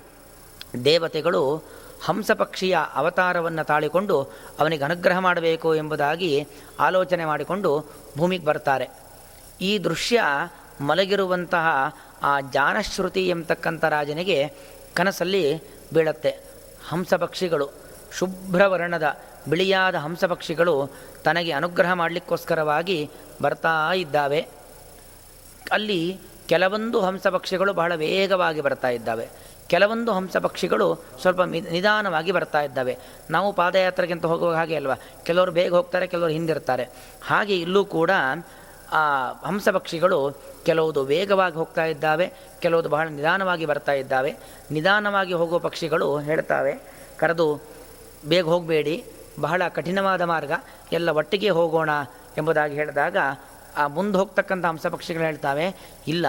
ದೇವತೆಗಳು 0.85 1.63
ಹಂಸಪಕ್ಷಿಯ 2.05 2.79
ಅವತಾರವನ್ನು 2.95 3.65
ತಾಳಿಕೊಂಡು 3.65 4.23
ಅವನಿಗೆ 4.61 4.85
ಅನುಗ್ರಹ 4.85 5.19
ಮಾಡಬೇಕು 5.19 5.75
ಎಂಬುದಾಗಿ 5.75 6.47
ಆಲೋಚನೆ 6.81 7.25
ಮಾಡಿಕೊಂಡು 7.25 7.93
ಭೂಮಿಗೆ 8.19 8.45
ಬರ್ತಾರೆ. 8.45 8.91
ಈ 9.61 9.79
ದೃಶ್ಯ 9.79 10.23
ಮಲಗಿರುವಂತಹ 10.81 11.67
ಆ 12.23 12.41
ಜಾನಶ್ರುತಿ 12.41 13.29
ಎಂಬತಕ್ಕಂಥ 13.29 13.85
ರಾಜನಿಗೆ 13.85 14.53
ಕನಸಲ್ಲಿ 14.95 15.63
ಬೀಳತ್ತೆ. 15.95 16.31
ಹಂಸಪಕ್ಷಿಗಳು 16.89 17.84
ಶುಭ್ರವರ್ಣದ 18.19 19.07
ಬಿಳಿಯಾದ 19.49 19.95
ಹಂಸಪಕ್ಷಿಗಳು 19.95 20.75
ತನಗೆ 21.25 21.53
ಅನುಗ್ರಹ 21.53 21.93
ಮಾಡಲಿಕ್ಕೋಸ್ಕರವಾಗಿ 21.93 22.99
ಬರ್ತಾ 23.43 23.93
ಇದ್ದಾವೆ. 23.93 24.41
ಅಲ್ಲಿ 25.73 26.21
ಕೆಲವೊಂದು 26.49 27.01
ಹಂಸಪಕ್ಷಿಗಳು 27.01 27.73
ಬಹಳ 27.73 27.93
ವೇಗವಾಗಿ 27.95 28.61
ಬರ್ತಾ 28.61 28.89
ಇದ್ದಾವೆ. 28.89 29.27
ಕೆಲವೊಂದು 29.69 30.13
ಹಂಸಪಕ್ಷಿಗಳು 30.13 30.87
ಸ್ವಲ್ಪ 31.21 31.43
ನಿಧಾನವಾಗಿ 31.43 32.33
ಬರ್ತಾ 32.33 32.61
ಇದ್ದಾವೆ. 32.63 32.99
ನಾವು 33.31 33.53
ಪಾದಯಾತ್ರೆಗಿಂತ 33.53 34.25
ಹೋಗುವ 34.27 34.55
ಹಾಗೆ 34.55 34.77
ಅಲ್ವಾ? 34.77 34.97
ಕೆಲವರು 35.25 35.53
ಬೇಗ 35.53 35.75
ಹೋಗ್ತಾರೆ, 35.75 36.07
ಕೆಲವರು 36.07 36.33
ಹಿಂದಿರ್ತಾರೆ 36.33 36.85
ಹಾಗೆ 37.27 37.57
ಇಲ್ಲೂ 37.57 37.85
ಕೂಡ 37.85 38.11
ಆ 38.93 39.03
ಹಂಸಪಕ್ಷಿಗಳು 39.47 40.19
ಕೆಲವುದು 40.65 41.05
ವೇಗವಾಗಿ 41.05 41.55
ಹೋಗ್ತಾ 41.55 41.85
ಇದ್ದಾವೆ, 41.85 42.27
ಕೆಲವುದು 42.61 42.89
ಬಹಳ 42.89 43.07
ನಿಧಾನವಾಗಿ 43.09 43.67
ಬರ್ತಾ 43.67 43.93
ಇದ್ದಾವೆ. 43.93 44.37
ನಿಧಾನವಾಗಿ 44.71 45.33
ಹೋಗುವ 45.33 45.59
ಪಕ್ಷಿಗಳು 45.59 46.19
ಹೇಳ್ತಾವೆ, 46.19 46.75
ಕರೆದು 47.17 47.74
ಬೇಗ 48.29 48.45
ಹೋಗಬೇಡಿ, 48.53 48.97
ಬಹಳ 49.41 49.63
ಕಠಿಣವಾದ 49.77 50.23
ಮಾರ್ಗ. 50.33 50.53
ಎಲ್ಲ 50.93 51.09
ಒಟ್ಟಿಗೆ 51.21 51.51
ಹೋಗೋಣ 51.59 51.91
ಎಂಬುದಾಗಿ 52.39 52.75
ಹೇಳಿದಾಗ 52.75 53.17
ಆ 53.77 53.85
ಮುಂದೆ 53.95 54.17
ಹೋಗ್ತಕ್ಕಂಥ 54.19 54.65
ಹಂಸಪಕ್ಷಿಗಳು 54.65 55.25
ಹೇಳ್ತಾವೆ, 55.25 55.65
ಇಲ್ಲ, 56.09 56.27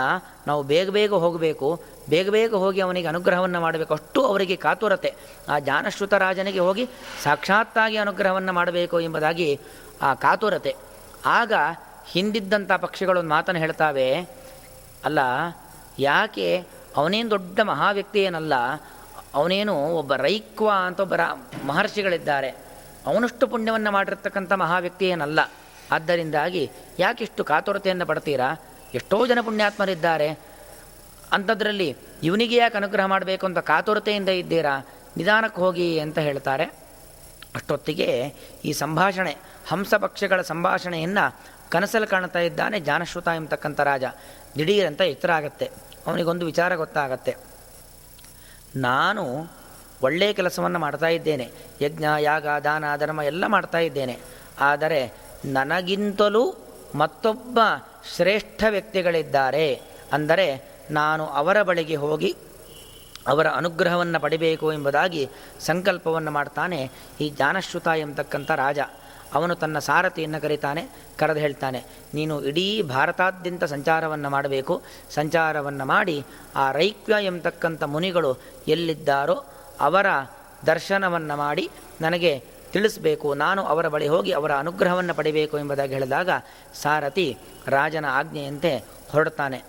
ನಾವು 0.47 0.61
ಬೇಗ 0.63 0.87
ಬೇಗ 0.89 1.11
ಹೋಗಬೇಕು, 1.23 1.67
ಬೇಗ 2.09 2.27
ಬೇಗ 2.29 2.51
ಹೋಗಿ 2.63 2.79
ಅವನಿಗೆ 2.81 3.07
ಅನುಗ್ರಹವನ್ನು 3.07 3.59
ಮಾಡಬೇಕು. 3.61 3.93
ಅಷ್ಟು 3.93 4.21
ಅವರಿಗೆ 4.25 4.55
ಕಾತುರತೆ. 4.55 5.11
ಆ 5.49 5.57
ಜಾನಶ್ರುತ 5.59 6.13
ರಾಜನಿಗೆ 6.25 6.61
ಹೋಗಿ 6.67 6.85
ಸಾಕ್ಷಾತ್ತಾಗಿ 7.23 7.97
ಅನುಗ್ರಹವನ್ನು 7.97 8.53
ಮಾಡಬೇಕು 8.53 8.99
ಎಂಬುದಾಗಿ 8.99 9.49
ಆ 10.01 10.11
ಕಾತುರತೆ. 10.25 10.73
ಆಗ 11.39 11.53
ಹಿಂದಿದ್ದಂಥ 12.11 12.71
ಪಕ್ಷಿಗಳು 12.85 13.19
ಒಂದು 13.19 13.33
ಮಾತನ್ನು 13.35 13.61
ಹೇಳ್ತಾವೆ, 13.61 14.09
ಅಲ್ಲ, 15.07 15.19
ಯಾಕೆ 15.99 16.49
ಅವನೇನು 16.97 17.29
ದೊಡ್ಡ 17.29 17.59
ಮಹಾವ್ಯಕ್ತಿ 17.71 18.19
ಏನಲ್ಲ 18.19 18.53
ಅವನೇನು 19.35 19.73
ಒಬ್ಬ 19.85 20.15
ರೈಕ್ವ 20.15 20.69
ಅಂತ 20.85 20.99
ಒಬ್ಬ 20.99 21.13
ಮಹರ್ಷಿಗಳಿದ್ದಾರೆ. 21.65 22.49
ಅವನಷ್ಟು 23.05 23.47
ಪುಣ್ಯವನ್ನು 23.47 23.91
ಮಾಡಿರ್ತಕ್ಕಂಥ 23.91 24.51
ಮಹಾವ್ಯಕ್ತಿ 24.53 25.05
ಏನಲ್ಲ. 25.09 25.39
ಆದ್ದರಿಂದಾಗಿ 25.91 26.71
ಯಾಕಿಷ್ಟು 26.99 27.43
ಕಾತುರತೆಯನ್ನು 27.43 28.05
ಪಡ್ತೀರಾ? 28.05 28.55
ಎಷ್ಟೋ 28.93 29.27
ಜನ 29.27 29.39
ಪುಣ್ಯಾತ್ಮರಿದ್ದಾರೆ. 29.41 30.39
ಅಂಥದ್ರಲ್ಲಿ 31.31 31.97
ಇವನಿಗೆ 32.23 32.55
ಯಾಕೆ 32.55 32.77
ಅನುಗ್ರಹ 32.77 33.05
ಮಾಡಬೇಕು 33.05 33.45
ಅಂತ 33.45 33.57
ಕಾತುರತೆಯಿಂದ 33.57 34.29
ಇದ್ದೀರಾ? 34.29 34.85
ನಿಧಾನಕ್ಕೆ 35.17 35.61
ಹೋಗಿ 35.61 35.99
ಅಂತ 35.99 36.19
ಹೇಳ್ತಾರೆ. 36.19 36.65
ಅಷ್ಟೊತ್ತಿಗೆ 37.55 38.33
ಈ 38.65 38.73
ಸಂಭಾಷಣೆ, 38.73 39.37
ಹಂಸ 39.67 39.93
ಪಕ್ಷಗಳ 39.93 40.41
ಸಂಭಾಷಣೆಯನ್ನು 40.41 41.35
ಕನಸಲ್ಲಿ 41.71 42.07
ಕಾಣ್ತಾ 42.07 42.39
ಇದ್ದಾನೆ 42.39 42.79
ಜಾನಶ್ರುತ 42.79 43.27
ಎಂಬತಕ್ಕಂಥ 43.27 43.79
ರಾಜ. 43.79 44.03
ದಿಢೀರಂತ 44.57 45.01
ಎತ್ತರ 45.01 45.31
ಆಗತ್ತೆ 45.31 45.69
ಅವನಿಗೊಂದು 46.07 46.45
ವಿಚಾರ 46.45 46.75
ಗೊತ್ತಾಗತ್ತೆ. 46.75 47.54
ನಾನು 48.75 49.47
ಒಳ್ಳೆಯ 50.03 50.33
ಕೆಲಸವನ್ನು 50.33 50.79
ಮಾಡ್ತಾ 50.79 51.07
ಇದ್ದೇನೆ. 51.07 51.51
ಯಜ್ಞ, 51.81 52.05
ಯಾಗ, 52.19 52.47
ದಾನ, 52.47 52.97
ಧರ್ಮ 52.97 53.21
ಎಲ್ಲ 53.21 53.47
ಮಾಡ್ತಾ 53.47 53.77
ಇದ್ದೇನೆ. 53.77 54.19
ಆದರೆ 54.59 55.13
ನನಗಿಂತಲೂ 55.45 56.55
ಮತ್ತೊಬ್ಬ 56.95 57.59
ಶ್ರೇಷ್ಠ 58.15 58.63
ವ್ಯಕ್ತಿಗಳಿದ್ದಾರೆ. 58.69 59.81
ಅಂದರೆ 60.13 60.75
ನಾನು 60.91 61.25
ಅವರ 61.25 61.61
ಬಳಿಗೆ 61.61 61.95
ಹೋಗಿ 61.95 62.35
ಅವರ 63.27 63.47
ಅನುಗ್ರಹವನ್ನು 63.47 64.19
ಪಡಿಬೇಕು 64.19 64.73
ಎಂಬುದಾಗಿ 64.73 65.29
ಸಂಕಲ್ಪವನ್ನು 65.59 66.31
ಮಾಡ್ತಾನೆ 66.31 66.91
ಈ 67.21 67.29
ಜಾನಶ್ರುತ 67.29 67.87
ಎಂಬತಕ್ಕಂಥ 67.87 68.51
ರಾಜ. 68.51 68.79
ಅವನು 69.35 69.55
ತನ್ನ 69.55 69.79
ಸಾರಥಿಯನ್ನು 69.79 70.41
ಕರೀತಾನೆ, 70.41 70.83
ಕರೆದು 71.17 71.39
ಹೇಳ್ತಾನೆ, 71.39 71.79
ನೀನು 72.13 72.35
ಇಡೀ 72.41 72.67
ಭಾರತಾದ್ಯಂತ 72.81 73.63
ಸಂಚಾರವನ್ನು 73.63 74.29
ಮಾಡಬೇಕು. 74.29 74.81
ಸಂಚಾರವನ್ನು 75.11 75.85
ಮಾಡಿ 75.85 76.17
ಆ 76.55 76.71
ರೈಕ್ಯ 76.71 77.25
ಎಂಬತಕ್ಕಂಥ 77.25 77.83
ಮುನಿಗಳು 77.83 78.31
ಎಲ್ಲಿದ್ದಾರೋ 78.67 79.37
ಅವರ 79.79 80.07
ದರ್ಶನವನ್ನು 80.65 81.37
ಮಾಡಿ 81.37 81.69
ನನಗೆ 82.01 82.33
ತಿಳಿಸಬೇಕು. 82.71 83.27
ನಾನು 83.33 83.61
ಅವರ 83.63 83.87
ಬಳಿ 83.87 84.07
ಹೋಗಿ 84.07 84.31
ಅವರ 84.31 84.51
ಅನುಗ್ರಹವನ್ನು 84.55 85.13
ಪಡಿಬೇಕು 85.13 85.59
ಎಂಬುದಾಗಿ 85.59 85.93
ಹೇಳಿದಾಗ 85.93 86.29
ಸಾರಥಿ 86.81 87.37
ರಾಜನ 87.67 88.05
ಆಜ್ಞೆಯಂತೆ 88.09 88.71
ಹೊರಡ್ತಾನೆ. 89.11 89.59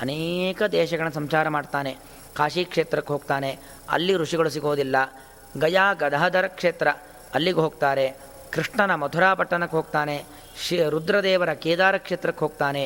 ಅನೇಕ 0.00 0.62
ದೇಶಗಳನ್ನು 0.72 1.14
ಸಂಚಾರ 1.14 1.48
ಮಾಡ್ತಾನೆ. 1.48 1.92
ಕಾಶಿ 2.36 2.64
ಕ್ಷೇತ್ರಕ್ಕೆ 2.64 3.12
ಹೋಗ್ತಾನೆ. 3.12 3.50
ಅಲ್ಲಿ 3.90 4.14
ಋಷಿಗಳು 4.16 4.50
ಸಿಗೋದಿಲ್ಲ. 4.50 4.96
ಗಯಾ 5.58 5.92
ಗದಹದರ 5.92 6.46
ಕ್ಷೇತ್ರ 6.46 6.88
ಅಲ್ಲಿಗೆ 7.34 7.60
ಹೋಗ್ತಾರೆ. 7.60 8.06
ಕೃಷ್ಣನ 8.56 8.92
ಮಧುರಾಪಟ್ಟಣಕ್ಕೆ 9.02 9.76
ಹೋಗ್ತಾನೆ, 9.76 10.16
ಶಿ 10.62 10.76
ರುದ್ರದೇವರ 10.94 11.52
ಕೇದಾರ 11.64 11.96
ಕ್ಷೇತ್ರಕ್ಕೆ 12.06 12.42
ಹೋಗ್ತಾನೆ. 12.44 12.84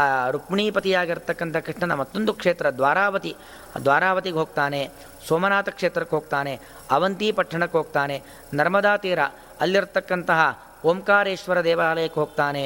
ಆ 0.00 0.04
ರುಕ್ಮಿಣೀಪತಿಯಾಗಿರ್ತಕ್ಕಂಥ 0.34 1.56
ಕೃಷ್ಣನ 1.66 1.94
ಮತ್ತೊಂದು 2.00 2.32
ಕ್ಷೇತ್ರ, 2.38 2.66
ದ್ವಾರಾವತಿ. 2.78 3.32
ದ್ವಾರಾವತಿಗೆ 3.84 4.38
ಹೋಗ್ತಾನೆ, 4.42 4.80
ಸೋಮನಾಥ 5.26 5.68
ಕ್ಷೇತ್ರಕ್ಕೆ 5.78 6.14
ಹೋಗ್ತಾನೆ, 6.16 6.54
ಅವಂತಿ 6.96 7.28
ಪಟ್ಟಣಕ್ಕೆ 7.38 7.76
ಹೋಗ್ತಾನೆ, 7.80 8.16
ನರ್ಮದಾ 8.58 8.94
ತೀರ 9.04 9.20
ಅಲ್ಲಿರ್ತಕ್ಕಂತಹ 9.64 10.40
ಓಂಕಾರೇಶ್ವರ 10.92 11.58
ದೇವಾಲಯಕ್ಕೆ 11.64 12.18
ಹೋಗ್ತಾನೆ. 12.20 12.64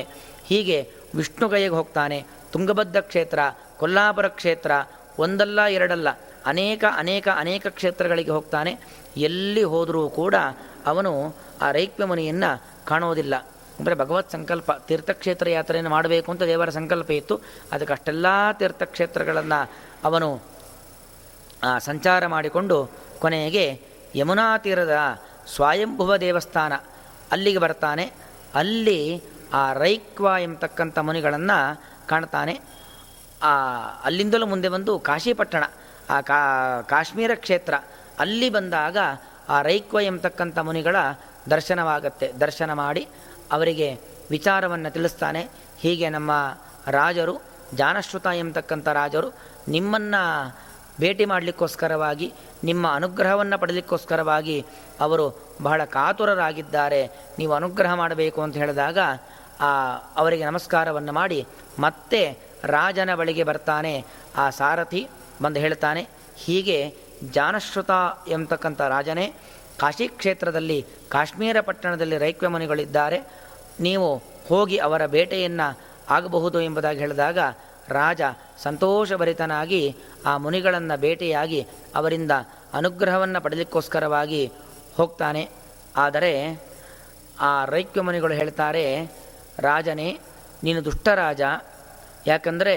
ಹೀಗೆ 0.49 0.79
ವಿಷ್ಣುಗೈಗೆ 1.19 1.75
ಹೋಗ್ತಾನೆ, 1.79 2.19
ತುಂಗಭದ್ರ 2.53 3.01
ಕ್ಷೇತ್ರ, 3.11 3.41
ಕೊಲ್ಲಾಪುರ 3.81 4.29
ಕ್ಷೇತ್ರ, 4.39 4.73
ಒಂದಲ್ಲ 5.19 5.61
ಎರಡಲ್ಲ, 5.79 6.09
ಅನೇಕ 6.47 6.85
ಅನೇಕ 7.03 7.29
ಅನೇಕ 7.43 7.67
ಕ್ಷೇತ್ರಗಳಿಗೆ 7.79 8.33
ಹೋಗ್ತಾನೆ. 8.37 8.73
ಎಲ್ಲಿ 9.29 9.63
ಹೋದರೂ 9.73 10.03
ಕೂಡ 10.21 10.35
ಅವನು 10.89 11.37
ಆ 11.63 11.71
ರೈಕ್ವ್ಯ 11.71 12.05
ಮುನಿಯನ್ನು 12.05 12.63
ಕಾಣೋದಿಲ್ಲ 12.87 13.35
ಅಂದರೆ 13.79 13.95
ಭಗವತ್ 13.95 14.31
ಸಂಕಲ್ಪ, 14.31 14.73
ತೀರ್ಥಕ್ಷೇತ್ರ 14.73 15.49
ಯಾತ್ರೆಯನ್ನು 15.49 15.91
ಮಾಡಬೇಕು 15.91 16.33
ಅಂತ 16.33 16.43
ದೇವರ 16.43 16.69
ಸಂಕಲ್ಪ 16.71 17.11
ಇತ್ತು. 17.11 17.41
ಅದಕ್ಕೆ 17.73 17.93
ಅಷ್ಟೆಲ್ಲ 17.93 18.27
ತೀರ್ಥಕ್ಷೇತ್ರಗಳನ್ನು 18.53 19.71
ಅವನು 20.05 20.43
ಸಂಚಾರ 21.79 22.27
ಮಾಡಿಕೊಂಡು 22.27 22.91
ಕೊನೆಗೆ 23.19 23.81
ಯಮುನಾ 24.15 24.59
ತೀರದ 24.59 24.97
ಸ್ವಯಂಭುವ 25.55 26.17
ದೇವಸ್ಥಾನ 26.17 26.73
ಅಲ್ಲಿಗೆ 27.33 27.59
ಬರ್ತಾನೆ. 27.59 28.13
ಅಲ್ಲಿ 28.55 29.23
ಆ 29.53 29.73
ರೈಕ್ವ 29.73 30.29
ಎಂಬತಕ್ಕಂಥ 30.41 30.99
ಮುನಿಗಳನ್ನು 30.99 31.83
ಕಾಣ್ತಾನೆ. 32.09 32.61
ಆ, 33.43 33.79
ಅಲ್ಲಿಂದಲೂ 34.05 34.47
ಮುಂದೆ 34.47 34.69
ಬಂದು 34.69 34.99
ಕಾಶಿಪಟ್ಟಣ, 34.99 35.65
ಆ 36.11 36.21
ಕಾಶ್ಮೀರ 36.81 37.31
ಕ್ಷೇತ್ರ. 37.35 37.75
ಅಲ್ಲಿ 38.19 38.51
ಬಂದಾಗ 38.51 38.97
ಆ 39.49 39.57
ರೈಕ್ವ 39.63 40.01
ಎಂಬತಕ್ಕಂಥ 40.01 40.59
ಮುನಿಗಳ 40.69 40.97
ದರ್ಶನವಾಗತ್ತೆ. 41.51 42.27
ದರ್ಶನ 42.41 42.71
ಮಾಡಿ 42.73 43.03
ಅವರಿಗೆ 43.53 43.89
ವಿಚಾರವನ್ನು 44.31 44.91
ತಿಳಿಸ್ತಾನೆ. 44.93 45.43
ಹೀಗೆ 45.83 46.09
ನಮ್ಮ 46.17 46.31
ರಾಜರು, 46.91 47.35
ಜಾನಶ್ರುತ 47.75 48.27
ಎಂಬತಕ್ಕಂಥ 48.35 48.89
ರಾಜರು 48.89 49.29
ನಿಮ್ಮನ್ನು 49.69 50.23
ಭೇಟಿ 51.01 51.25
ಮಾಡಲಿಕ್ಕೋಸ್ಕರವಾಗಿ, 51.25 52.29
ನಿಮ್ಮ 52.65 52.85
ಅನುಗ್ರಹವನ್ನು 52.93 53.57
ಪಡಲಿಕ್ಕೋಸ್ಕರವಾಗಿ 53.59 54.57
ಅವರು 55.01 55.27
ಬಹಳ 55.63 55.81
ಕಾತುರರಾಗಿದ್ದಾರೆ. 55.85 57.03
ನೀವು 57.39 57.53
ಅನುಗ್ರಹ 57.55 57.93
ಮಾಡಬೇಕು 57.95 58.39
ಅಂತ 58.43 58.57
ಹೇಳಿದಾಗ 58.57 58.99
ಆ 59.61 59.71
ಅವರಿಗೆ 60.17 60.45
ನಮಸ್ಕಾರವನ್ನು 60.45 61.13
ಮಾಡಿ 61.13 61.41
ಮತ್ತೆ 61.79 62.23
ರಾಜನ 62.65 63.15
ಬಳಿಗೆ 63.15 63.45
ಬರ್ತಾನೆ. 63.45 63.95
ಆ 64.37 64.45
ಸಾರಥಿ 64.51 65.03
ಬಂದು 65.43 65.61
ಹೇಳ್ತಾನೆ, 65.61 66.03
ಹೀಗೆ 66.37 66.79
ಜಾನಶ್ರುತ 67.25 67.91
ಎಂಬತಕ್ಕಂಥ 68.29 68.81
ರಾಜನೇ 68.81 69.33
ಕಾಶಿ 69.79 70.09
ಕ್ಷೇತ್ರದಲ್ಲಿ 70.09 70.87
ಕಾಶ್ಮೀರ 71.09 71.61
ಪಟ್ಟಣದಲ್ಲಿ 71.61 72.19
ರೈಕ್ವಮನಿಗಳಿದ್ದಾರೆ 72.19 73.19
ನೀವು 73.81 74.17
ಹೋಗಿ 74.49 74.77
ಅವರ 74.79 75.07
ಬೇಟೆಯನ್ನು 75.07 75.79
ಆಗಬಹುದು 76.11 76.61
ಎಂಬುದಾಗಿ 76.61 76.99
ಹೇಳಿದಾಗ 76.99 77.39
ರಾಜ 77.89 78.21
ಸಂತೋಷಭರಿತನಾಗಿ 78.63 79.97
ಆ 80.27 80.37
ಮುನಿಗಳನ್ನು 80.37 81.01
ಬೇಟೆಯಾಗಿ 81.01 81.67
ಅವರಿಂದ 81.95 82.31
ಅನುಗ್ರಹವನ್ನು 82.75 83.41
ಪಡೆಯಲಿಕ್ಕೋಸ್ಕರವಾಗಿ 83.41 84.47
ಹೋಗ್ತಾನೆ. 84.97 85.49
ಆದರೆ 85.97 86.63
ಆ 87.41 87.65
ರೈಕ್ಯ 87.65 88.01
ಮುನಿಗಳು 88.01 88.35
ಹೇಳ್ತಾರೆ, 88.35 88.85
ರಾಜನೇ, 89.59 90.19
ನೀನು 90.65 90.85
ದುಷ್ಟರಾಜ 90.85 91.41
ಯಾಕಂದರೆ 92.27 92.77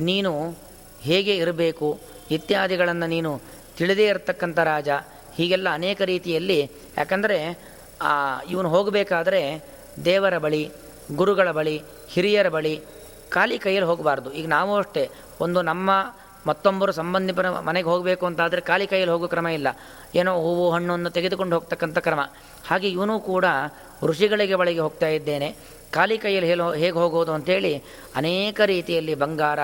ನೀನು 0.00 0.56
ಹೇಗೆ 1.00 1.36
ಇರಬೇಕು? 1.36 1.98
ಇತ್ಯಾದಿಗಳನ್ನು 2.30 3.06
ನೀನು 3.06 3.40
ತಿಳಿದೇ 3.78 4.06
ಇರತಕ್ಕಂಥ 4.06 4.58
ರಾಜ. 4.58 4.88
ಹೀಗೆಲ್ಲ 5.36 5.68
ಅನೇಕ 5.72 6.02
ರೀತಿಯಲ್ಲಿ 6.02 6.70
ಯಾಕಂದರೆ 6.96 7.38
ಇವನು 8.50 8.68
ಹೋಗಬೇಕಾದ್ರೆ 8.68 9.40
ದೇವರ 10.04 10.38
ಬಳಿ, 10.38 10.70
ಗುರುಗಳ 11.16 11.50
ಬಳಿ, 11.50 11.82
ಹಿರಿಯರ 12.08 12.48
ಬಳಿ 12.48 12.80
ಖಾಲಿ 13.28 13.58
ಕೈಯಲ್ಲಿ 13.58 13.88
ಹೋಗಬಾರ್ದು. 13.90 14.32
ಈಗ 14.32 14.48
ನಾವು 14.48 14.76
ಅಷ್ಟೇ, 14.76 15.10
ಒಂದು 15.40 15.62
ನಮ್ಮ 15.62 15.90
ಮತ್ತೊಬ್ಬರು 16.46 16.92
ಸಂಬಂಧಿಪರ 16.92 17.50
ಮನೆಗೆ 17.50 17.88
ಹೋಗಬೇಕು 17.88 18.26
ಅಂತಾದರೆ 18.26 18.60
ಖಾಲಿ 18.60 18.86
ಕೈಯಲ್ಲಿ 18.86 19.12
ಹೋಗೋ 19.12 19.28
ಕ್ರಮ 19.28 19.46
ಇಲ್ಲ. 19.46 19.68
ಏನೋ 20.14 20.32
ಹೂವು, 20.40 20.70
ಹಣ್ಣನ್ನು 20.70 21.10
ತೆಗೆದುಕೊಂಡು 21.10 21.56
ಹೋಗ್ತಕ್ಕಂಥ 21.56 21.98
ಕ್ರಮ. 21.98 22.20
ಹಾಗೆ 22.68 22.88
ಇವನು 22.88 23.20
ಕೂಡ 23.20 23.44
ಋಷಿಗಳಿಗೆ 24.02 24.54
ಬಳಿಗೆ 24.54 24.80
ಹೋಗ್ತಾ 24.80 25.08
ಇದ್ದೇನೆ. 25.08 25.56
ಖಾಲಿ 25.92 26.18
ಕೈಯಲ್ಲಿ 26.18 26.48
ಹೇಳೋ 26.50 26.72
ಹೇಗೆ 26.72 26.98
ಹೋಗೋದು 26.98 27.32
ಅಂಥೇಳಿ 27.32 27.72
ಅನೇಕ 28.16 28.60
ರೀತಿಯಲ್ಲಿ 28.66 29.14
ಬಂಗಾರ, 29.14 29.58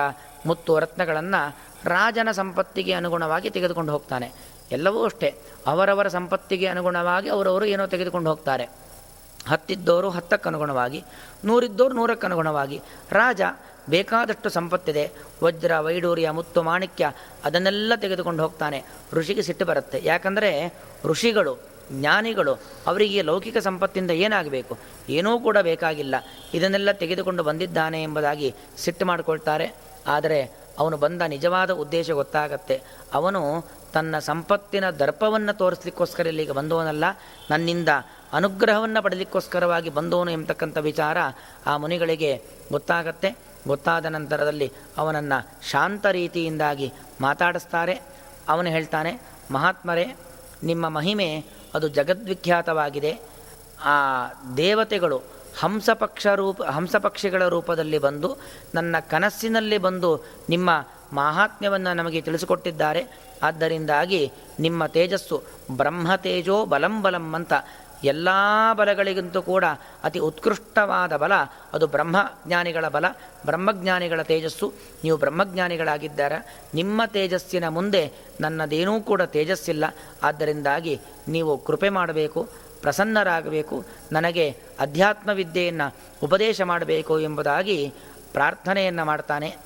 ಮುತ್ತು, 0.45 0.79
ರತ್ನಗಳನ್ನು 0.79 1.41
ರಾಜನ 1.85 2.31
ಸಂಪತ್ತಿಗೆ 2.31 2.93
ಅನುಗುಣವಾಗಿ 2.93 3.49
ತೆಗೆದುಕೊಂಡು 3.49 3.91
ಹೋಗ್ತಾನೆ. 3.91 4.31
ಎಲ್ಲವೂ 4.71 5.05
ಅಷ್ಟೇ. 5.05 5.35
ಅವರವರ 5.67 6.07
ಸಂಪತ್ತಿಗೆ 6.07 6.65
ಅನುಗುಣವಾಗಿ 6.65 7.29
ಅವರವರು 7.29 7.65
ಏನೋ 7.65 7.87
ತೆಗೆದುಕೊಂಡು 7.87 8.29
ಹೋಗ್ತಾರೆ. 8.29 8.69
ಹತ್ತಿದ್ದವರು 9.47 10.09
ಹತ್ತಕ್ಕೆ 10.09 10.49
ಅನುಗುಣವಾಗಿ 10.49 11.03
ನೂರಿದ್ದವರು 11.45 11.93
ನೂರಕ್ಕೆ 11.93 12.27
ಅನುಗುಣವಾಗಿ. 12.27 12.81
ರಾಜ 13.11 13.41
ಬೇಕಾದಷ್ಟು 13.89 14.49
ಸಂಪತ್ತಿದೆ. 14.49 15.11
ವಜ್ರ, 15.43 15.79
ವೈಡೂರ್ಯ, 15.79 16.31
ಮುತ್ತು, 16.31 16.63
ಮಾಣಿಕ್ಯ, 16.63 17.11
ಅದನ್ನೆಲ್ಲ 17.43 17.93
ತೆಗೆದುಕೊಂಡು 17.95 18.43
ಹೋಗ್ತಾನೆ. 18.43 18.83
ಋಷಿಗೆ 19.13 19.41
ಸಿಟ್ಟು 19.41 19.65
ಬರುತ್ತೆ. 19.65 20.01
ಯಾಕಂದರೆ 20.03 20.73
ಋಷಿಗಳು, 21.05 21.57
ಜ್ಞಾನಿಗಳು 21.91 22.53
ಅವರಿಗೆ 22.87 23.21
ಲೌಕಿಕ 23.21 23.57
ಸಂಪತ್ತಿಂದ 23.57 24.11
ಏನಾಗಬೇಕು? 24.11 24.77
ಏನೂ 25.09 25.39
ಕೂಡ 25.39 25.57
ಬೇಕಾಗಿಲ್ಲ. 25.57 26.15
ಇದನ್ನೆಲ್ಲ 26.53 26.91
ತೆಗೆದುಕೊಂಡು 26.91 27.43
ಬಂದಿದ್ದಾನೆ 27.43 28.03
ಎಂಬುದಾಗಿ 28.03 28.55
ಸಿಟ್ಟು 28.77 29.05
ಮಾಡಿಕೊಳ್ತಾರೆ. 29.05 29.75
ಆದರೆ 30.07 30.62
ಅವನು 30.79 30.97
ಬಂದ 30.97 31.21
ನಿಜವಾದ 31.21 31.71
ಉದ್ದೇಶ 31.71 32.11
ಗೊತ್ತಾಗತ್ತೆ. 32.11 32.81
ಅವನು 33.13 33.65
ತನ್ನ 33.93 34.19
ಸಂಪತ್ತಿನ 34.19 34.89
ದರ್ಪವನ್ನು 34.89 35.57
ತೋರಿಸ್ಲಿಕ್ಕೋಸ್ಕರ 35.57 36.27
ಇಲ್ಲಿಗೆ 36.27 36.51
ಬಂದವನಲ್ಲ, 36.51 37.03
ನನ್ನಿಂದ 37.51 37.89
ಅನುಗ್ರಹವನ್ನು 38.33 39.03
ಪಡಲಿಕ್ಕೋಸ್ಕರವಾಗಿ 39.03 39.89
ಬಂದವನು 39.89 40.31
ಎಂಬತಕ್ಕಂಥ 40.31 40.77
ವಿಚಾರ 40.77 41.17
ಆ 41.65 41.77
ಮುನಿಗಳಿಗೆ 41.77 42.41
ಗೊತ್ತಾಗತ್ತೆ. 42.71 43.37
ಗೊತ್ತಾದ 43.67 44.05
ನಂತರದಲ್ಲಿ 44.05 44.71
ಅವನನ್ನು 44.97 45.69
ಶಾಂತ 45.69 46.05
ರೀತಿಯಿಂದಾಗಿ 46.05 46.93
ಮಾತಾಡಿಸ್ತಾರೆ. 47.21 48.01
ಅವನು 48.49 48.69
ಹೇಳ್ತಾನೆ, 48.69 49.21
ಮಹಾತ್ಮರೇ, 49.51 50.15
ನಿಮ್ಮ 50.63 50.89
ಮಹಿಮೆ 50.89 51.45
ಅದು 51.73 51.87
ಜಗದ್ವಿಖ್ಯಾತವಾಗಿದೆ. 51.87 53.19
ಆ 53.83 53.95
ದೇವತೆಗಳು 54.57 55.32
ಹಂಸಪಕ್ಷ 55.59 56.27
ರೂಪ 56.27 56.63
ಹಂಸಪಕ್ಷಿಗಳ 56.63 57.47
ರೂಪದಲ್ಲಿ 57.47 57.97
ಬಂದು 57.97 58.37
ನನ್ನ 58.75 58.95
ಕನಸಿನಲ್ಲಿ 58.99 59.77
ಬಂದು 59.77 60.25
ನಿಮ್ಮ 60.49 60.87
ಮಾಹಾತ್ಮ್ಯವನ್ನು 61.13 61.93
ನಮಗೆ 61.93 62.21
ತಿಳಿಸಿಕೊಟ್ಟಿದ್ದಾರೆ. 62.21 63.07
ಆದ್ದರಿಂದಾಗಿ 63.43 64.31
ನಿಮ್ಮ 64.59 64.85
ತೇಜಸ್ಸು 64.85 65.43
ಬ್ರಹ್ಮ 65.71 66.15
ತೇಜೋ 66.15 66.65
ಬಲಂ 66.65 67.01
ಬಲಂ 67.01 67.33
ಅಂತ 67.33 67.53
ಎಲ್ಲ 68.03 68.27
ಬಲಗಳಿಗಿಂತೂ 68.73 69.41
ಕೂಡ 69.41 69.65
ಅತಿ 70.03 70.19
ಉತ್ಕೃಷ್ಟವಾದ 70.19 71.15
ಬಲ. 71.15 71.31
ಅದು 71.73 71.87
ಬ್ರಹ್ಮಜ್ಞಾನಿಗಳ 71.87 72.87
ಬಲ, 72.87 73.05
ಬ್ರಹ್ಮಜ್ಞಾನಿಗಳ 73.45 74.21
ತೇಜಸ್ಸು. 74.21 74.73
ನೀವು 75.03 75.17
ಬ್ರಹ್ಮಜ್ಞಾನಿಗಳಾಗಿದ್ದಾರೆ. 75.17 76.67
ನಿಮ್ಮ 76.73 77.01
ತೇಜಸ್ಸಿನ 77.05 77.67
ಮುಂದೆ 77.67 78.11
ನನ್ನದೇನೂ 78.41 79.01
ಕೂಡ 79.01 79.21
ತೇಜಸ್ಸಿಲ್ಲ. 79.21 79.83
ಆದ್ದರಿಂದಾಗಿ 80.23 81.01
ನೀವು 81.27 81.57
ಕೃಪೆ 81.57 81.89
ಮಾಡಬೇಕು. 81.89 82.49
ಪ್ರಸನ್ನರಾಗಬೇಕು, 82.83 83.85
ನನಗೆ 84.11 84.57
ಅಧ್ಯಾತ್ಮ 84.79 85.29
ವಿದ್ಯೆಯನ್ನು 85.29 85.95
ಉಪದೇಶ 86.23 86.61
ಮಾಡಬೇಕು 86.61 87.19
ಎಂಬುದಾಗಿ 87.19 87.93
ಪ್ರಾರ್ಥನೆಯನ್ನು 88.33 89.05
ಮಾಡ್ತಾನೆ. 89.05 89.57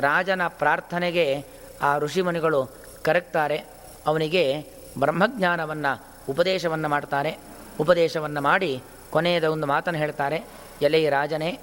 ರಾಜನ 0.00 0.46
ಪ್ರಾರ್ಥನೆಗೆ 0.46 1.44
ಆ 1.82 1.98
ಋಷಿಮುನಿಗಳು 1.98 2.70
ಕರೆಕ್ತಾರೆ 3.02 3.64
ಅವನಿಗೆ 4.06 4.64
ಬ್ರಹ್ಮಜ್ಞಾನವನ್ನು, 4.98 6.04
ಉಪದೇಶವನ್ನು 6.28 6.88
ಮಾಡ್ತಾರೆ. 6.88 7.38
ಉಪದೇಶವನ್ನು 7.80 8.40
ಮಾಡಿ 8.40 8.82
ಕೊನೆಯದ 9.10 9.44
ಒಂದು 9.44 9.66
ಮಾತನ್ನು 9.66 10.00
ಹೇಳ್ತಾರೆ. 10.00 10.44
ಎಲೆಯ 10.82 11.10
ರಾಜನೇ, 11.10 11.58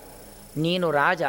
ನೀನು 0.58 0.92
ರಾಜ. 0.92 1.22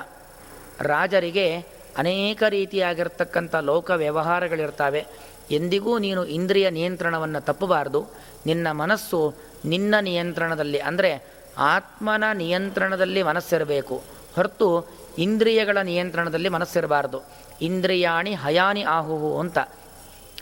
ರಾಜರಿಗೆ 0.80 1.60
ಅನೇಕ 1.98 2.42
ರೀತಿಯಾಗಿರ್ತಕ್ಕಂಥ 2.48 3.54
ಲೋಕ 3.54 3.90
ವ್ಯವಹಾರಗಳಿರ್ತವೆ. 3.90 5.06
ಎಂದಿಗೂ 5.50 5.98
ನೀನು 5.98 6.24
ಇಂದ್ರಿಯ 6.24 6.70
ನಿಯಂತ್ರಣವನ್ನು 6.70 7.40
ತಪ್ಪಬಾರದು. 7.40 8.06
ನಿನ್ನ 8.46 8.70
ಮನಸ್ಸು 8.70 9.34
ನಿನ್ನ 9.64 9.94
ನಿಯಂತ್ರಣದಲ್ಲಿ, 10.00 10.78
ಅಂದರೆ 10.78 11.38
ಆತ್ಮನ 11.58 12.24
ನಿಯಂತ್ರಣದಲ್ಲಿ 12.34 13.22
ಮನಸ್ಸಿರಬೇಕು. 13.22 14.02
ಹೊರತು 14.34 14.86
ಇಂದ್ರಿಯಗಳ 15.18 15.78
ನಿಯಂತ್ರಣದಲ್ಲಿ 15.82 16.48
ಮನಸ್ಸಿರಬಾರ್ದು. 16.48 17.20
ಇಂದ್ರಿಯಾಣಿ 17.62 18.34
ಹಯಾನಿ 18.34 18.82
ಆಹುಹು 18.82 19.40
ಅಂತ. 19.40 19.58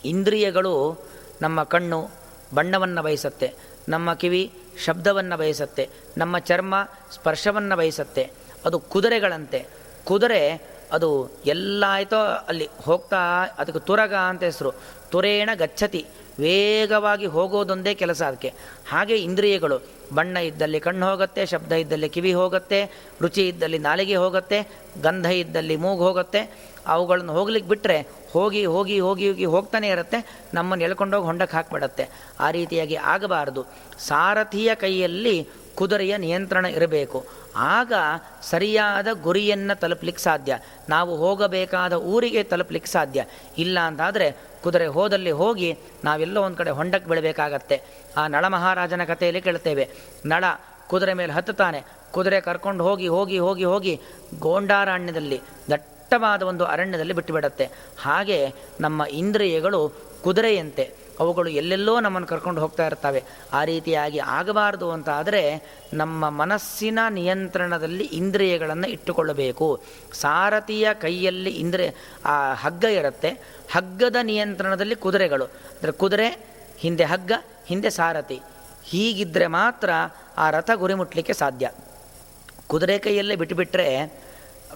ಇಂದ್ರಿಯಗಳು 0.04 1.04
ನಮ್ಮ 1.42 1.62
ಕಣ್ಣು, 1.62 2.08
ಬಣ್ಣವನ್ನು 2.54 3.02
ಬಯಸತ್ತೆ. 3.02 3.54
ನಮ್ಮ 3.88 4.14
ಕಿವಿ, 4.14 4.52
ಶಬ್ದವನ್ನು 4.84 5.36
ಬಯಸತ್ತೆ. 5.36 5.90
ನಮ್ಮ 6.18 6.38
ಚರ್ಮ, 6.38 6.74
ಸ್ಪರ್ಶವನ್ನು 7.12 7.76
ಬಯಸತ್ತೆ. 7.76 8.30
ಅದು 8.64 8.78
ಕುದುರೆಗಳಂತೆ. 8.78 9.66
ಕುದುರೆ, 10.04 10.62
ಅದು 10.92 11.30
ಎಲ್ಲ 11.46 11.84
ಆಯಿತೋ 11.88 12.20
ಅಲ್ಲಿ 12.48 12.68
ಹೋಗ್ತಾ, 12.82 13.44
ಅದಕ್ಕೆ 13.58 13.80
ತುರಗ 13.80 14.14
ಅಂತ 14.14 14.42
ಹೆಸರು. 14.42 14.72
ತುರೇಣ 15.10 15.50
ಗಚ್ಚತಿ. 15.54 16.06
ವೇಗವಾಗಿ 16.40 17.26
ಹೋಗೋದೊಂದೇ 17.26 17.94
ಕೆಲಸ 17.94 18.22
ಅದಕ್ಕೆ. 18.22 18.54
ಹಾಗೆ 18.88 19.16
ಇಂದ್ರಿಯಗಳು, 19.16 19.78
ಬಣ್ಣ 20.14 20.36
ಇದ್ದಲ್ಲಿ 20.36 20.80
ಕಣ್ಣು 20.80 21.06
ಹೋಗುತ್ತೆ, 21.06 21.46
ಶಬ್ದ 21.46 21.72
ಇದ್ದಲ್ಲಿ 21.72 22.08
ಕಿವಿ 22.08 22.32
ಹೋಗುತ್ತೆ, 22.32 22.90
ರುಚಿ 23.20 23.48
ಇದ್ದಲ್ಲಿ 23.48 23.78
ನಾಲಿಗೆ 23.78 24.16
ಹೋಗುತ್ತೆ, 24.16 24.68
ಗಂಧ 25.02 25.26
ಇದ್ದಲ್ಲಿ 25.26 25.76
ಮೂಗು 25.76 26.04
ಹೋಗುತ್ತೆ, 26.04 26.66
ಅವುಗಳನ್ನು 26.86 27.32
ಹೋಗ್ಲಿಕ್ಕೆ 27.32 27.68
ಬಿಟ್ಟರೆ 27.68 28.06
ಹೋಗಿ 28.32 28.64
ಹೋಗಿ 28.64 29.00
ಹೋಗಿ 29.00 29.28
ಹೋಗಿ 29.28 29.44
ಹೋಗ್ತಾನೆ 29.44 29.88
ಇರುತ್ತೆ 29.88 30.40
ನಮ್ಮನ್ನು 30.54 30.84
ಎಳ್ಕೊಂಡೋಗಿ 30.84 31.26
ಹೊಂಡಕ್ಕೆ 31.26 31.56
ಹಾಕಿಬಿಡತ್ತೆ. 31.56 32.08
ಆ 32.40 32.50
ರೀತಿಯಾಗಿ 32.50 32.94
ಆಗಬಾರದು. 32.94 33.62
ಸಾರಥಿಯ 33.98 34.74
ಕೈಯಲ್ಲಿ 34.74 35.48
ಕುದುರೆಯ 35.76 36.16
ನಿಯಂತ್ರಣ 36.16 36.64
ಇರಬೇಕು. 36.64 37.26
ಆಗ 37.56 37.92
ಸರಿಯಾದ 38.42 39.08
ಗುರಿಯನ್ನು 39.22 39.80
ತಲುಪಲಿಕ್ಕೆ 39.80 40.22
ಸಾಧ್ಯ. 40.22 40.58
ನಾವು 40.88 41.16
ಹೋಗಬೇಕಾದ 41.16 41.92
ಊರಿಗೆ 41.92 42.42
ತಲುಪಲಿಕ್ಕೆ 42.42 42.90
ಸಾಧ್ಯ. 42.90 43.24
ಇಲ್ಲ 43.58 43.78
ಅಂತಾದರೆ 43.78 44.36
ಕುದುರೆ 44.66 44.86
ಹೋದಲ್ಲಿ 44.86 45.32
ಹೋಗಿ 45.40 45.68
ನಾವೆಲ್ಲೋ 46.04 46.40
ಒಂದು 46.42 46.56
ಕಡೆ 46.56 46.70
ಹೊಂಡಕ್ಕೆ 46.70 47.08
ಬಿಡಬೇಕಾಗತ್ತೆ 47.08 47.76
ಆ 48.16 48.22
ನಳ 48.26 48.44
ಮಹಾರಾಜನ 48.48 49.02
ಕಥೆಯಲ್ಲಿ 49.04 49.40
ಕೇಳ್ತೇವೆ. 49.40 49.84
ನಳ 50.26 50.44
ಕುದುರೆ 50.88 51.12
ಮೇಲೆ 51.14 51.32
ಹತ್ತುತ್ತಾನೆ. 51.32 51.80
ಕುದುರೆ 52.10 52.40
ಕರ್ಕೊಂಡು 52.40 52.84
ಹೋಗಿ 52.84 53.08
ಹೋಗಿ 53.08 53.38
ಹೋಗಿ 53.38 53.64
ಹೋಗಿ 53.64 54.00
ಗೋಂಡಾರಣ್ಯದಲ್ಲಿ, 54.38 55.38
ದಟ್ಟವಾದ 55.70 56.42
ಒಂದು 56.42 56.64
ಅರಣ್ಯದಲ್ಲಿ 56.64 57.12
ಬಿಟ್ಟುಬಿಡತ್ತೆ 57.12 57.66
ಹಾಗೆ 58.02 58.38
ನಮ್ಮ 58.80 59.04
ಇಂದ್ರಿಯಗಳು 59.22 59.80
ಕುದುರೆಯಂತೆ. 60.24 60.84
ಅವುಗಳು 61.20 61.50
ಎಲ್ಲೆಲ್ಲೋ 61.50 62.00
ನಮ್ಮನ್ನು 62.00 62.28
ಕರ್ಕೊಂಡು 62.28 62.60
ಹೋಗ್ತಾ 62.60 62.86
ಇರ್ತವೆ. 62.86 63.24
ಆ 63.52 63.64
ರೀತಿಯಾಗಿ 63.64 64.18
ಆಗಬಾರದು 64.18 64.90
ಅಂತ 64.90 65.08
ಆದರೆ 65.08 65.62
ನಮ್ಮ 65.94 66.28
ಮನಸ್ಸಿನ 66.28 66.98
ನಿಯಂತ್ರಣದಲ್ಲಿ 67.10 68.04
ಇಂದ್ರಿಯಗಳನ್ನು 68.04 68.88
ಇಟ್ಟುಕೊಳ್ಳಬೇಕು. 68.88 69.82
ಸಾರಥಿಯ 70.12 70.94
ಕೈಯಲ್ಲಿ 70.94 71.50
ಇಂದ್ರಿಯ 71.50 71.90
ಆ 72.24 72.54
ಹಗ್ಗ 72.54 72.84
ಇರುತ್ತೆ. 72.84 73.28
ಹಗ್ಗದ 73.72 74.16
ನಿಯಂತ್ರಣದಲ್ಲಿ 74.22 74.94
ಕುದುರೆಗಳು. 74.94 75.44
ಅಂದರೆ 75.44 75.92
ಕುದುರೆ, 75.92 76.46
ಹಿಂದೆ 76.78 77.04
ಹಗ್ಗ, 77.04 77.32
ಹಿಂದೆ 77.66 77.90
ಸಾರಥಿ. 77.90 78.40
ಹೀಗಿದ್ದರೆ 78.84 79.46
ಮಾತ್ರ 79.46 79.90
ಆ 80.36 80.50
ರಥ 80.50 80.70
ಗುರಿ 80.74 80.94
ಮುಟ್ಟಲಿಕ್ಕೆ 80.94 81.32
ಸಾಧ್ಯ. 81.32 81.70
ಕುದುರೆ 82.66 82.98
ಕೈಯಲ್ಲೇ 82.98 83.36
ಬಿಟ್ಟುಬಿಟ್ರೆ 83.36 84.18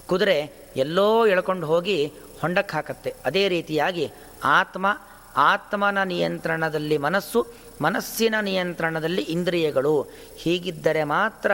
ಕುದುರೆ 0.07 0.51
ಎಲ್ಲೋ 0.75 1.27
ಎಳ್ಕೊಂಡು 1.27 1.67
ಹೋಗಿ 1.67 2.13
ಹೊಂಡಕ್ಕೆ 2.41 2.75
ಹಾಕತ್ತೆ. 2.75 3.13
ಅದೇ 3.25 3.47
ರೀತಿಯಾಗಿ 3.47 4.11
ಆತ್ಮ 4.43 4.87
ಆತ್ಮನ 5.35 6.03
ನಿಯಂತ್ರಣದಲ್ಲಿ 6.03 6.97
ಮನಸ್ಸು, 6.97 7.47
ಮನಸ್ಸಿನ 7.81 8.35
ನಿಯಂತ್ರಣದಲ್ಲಿ 8.41 9.21
ಇಂದ್ರಿಯಗಳು. 9.21 10.07
ಹೀಗಿದ್ದರೆ 10.37 11.03
ಮಾತ್ರ 11.03 11.51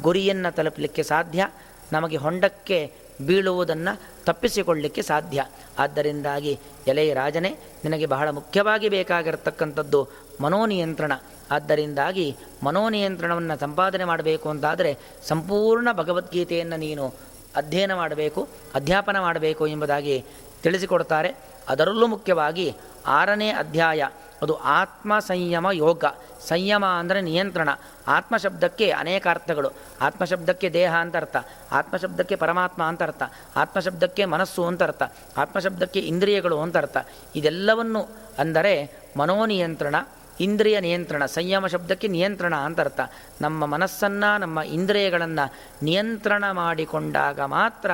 ಗುರಿಯನ್ನು 0.00 0.54
ತಲುಪಲಿಕ್ಕೆ 0.54 1.02
ಸಾಧ್ಯ, 1.02 1.48
ನಮಗೆ 1.92 2.16
ಹೊಂಡಕ್ಕೆ 2.16 2.92
ಬೀಳುವುದನ್ನು 3.26 4.00
ತಪ್ಪಿಸಿಕೊಳ್ಳಲಿಕ್ಕೆ 4.24 5.02
ಸಾಧ್ಯ. 5.02 5.46
ಆದ್ದರಿಂದಾಗಿ 5.78 6.58
ಎಲೆಯ 6.86 7.14
ರಾಜನೇ, 7.14 7.58
ನಿನಗೆ 7.84 8.06
ಬಹಳ 8.06 8.28
ಮುಖ್ಯವಾಗಿ 8.28 8.88
ಬೇಕಾಗಿರತಕ್ಕಂಥದ್ದು 8.88 10.08
ಮನೋನಿಯಂತ್ರಣ. 10.40 11.12
ಆದ್ದರಿಂದಾಗಿ 11.50 12.36
ಮನೋನಿಯಂತ್ರಣವನ್ನು 12.64 13.60
ಸಂಪಾದನೆ 13.60 14.04
ಮಾಡಬೇಕು 14.04 14.48
ಅಂತಾದರೆ 14.48 14.98
ಸಂಪೂರ್ಣ 15.28 15.88
ಭಗವದ್ಗೀತೆಯನ್ನು 15.92 16.76
ನೀನು 16.76 17.14
ಅಧ್ಯಯನ 17.56 17.94
ಮಾಡಬೇಕು, 17.94 18.48
ಅಧ್ಯಾಪನ 18.74 19.20
ಮಾಡಬೇಕು 19.20 19.66
ಎಂಬುದಾಗಿ 19.66 20.24
ತಿಳಿಸಿಕೊಡ್ತಾರೆ. 20.62 21.52
ಅದರಲ್ಲೂ 21.68 22.06
ಮುಖ್ಯವಾಗಿ 22.06 22.74
ಆರನೇ 23.06 23.48
ಅಧ್ಯಾಯ. 23.50 24.08
ಅದು 24.42 24.56
ಆತ್ಮ 24.56 25.18
ಸಂಯಮ 25.18 25.66
ಯೋಗ. 25.72 26.04
ಸಂಯಮ 26.46 26.84
ಅಂದರೆ 26.84 27.20
ನಿಯಂತ್ರಣ. 27.20 27.68
ಆತ್ಮಶಬ್ದಕ್ಕೆ 28.08 28.90
ಅನೇಕ 28.90 29.26
ಅರ್ಥಗಳು. 29.28 29.70
ಆತ್ಮಶಬ್ದಕ್ಕೆ 30.00 30.72
ದೇಹ 30.72 30.94
ಅಂತ 30.94 31.16
ಅರ್ಥ. 31.16 31.36
ಆತ್ಮಶಬ್ದಕ್ಕೆ 31.72 32.36
ಪರಮಾತ್ಮ 32.36 32.82
ಅಂತ 32.82 33.02
ಅರ್ಥ. 33.02 33.22
ಆತ್ಮಶಬ್ದಕ್ಕೆ 33.56 34.24
ಮನಸ್ಸು 34.24 34.64
ಅಂತ 34.64 34.82
ಅರ್ಥ. 34.82 35.02
ಆತ್ಮಶಬ್ದಕ್ಕೆ 35.36 36.00
ಇಂದ್ರಿಯಗಳು 36.00 36.60
ಅಂತ 36.60 36.76
ಅರ್ಥ. 36.76 36.96
ಇದೆಲ್ಲವನ್ನು 37.36 38.08
ಅಂದರೆ 38.38 38.90
ಮನೋನಿಯಂತ್ರಣ, 39.16 39.94
ಇಂದ್ರಿಯ 40.40 40.80
ನಿಯಂತ್ರಣ, 40.80 41.26
ಸಂಯಮ 41.26 41.66
ಶಬ್ದಕ್ಕೆ 41.66 42.08
ನಿಯಂತ್ರಣ 42.08 42.54
ಅಂತ 42.54 42.80
ಅರ್ಥ. 42.80 43.00
ನಮ್ಮ 43.40 43.66
ಮನಸ್ಸನ್ನು, 43.66 44.38
ನಮ್ಮ 44.38 44.60
ಇಂದ್ರಿಯಗಳನ್ನು 44.60 45.54
ನಿಯಂತ್ರಣ 45.82 46.50
ಮಾಡಿಕೊಂಡಾಗ 46.50 47.40
ಮಾತ್ರ 47.40 47.90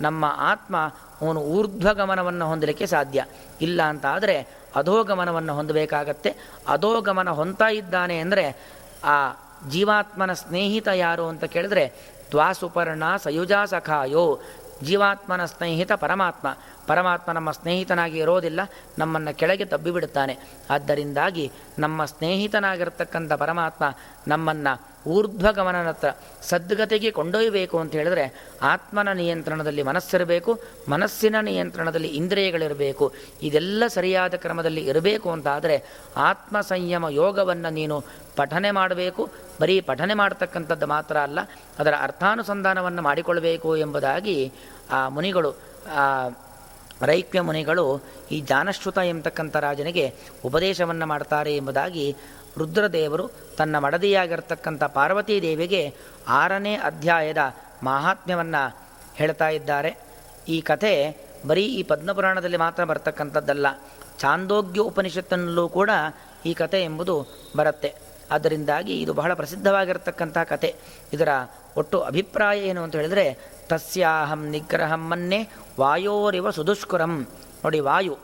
ನಮ್ಮ 0.00 0.34
ಆತ್ಮ 0.36 0.76
ಅವನು 1.20 1.40
ಊರ್ಧ್ವಗಮನವನ್ನು 1.40 2.48
ಹೊಂದಲಿಕ್ಕೆ 2.48 2.86
ಸಾಧ್ಯ. 2.86 3.24
ಇಲ್ಲ 3.60 3.82
ಅಂತ 3.82 4.06
ಆದರೆ 4.06 4.46
ಅಧೋಗಮನವನ್ನು 4.76 5.54
ಹೊಂದಬೇಕಾಗತ್ತೆ. 5.54 6.30
ಅಧೋಗಮನ 6.68 7.30
ಹೊಂತಾ 7.30 7.68
ಇದ್ದಾನೆ 7.68 8.18
ಅಂದರೆ 8.18 8.56
ಆ 9.04 9.16
ಜೀವಾತ್ಮನ 9.68 10.32
ಸ್ನೇಹಿತ 10.32 10.88
ಯಾರು 10.88 11.28
ಅಂತ 11.28 11.44
ಕೇಳಿದ್ರೆ 11.44 11.88
ತ್ವಾಸುಪರ್ಣ 12.30 13.02
ಸಯುಜಾ 13.16 13.64
ಸಖಾಯೋ 13.64 14.40
ಜೀವಾತ್ಮನ 14.84 15.44
ಸ್ನೇಹಿತ 15.44 15.92
ಪರಮಾತ್ಮ. 15.92 16.48
ಪರಮಾತ್ಮ 16.90 17.30
ನಮ್ಮ 17.38 17.50
ಸ್ನೇಹಿತನಾಗಿ 17.58 18.18
ಇರೋದಿಲ್ಲ, 18.24 18.60
ನಮ್ಮನ್ನು 19.00 19.32
ಕೆಳಗೆ 19.40 19.66
ತಬ್ಬಿಬಿಡುತ್ತಾನೆ. 19.72 20.34
ಆದ್ದರಿಂದಾಗಿ 20.74 21.46
ನಮ್ಮ 21.84 22.04
ಸ್ನೇಹಿತನಾಗಿರ್ತಕ್ಕಂಥ 22.14 23.32
ಪರಮಾತ್ಮ 23.44 23.84
ನಮ್ಮನ್ನು 24.32 24.72
ಊರ್ಧ್ವಗಮನನತ್ರ 25.14 26.08
ಸದ್ಗತಿಗೆ 26.48 27.10
ಕೊಂಡೊಯ್ಯಬೇಕು 27.18 27.76
ಅಂತ 27.82 27.92
ಹೇಳಿದ್ರೆ 27.98 28.24
ಆತ್ಮನ 28.72 29.10
ನಿಯಂತ್ರಣದಲ್ಲಿ 29.20 29.82
ಮನಸ್ಸಿರಬೇಕು, 29.90 30.50
ಮನಸ್ಸಿನ 30.94 31.36
ನಿಯಂತ್ರಣದಲ್ಲಿ 31.48 32.10
ಇಂದ್ರಿಯಗಳಿರಬೇಕು. 32.20 33.06
ಇದೆಲ್ಲ 33.48 33.82
ಸರಿಯಾದ 33.96 34.34
ಕ್ರಮದಲ್ಲಿ 34.44 34.82
ಇರಬೇಕು 34.90 35.28
ಅಂತಾದರೆ 35.36 35.76
ಆತ್ಮ 36.30 36.60
ಸಂಯಮ 36.72 37.04
ಯೋಗವನ್ನು 37.22 37.70
ನೀನು 37.78 37.96
ಪಠನೆ 38.38 38.70
ಮಾಡಬೇಕು. 38.80 39.24
ಬರೀ 39.62 39.76
ಪಠನೆ 39.88 40.14
ಮಾಡ್ತಕ್ಕಂಥದ್ದು 40.22 40.88
ಮಾತ್ರ 40.94 41.16
ಅಲ್ಲ, 41.28 41.40
ಅದರ 41.80 41.94
ಅರ್ಥಾನುಸಂಧಾನವನ್ನು 42.06 43.04
ಮಾಡಿಕೊಳ್ಳಬೇಕು 43.08 43.72
ಎಂಬುದಾಗಿ 43.86 44.38
ಆ 44.96 45.00
ಮುನಿಗಳು 45.16 45.52
ರೈಕ್ಯ 47.02 47.40
ಮುನಿಗಳು 47.40 47.84
ಈ 48.32 48.40
ಜಾನಶ್ರುತ 48.40 48.98
ಎಂಬತಕ್ಕಂಥ 48.98 49.56
ರಾಜನಿಗೆ 49.56 50.06
ಉಪದೇಶವನ್ನು 50.44 51.06
ಮಾಡ್ತಾರೆ 51.06 51.56
ಎಂಬುದಾಗಿ 51.56 52.16
ರುದ್ರದೇವರು 52.58 53.30
ತನ್ನ 53.56 53.78
ಮಡದಿಯಾಗಿರ್ತಕ್ಕಂಥ 53.78 54.82
ಪಾರ್ವತೀ 54.82 55.40
ದೇವಿಗೆ 55.40 55.82
ಆರನೇ 56.28 56.74
ಅಧ್ಯಾಯದ 56.76 57.42
ಮಾಹಾತ್ಮ್ಯವನ್ನು 57.82 58.62
ಹೇಳ್ತಾ 59.14 59.48
ಇದ್ದಾರೆ. 59.48 59.90
ಈ 60.48 60.60
ಕಥೆ 60.60 60.92
ಬರೀ 61.46 61.64
ಈ 61.64 61.82
ಪದ್ಮಪುರಾಣದಲ್ಲಿ 61.82 62.56
ಮಾತ್ರ 62.56 62.84
ಬರ್ತಕ್ಕಂಥದ್ದಲ್ಲ, 62.84 63.66
ಚಾಂದೋಗ್ಯ 64.18 64.80
ಉಪನಿಷತ್ತಿನಲ್ಲೂ 64.80 65.68
ಕೂಡ 65.68 65.90
ಈ 66.46 66.54
ಕಥೆ 66.54 66.82
ಎಂಬುದು 66.82 67.16
ಬರುತ್ತೆ. 67.56 67.90
ಅದರಿಂದಾಗಿ 68.30 69.00
ಇದು 69.00 69.12
ಬಹಳ 69.12 69.34
ಪ್ರಸಿದ್ಧವಾಗಿರತಕ್ಕಂಥ 69.34 70.38
ಕತೆ 70.38 70.74
ಇದರ 71.12 71.28
ಒಟ್ಟು 71.76 72.00
ಅಭಿಪ್ರಾಯ 72.00 72.58
ಏನು 72.58 72.82
ಅಂತ 72.82 72.96
ಹೇಳಿದರೆ 72.96 73.24
ತಸ್ಯಾಹಂ 73.70 74.42
ನಿಗ್ರಹಂ 74.54 75.02
ಮನ್ನೆ 75.10 75.40
ವಾಯೋರಿವ 75.80 76.50
ಸುದುಷ್ಕುರಂ. 76.58 77.14
ನೋಡಿ 77.64 77.80
ವಾಯು, 77.88 78.14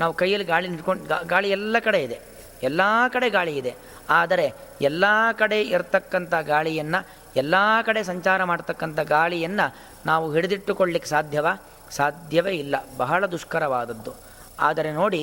ನಾವು 0.00 0.12
ಕೈಯಲ್ಲಿ 0.20 0.46
ಗಾಳಿ 0.52 0.66
ನಿಂತ್ಕೊಂಡು 0.72 1.04
ಗಾಳಿ 1.32 1.48
ಎಲ್ಲ 1.56 1.76
ಕಡೆ 1.86 2.00
ಇದೆ, 2.06 2.18
ಎಲ್ಲ 2.68 2.82
ಕಡೆ 3.14 3.28
ಗಾಳಿ 3.36 3.52
ಇದೆ. 3.60 3.72
ಆದರೆ 4.18 4.46
ಎಲ್ಲ 4.88 5.04
ಕಡೆ 5.40 5.58
ಇರತಕ್ಕಂಥ 5.74 6.34
ಗಾಳಿಯನ್ನು, 6.50 7.00
ಎಲ್ಲ 7.42 7.54
ಕಡೆ 7.86 8.00
ಸಂಚಾರ 8.10 8.40
ಮಾಡ್ತಕ್ಕಂಥ 8.50 8.98
ಗಾಳಿಯನ್ನು 9.14 9.66
ನಾವು 10.10 10.26
ಹಿಡಿದಿಟ್ಟುಕೊಳ್ಳಿಕ್ಕೆ 10.34 11.10
ಸಾಧ್ಯವ? 11.14 11.46
ಸಾಧ್ಯವೇ 11.98 12.52
ಇಲ್ಲ, 12.62 12.76
ಬಹಳ 13.02 13.22
ದುಷ್ಕರವಾದದ್ದು. 13.34 14.12
ಆದರೆ 14.68 14.90
ನೋಡಿ, 15.00 15.22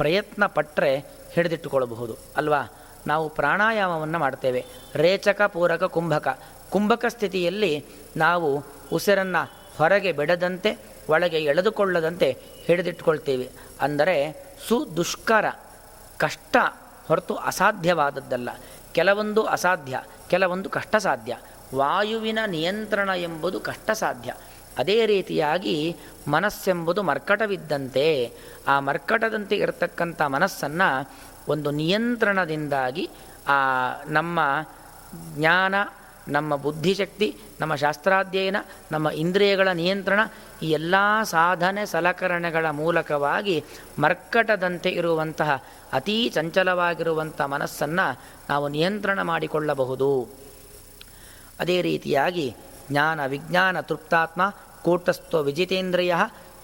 ಪ್ರಯತ್ನ 0.00 0.44
ಪಟ್ಟರೆ 0.56 0.92
ಹಿಡಿದಿಟ್ಟುಕೊಳ್ಳಬಹುದು, 1.34 2.16
ಅಲ್ವಾ? 2.40 2.62
ನಾವು 3.10 3.24
ಪ್ರಾಣಾಯಾಮವನ್ನು 3.38 4.18
ಮಾಡ್ತೇವೆ, 4.24 4.60
ರೇಚಕ 5.02 5.42
ಪೂರಕ 5.54 5.84
ಕುಂಭಕ. 5.96 6.28
ಕುಂಭಕ 6.74 7.04
ಸ್ಥಿತಿಯಲ್ಲಿ 7.14 7.72
ನಾವು 8.16 8.48
ಉಸಿರನ್ನು 8.96 9.42
ಹೊರಗೆ 9.78 10.12
ಬಿಡದಂತೆ, 10.18 10.70
ಒಳಗೆ 11.12 11.38
ಎಳೆದುಕೊಳ್ಳದಂತೆ 11.50 12.28
ಹಿಡಿದಿಟ್ಕೊಳ್ತೀವಿ. 12.66 13.46
ಅಂದರೆ 13.80 14.16
ಸುದುಷ್ಕರ, 14.66 15.46
ಕಷ್ಟ 16.24 16.56
ಹೊರತು 17.08 17.34
ಅಸಾಧ್ಯವಾದದ್ದಲ್ಲ. 17.50 18.50
ಕೆಲವೊಂದು 18.96 19.42
ಅಸಾಧ್ಯ, 19.56 19.94
ಕೆಲವೊಂದು 20.30 20.68
ಕಷ್ಟ 20.76 20.96
ಸಾಧ್ಯ 21.06 21.32
ವಾಯುವಿನ 21.74 22.40
ನಿಯಂತ್ರಣ 22.46 23.10
ಎಂಬುದು 23.28 23.58
ಕಷ್ಟ 23.68 23.90
ಸಾಧ್ಯ 24.02 24.30
ಅದೇ 24.78 24.98
ರೀತಿಯಾಗಿ 25.06 25.74
ಮನಸ್ಸೆಂಬುದು 26.28 27.00
ಮರ್ಕಟವಿದ್ದಂತೆ, 27.02 28.06
ಆ 28.68 28.74
ಮರ್ಕಟದಂತೆ 28.80 29.56
ಇರತಕ್ಕಂಥ 29.56 30.20
ಮನಸ್ಸನ್ನು 30.36 30.88
ಒಂದು 31.52 31.70
ನಿಯಂತ್ರಣದಿಂದಾಗಿ 31.80 33.04
ಆ 33.48 33.58
ನಮ್ಮ 34.08 34.40
ಜ್ಞಾನ 35.34 35.74
ನಮ್ಮ 36.28 36.56
ಬುದ್ಧಿಶಕ್ತಿ, 36.56 37.36
ನಮ್ಮ 37.60 37.74
ಶಾಸ್ತ್ರಾಧ್ಯಯನ, 37.74 38.56
ನಮ್ಮ 38.92 39.10
ಇಂದ್ರಿಯಗಳ 39.10 39.68
ನಿಯಂತ್ರಣ, 39.68 40.20
ಈ 40.62 40.70
ಎಲ್ಲ 40.70 40.94
ಸಾಧನೆ 41.22 41.86
ಸಲಕರಣೆಗಳ 41.86 42.70
ಮೂಲಕವಾಗಿ 42.70 43.64
ಮರ್ಕಟದಂತೆ 43.98 44.90
ಇರುವಂತಹ 44.90 45.64
ಅತೀ 45.92 46.28
ಚಂಚಲವಾಗಿರುವಂಥ 46.28 47.40
ಮನಸ್ಸನ್ನು 47.40 48.20
ನಾವು 48.48 48.68
ನಿಯಂತ್ರಣ 48.68 49.22
ಮಾಡಿಕೊಳ್ಳಬಹುದು. 49.22 50.30
ಅದೇ 51.60 51.82
ರೀತಿಯಾಗಿ 51.82 52.56
ಜ್ಞಾನ 52.90 53.26
ವಿಜ್ಞಾನ 53.26 53.80
ತೃಪ್ತಾತ್ಮ, 53.80 54.42
ಕೂಟಸ್ಥೋ 54.84 55.42
ವಿಜಿತೇಂದ್ರಿಯ, 55.42 56.14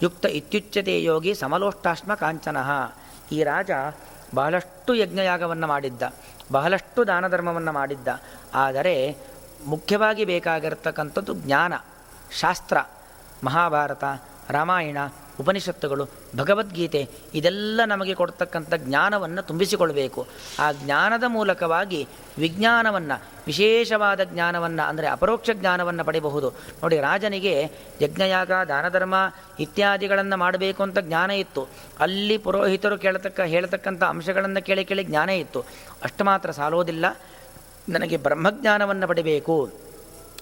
ಯುಕ್ತ 0.02 0.24
ಇತ್ಯುಚ್ಯತೆ 0.24 1.02
ಯೋಗಿ 1.02 1.34
ಸಮಲೋಷ್ಟಾಶ್ಮ 1.34 2.14
ಕಾಂಚನಃ. 2.14 2.94
ಈ 3.32 3.42
ರಾಜ 3.42 3.70
ಬಹಳಷ್ಟು 4.34 4.94
ಯಜ್ಞಯಾಗವನ್ನು 4.94 5.66
ಮಾಡಿದ್ದ, 5.66 6.02
ಬಹಳಷ್ಟು 6.52 7.06
ದಾನ 7.06 7.28
ಧರ್ಮವನ್ನು 7.28 7.72
ಮಾಡಿದ್ದ. 7.72 8.08
ಆದರೆ 8.54 9.16
ಮುಖ್ಯವಾಗಿ 9.66 10.24
ಬೇಕಾಗಿರ್ತಕ್ಕಂಥದ್ದು 10.24 11.34
ಜ್ಞಾನ, 11.34 11.72
ಶಾಸ್ತ್ರ, 12.40 12.78
ಮಹಾಭಾರತ, 13.44 14.04
ರಾಮಾಯಣ, 14.50 14.98
ಉಪನಿಷತ್ತುಗಳು, 15.40 16.08
ಭಗವದ್ಗೀತೆ, 16.36 17.08
ಇದೆಲ್ಲ 17.34 17.80
ನಮಗೆ 17.86 18.14
ಕೊಡ್ತಕ್ಕಂಥ 18.14 18.74
ಜ್ಞಾನವನ್ನು 18.74 19.42
ತುಂಬಿಸಿಕೊಳ್ಬೇಕು. 19.42 20.26
ಆ 20.58 20.72
ಜ್ಞಾನದ 20.72 21.24
ಮೂಲಕವಾಗಿ 21.26 22.08
ವಿಜ್ಞಾನವನ್ನು, 22.38 23.22
ವಿಶೇಷವಾದ 23.46 24.20
ಜ್ಞಾನವನ್ನು, 24.24 24.88
ಅಂದರೆ 24.88 25.06
ಅಪರೋಕ್ಷ 25.06 25.50
ಜ್ಞಾನವನ್ನು 25.52 26.04
ಪಡೆಯಬಹುದು. 26.04 26.50
ನೋಡಿ, 26.50 27.00
ರಾಜನಿಗೆ 27.00 27.70
ಯಜ್ಞಯಾಗ, 28.00 28.52
ದಾನಧರ್ಮ 28.68 29.14
ಇತ್ಯಾದಿಗಳನ್ನು 29.60 30.36
ಮಾಡಬೇಕು 30.36 30.82
ಅಂತ 30.82 30.98
ಜ್ಞಾನ 30.98 31.30
ಇತ್ತು. 31.30 31.68
ಅಲ್ಲಿ 32.00 32.38
ಪುರೋಹಿತರು 32.38 32.98
ಕೇಳತಕ್ಕ, 32.98 33.40
ಹೇಳತಕ್ಕಂಥ 33.40 34.02
ಅಂಶಗಳನ್ನು 34.02 34.64
ಕೇಳಿ 34.64 34.84
ಕೇಳಿ 34.84 35.04
ಜ್ಞಾನ 35.04 35.30
ಇತ್ತು. 35.30 35.64
ಅಷ್ಟು 36.02 36.24
ಮಾತ್ರ 36.24 36.50
ಸಾಲೋದಿಲ್ಲ. 36.50 37.06
ನನಗೆ 37.90 38.16
ಬ್ರಹ್ಮಜ್ಞಾನವನ್ನು 38.16 39.08
ಪಡಿಬೇಕು, 39.08 39.70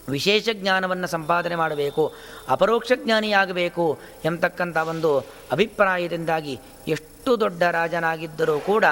ವಿಶೇಷ 0.08 0.48
ಜ್ಞಾನವನ್ನು 0.52 1.06
ಸಂಪಾದನೆ 1.06 1.54
ಮಾಡಬೇಕು, 1.54 2.14
ಅಪರೋಕ್ಷ 2.48 2.92
ಜ್ಞಾನಿಯಾಗಬೇಕು 2.96 3.98
ಎಂಬತಕ್ಕಂಥ 4.24 4.76
ಒಂದು 4.76 5.18
ಅಭಿಪ್ರಾಯದಿಂದಾಗಿ 5.52 6.58
ಎಷ್ಟು 6.88 7.40
ದೊಡ್ಡ 7.40 7.62
ರಾಜನಾಗಿದ್ದರೂ 7.62 8.60
ಕೂಡ 8.60 8.84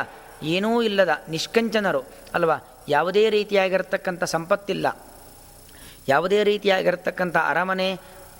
ಏನೂ 0.42 0.82
ಇಲ್ಲದ 0.82 1.08
ನಿಷ್ಕಂಚನರು, 1.28 2.02
ಅಲ್ವಾ? 2.34 2.84
ಯಾವುದೇ 2.88 3.30
ರೀತಿಯಾಗಿರತಕ್ಕಂಥ 3.30 4.24
ಸಂಪತ್ತಿಲ್ಲ. 4.24 4.86
ಯಾವುದೇ 6.08 6.44
ರೀತಿಯಾಗಿರತಕ್ಕಂಥ 6.44 7.36
ಅರಮನೆ, 7.36 7.98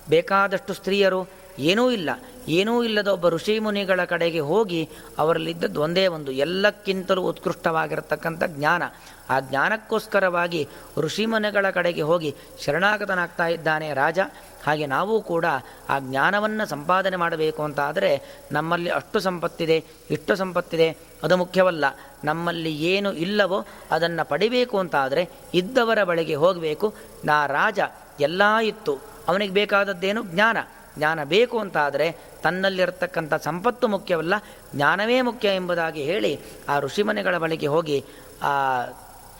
ಬೇಕಾದಷ್ಟು 0.08 0.74
ಸ್ತ್ರೀಯರು 0.74 1.28
ಏನೂ 1.58 1.90
ಇಲ್ಲ. 1.90 2.10
ಏನೂ 2.48 2.82
ಇಲ್ಲದ 2.82 3.08
ಒಬ್ಬ 3.08 3.28
ಋಷಿ 3.28 3.58
ಮುನಿಗಳ 3.58 4.04
ಕಡೆಗೆ 4.04 4.40
ಹೋಗಿ 4.40 4.88
ಅವರಲ್ಲಿದ್ದದ್ದು 5.18 5.82
ಒಂದೇ 5.82 6.06
ಒಂದು, 6.06 6.32
ಎಲ್ಲಕ್ಕಿಂತಲೂ 6.32 7.22
ಉತ್ಕೃಷ್ಟವಾಗಿರತಕ್ಕಂಥ 7.22 8.42
ಜ್ಞಾನ. 8.46 8.82
ಆ 9.30 9.40
ಜ್ಞಾನಕ್ಕೋಸ್ಕರವಾಗಿ 9.40 10.68
ಋಷಿಮನೆಗಳ 10.98 11.70
ಕಡೆಗೆ 11.70 12.02
ಹೋಗಿ 12.02 12.34
ಶರಣಾಗತನಾಗ್ತಾ 12.64 13.46
ಇದ್ದಾನೆ 13.46 13.94
ರಾಜ. 13.94 14.18
ಹಾಗೆ 14.66 14.86
ನಾವು 14.86 15.22
ಕೂಡ 15.22 15.44
ಆ 15.88 15.98
ಜ್ಞಾನವನ್ನು 15.98 16.66
ಸಂಪಾದನೆ 16.66 17.16
ಮಾಡಬೇಕು 17.16 17.62
ಅಂತ 17.62 17.80
ಆದರೆ 17.80 18.42
ನಮ್ಮಲ್ಲಿ 18.52 18.90
ಅಷ್ಟು 18.90 19.20
ಸಂಪತ್ತಿದೆ, 19.20 19.84
ಇಷ್ಟು 20.10 20.36
ಸಂಪತ್ತಿದೆ. 20.36 20.96
ಅದು 21.22 21.36
ಮುಖ್ಯವಲ್ಲ, 21.36 21.84
ನಮ್ಮಲ್ಲಿ 22.24 22.76
ಏನು 22.76 23.12
ಇಲ್ಲವೋ 23.12 23.66
ಅದನ್ನು 23.90 24.28
ಪಡಿಬೇಕು 24.28 24.78
ಅಂತ 24.78 24.94
ಆದರೆ 24.94 25.28
ಇದ್ದವರ 25.54 26.04
ಬಳಿಗೆ 26.04 26.34
ಹೋಗಬೇಕು. 26.34 26.94
ನಾ 27.24 27.46
ರಾಜ, 27.46 27.80
ಎಲ್ಲ 28.20 28.42
ಇತ್ತು. 28.62 28.98
ಅವನಿಗೆ 29.28 29.52
ಬೇಕಾದದ್ದೇನು 29.52 30.22
ಜ್ಞಾನ. 30.22 30.58
ಜ್ಞಾನ 30.96 31.24
ಬೇಕು 31.24 31.56
ಅಂತಾದರೆ 31.58 32.06
ತನ್ನಲ್ಲಿರತಕ್ಕಂಥ 32.42 33.34
ಸಂಪತ್ತು 33.34 33.88
ಮುಖ್ಯವಲ್ಲ, 33.88 34.34
ಜ್ಞಾನವೇ 34.74 35.18
ಮುಖ್ಯ 35.20 35.48
ಎಂಬುದಾಗಿ 35.48 36.02
ಹೇಳಿ 36.02 36.32
ಆ 36.68 36.76
ಋಷಿಮನೆಗಳ 36.78 37.38
ಬಳಿಗೆ 37.38 37.66
ಹೋಗಿ 37.66 37.98
ಆ 38.42 38.52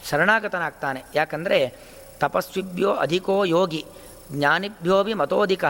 ಶರಣಾಗತನಾಗ್ತಾನೆ. 0.08 1.00
ಯಾಕಂದರೆ 1.14 1.58
ತಪಸ್ವಿಭ್ಯೋ 2.20 2.90
ಅಧಿಕೋ 3.04 3.44
ಯೋಗಿ 3.44 3.84
ಜ್ಞಾನಿಭ್ಯೋ 4.32 4.98
ಬಿ 5.04 5.14
ಮತೋಧಿಕ, 5.14 5.64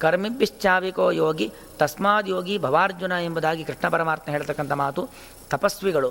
ಕರ್ಮಿಭ್ಯಶ್ಚಾವಿಕೋ 0.00 1.10
ಯೋಗಿ, 1.10 1.46
ತಸ್ಮಾದ್ 1.78 2.28
ಯೋಗಿ 2.28 2.58
ಭವಾರ್ಜುನ 2.58 3.12
ಎಂಬುದಾಗಿ 3.22 3.64
ಕೃಷ್ಣ 3.64 3.88
ಪರಮಾತ್ಮ 3.88 4.32
ಹೇಳ್ತಕ್ಕಂಥ 4.32 4.72
ಮಾತು. 4.72 5.02
ತಪಸ್ವಿಗಳು 5.50 6.10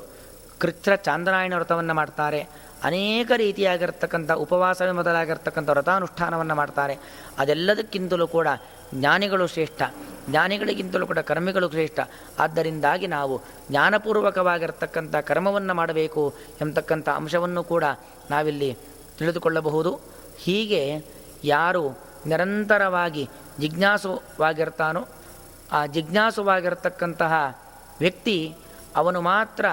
ಕೃತ್ರ 0.59 0.95
ಚಾಂದ್ರಾಯಣ 0.95 1.53
ವ್ರತವನ್ನು 1.55 1.93
ಮಾಡ್ತಾರೆ. 1.93 2.41
ಅನೇಕ 2.83 3.31
ರೀತಿಯಾಗಿರ್ತಕ್ಕಂಥ 3.35 4.31
ಉಪವಾಸವೇ 4.31 4.91
ಮೊದಲಾಗಿರ್ತಕ್ಕಂಥ 4.91 5.69
ವ್ರತಾನುಷ್ಠಾನವನ್ನು 5.69 6.55
ಮಾಡ್ತಾರೆ. 6.55 6.95
ಅದೆಲ್ಲದಕ್ಕಿಂತಲೂ 7.37 8.27
ಕೂಡ 8.27 8.47
ಜ್ಞಾನಿಗಳು 8.93 9.47
ಶ್ರೇಷ್ಠ. 9.47 9.81
ಜ್ಞಾನಿಗಳಿಗಿಂತಲೂ 10.29 11.07
ಕೂಡ 11.07 11.19
ಕರ್ಮಿಗಳು 11.19 11.69
ಶ್ರೇಷ್ಠ. 11.69 11.99
ಆದ್ದರಿಂದಾಗಿ 12.39 13.07
ನಾವು 13.07 13.41
ಜ್ಞಾನಪೂರ್ವಕವಾಗಿರ್ತಕ್ಕಂಥ 13.69 15.15
ಕರ್ಮವನ್ನು 15.15 15.73
ಮಾಡಬೇಕು 15.73 16.33
ಎಂಬತಕ್ಕಂಥ 16.61 17.09
ಅಂಶವನ್ನು 17.09 17.63
ಕೂಡ 17.63 17.83
ನಾವಿಲ್ಲಿ 18.31 18.77
ತಿಳಿದುಕೊಳ್ಳಬಹುದು. 19.17 19.99
ಹೀಗೆ 20.37 21.05
ಯಾರು 21.43 21.99
ನಿರಂತರವಾಗಿ 22.25 23.29
ಜಿಜ್ಞಾಸುವಾಗಿರ್ತಾನೋ, 23.59 25.07
ಆ 25.71 25.85
ಜಿಜ್ಞಾಸುವಾಗಿರ್ತಕ್ಕಂತಹ 25.85 27.33
ವ್ಯಕ್ತಿ 27.99 28.55
ಅವನು 28.95 29.21
ಮಾತ್ರ 29.21 29.65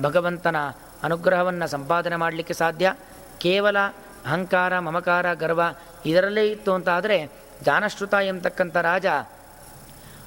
ಭಗವಂತನ 0.00 0.56
ಅನುಗ್ರಹವನ್ನು 1.02 1.68
ಸಂಪಾದನೆ 1.68 2.16
ಮಾಡಲಿಕ್ಕೆ 2.16 2.54
ಸಾಧ್ಯ. 2.54 2.94
ಕೇವಲ 3.38 3.78
ಅಹಂಕಾರ, 4.26 4.78
ಮಮಕಾರ, 4.78 5.32
ಗರ್ವ 5.32 5.62
ಇದರಲ್ಲೇ 6.06 6.50
ಇತ್ತು 6.50 6.72
ಅಂತಾದರೆ 6.72 7.47
ಜಾನಶ್ರುತ 7.62 8.14
ಎಂಬತಕ್ಕಂಥ 8.14 8.76
ರಾಜ 8.76 9.06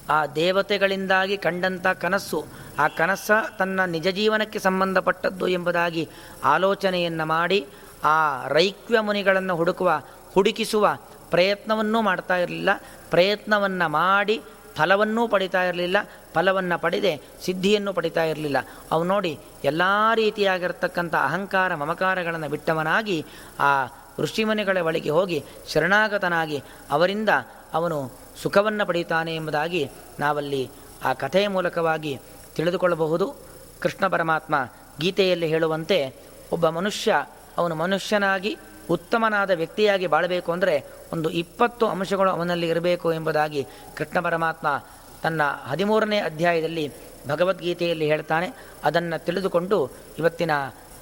ಆ 0.10 0.26
ದೇವತೆಗಳಿಂದಾಗಿ 0.26 1.38
ಕಂಡಂಥ 1.38 1.88
ಕನಸ್ಸು 1.88 2.46
ಆ 2.80 2.88
ಕನಸ 2.88 3.32
ತನ್ನ 3.60 3.86
ನಿಜ 3.86 4.08
ಜೀವನಕ್ಕೆ 4.08 4.60
ಸಂಬಂಧಪಟ್ಟದ್ದು 4.60 5.48
ಎಂಬುದಾಗಿ 5.48 6.10
ಆಲೋಚನೆಯನ್ನು 6.44 7.26
ಮಾಡಿ, 7.26 7.68
ಆ 8.04 8.48
ರೈಕ್ವ್ಯ 8.48 9.00
ಮುನಿಗಳನ್ನು 9.00 9.56
ಹುಡುಕುವ, 9.56 10.02
ಹುಡುಕಿಸುವ 10.34 10.98
ಪ್ರಯತ್ನವನ್ನೂ 11.30 12.02
ಮಾಡ್ತಾ 12.02 12.38
ಇರಲಿಲ್ಲ. 12.38 12.70
ಪ್ರಯತ್ನವನ್ನು 13.10 13.90
ಮಾಡಿ 13.90 14.42
ಫಲವನ್ನೂ 14.76 15.28
ಪಡಿತಾ 15.28 15.64
ಇರಲಿಲ್ಲ. 15.64 15.98
ಫಲವನ್ನು 16.34 16.80
ಪಡೆದೆ 16.80 17.22
ಸಿದ್ಧಿಯನ್ನು 17.46 17.94
ಪಡಿತಾ 17.94 18.24
ಇರಲಿಲ್ಲ. 18.24 18.58
ಅವು 18.92 19.04
ನೋಡಿ 19.04 19.40
ಎಲ್ಲ 19.64 19.82
ರೀತಿಯಾಗಿರ್ತಕ್ಕಂಥ 20.16 21.16
ಅಹಂಕಾರ 21.16 21.76
ಮಮಕಾರಗಳನ್ನು 21.76 22.50
ಬಿಟ್ಟವನಾಗಿ 22.50 23.26
ಆ 23.60 23.86
ಋಷಿಮನೆಗಳ 24.22 24.82
ಬಳಿಗೆ 24.82 25.10
ಹೋಗಿ 25.10 25.44
ಶರಣಾಗತನಾಗಿ 25.68 26.64
ಅವರಿಂದ 26.92 27.30
ಅವನು 27.74 28.12
ಸುಖವನ್ನು 28.42 28.86
ಪಡೆಯುತ್ತಾನೆ 28.86 29.36
ಎಂಬುದಾಗಿ 29.36 29.90
ನಾವಲ್ಲಿ 30.20 30.70
ಆ 31.06 31.14
ಕಥೆಯ 31.14 31.48
ಮೂಲಕವಾಗಿ 31.48 32.20
ತಿಳಿದುಕೊಳ್ಳಬಹುದು. 32.56 33.36
ಕೃಷ್ಣ 33.80 34.08
ಪರಮಾತ್ಮ 34.08 34.56
ಗೀತೆಯಲ್ಲಿ 35.00 35.48
ಹೇಳುವಂತೆ 35.48 36.16
ಒಬ್ಬ 36.52 36.70
ಮನುಷ್ಯ 36.70 37.26
ಅವನು 37.58 37.76
ಮನುಷ್ಯನಾಗಿ 37.76 38.58
ಉತ್ತಮನಾದ 38.90 39.52
ವ್ಯಕ್ತಿಯಾಗಿ 39.52 40.08
ಬಾಳಬೇಕು 40.08 40.52
ಅಂದರೆ 40.52 40.84
ಒಂದು 41.14 41.30
ಇಪ್ಪತ್ತು 41.30 41.88
ಅಂಶಗಳು 41.88 42.32
ಅವನಲ್ಲಿ 42.32 42.68
ಇರಬೇಕು 42.68 43.14
ಎಂಬುದಾಗಿ 43.14 43.68
ಕೃಷ್ಣ 43.98 44.20
ಪರಮಾತ್ಮ 44.20 44.84
ತನ್ನ 45.24 45.42
ಹದಿಮೂರನೇ 45.64 46.20
ಅಧ್ಯಾಯದಲ್ಲಿ 46.20 46.94
ಭಗವದ್ಗೀತೆಯಲ್ಲಿ 47.28 48.06
ಹೇಳ್ತಾನೆ. 48.06 48.50
ಅದನ್ನು 48.84 49.26
ತಿಳಿದುಕೊಂಡು 49.26 49.90
ಇವತ್ತಿನ 50.20 50.52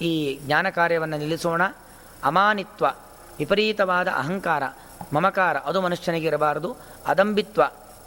ಈ 0.02 0.40
ಜ್ಞಾನ 0.42 0.70
ಕಾರ್ಯವನ್ನು 0.70 1.18
ನಿಲ್ಲಿಸೋಣ. 1.18 1.62
ಅಮಾನಿತ್ವ 2.24 2.86
ವಿಪರೀತವಾದ 3.40 4.10
ಅಹಂಕಾರ, 4.22 4.64
ಮಮಕಾರ 5.14 5.58
ಅದು 5.70 5.80
ಮನುಷ್ಯನಿಗೆ 5.86 6.28
ಇರಬಾರದು. 6.32 6.70
ಅದಂಬಿತ್ವ, 7.12 7.62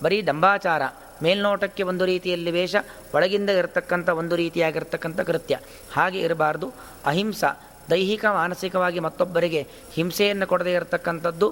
ಬರೀ 0.05 0.18
ದಂಬಾಚಾರ, 0.28 0.83
ಮೇಲ್ನೋಟಕ್ಕೆ 1.24 1.83
ಒಂದು 1.91 2.05
ರೀತಿಯಲ್ಲಿ 2.12 2.51
ವೇಷ, 2.57 2.76
ಒಳಗಿಂದ 3.16 3.51
ಇರತಕ್ಕಂಥ 3.61 4.09
ಒಂದು 4.20 4.35
ರೀತಿಯಾಗಿರ್ತಕ್ಕಂಥ 4.43 5.20
ಕೃತ್ಯ. 5.28 5.55
ಹಾಗೆ 5.97 6.20
ಇರಬಾರ್ದು. 6.26 6.68
ಅಹಿಂಸ, 7.11 7.45
ದೈಹಿಕ, 7.91 8.24
ಮಾನಸಿಕವಾಗಿ 8.41 9.01
ಮತ್ತೊಬ್ಬರಿಗೆ 9.07 9.61
ಹಿಂಸೆಯನ್ನು 9.97 10.47
ಕೊಡದೇ 10.53 10.72
ಇರತಕ್ಕಂಥದ್ದು 10.78 11.49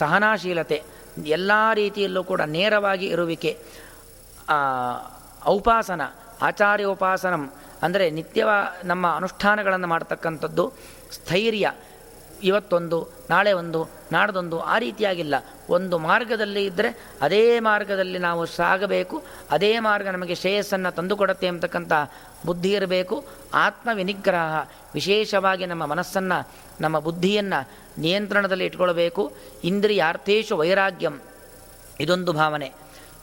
ಸಹನಾಶೀಲತೆ, 0.00 0.78
ಎಲ್ಲ 1.36 1.52
ರೀತಿಯಲ್ಲೂ 1.82 2.22
ಕೂಡ 2.30 2.40
ನೇರವಾಗಿ 2.56 3.06
ಇರುವಿಕೆ. 3.14 3.52
ಔಪಾಸನ 5.54 6.02
ಆಚಾರ್ಯ 6.48 6.86
ಉಪಾಸನಂ 6.94 7.42
ಅಂದರೆ 7.84 8.04
ನಿತ್ಯವ 8.18 8.50
ನಮ್ಮ 8.84 9.04
ಅನುಷ್ಠಾನಗಳನ್ನು 9.18 9.88
ಮಾಡ್ತಕ್ಕಂಥದ್ದು 9.92 10.64
ಸ್ಥೈರ್ಯ 11.16 11.66
ಇವತ್ತೊಂದು, 12.42 13.08
ನಾಳೆ 13.30 13.52
ಒಂದು, 13.52 13.88
ನಾಡದೊಂದು 14.12 14.60
ಆ 14.60 14.78
ರೀತಿಯಾಗಿಲ್ಲ. 14.78 15.34
ಒಂದು 15.68 15.98
ಮಾರ್ಗದಲ್ಲಿ 15.98 16.64
ಇದ್ದರೆ 16.64 17.04
ಅದೇ 17.20 17.60
ಮಾರ್ಗದಲ್ಲಿ 17.60 18.18
ನಾವು 18.18 18.46
ಸಾಗಬೇಕು. 18.46 19.22
ಅದೇ 19.50 19.78
ಮಾರ್ಗ 19.78 20.08
ನಮಗೆ 20.08 20.34
ಶ್ರೇಯಸ್ಸನ್ನು 20.34 20.94
ತಂದುಕೊಡತ್ತೆ 20.94 21.46
ಅಂತಕ್ಕಂಥ 21.46 21.92
ಬುದ್ಧಿ 22.46 22.72
ಇರಬೇಕು. 22.72 23.24
ಆತ್ಮ 23.54 23.90
ವಿನಿಗ್ರಹ 23.94 24.68
ವಿಶೇಷವಾಗಿ 24.94 25.66
ನಮ್ಮ 25.66 25.86
ಮನಸ್ಸನ್ನು, 25.86 26.48
ನಮ್ಮ 26.80 26.98
ಬುದ್ಧಿಯನ್ನು 26.98 27.68
ನಿಯಂತ್ರಣದಲ್ಲಿ 27.98 28.64
ಇಟ್ಕೊಳ್ಬೇಕು. 28.64 29.32
ಇಂದ್ರಿಯಾರ್ಥೇಶು 29.64 30.56
ವೈರಾಗ್ಯಂ. 30.56 31.20
ಇದೊಂದು 32.00 32.32
ಭಾವನೆ. 32.32 32.72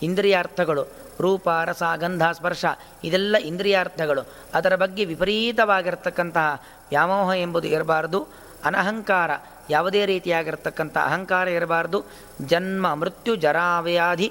ಇಂದ್ರಿಯಾರ್ಥಗಳು, 0.04 0.88
ರೂಪ, 1.20 1.50
ರಸ, 1.50 1.84
ಗಂಧ, 1.96 2.22
ಸ್ಪರ್ಶ, 2.32 2.66
ಇದೆಲ್ಲ 3.04 3.36
ಇಂದ್ರಿಯಾರ್ಥಗಳು. 3.38 4.22
ಅದರ 4.54 4.76
ಬಗ್ಗೆ 4.76 5.06
ವಿಪರೀತವಾಗಿರ್ತಕ್ಕಂತಹ 5.06 6.62
ವ್ಯಾಮೋಹ 6.90 7.38
ಎಂಬುದು 7.38 7.68
ಇರಬಾರದು. 7.68 8.28
ಅನಹಂಕಾರ 8.68 9.32
ಯಾವುದೇ 9.70 10.02
ರೀತಿಯಾಗಿರ್ತಕ್ಕಂಥ 10.12 10.96
ಅಹಂಕಾರ 10.98 11.48
ಇರಬಾರ್ದು. 11.48 12.00
ಜನ್ಮ, 12.46 12.94
ಮೃತ್ಯು, 12.94 13.34
ಜರಾವ್ಯಾಧಿ, 13.44 14.28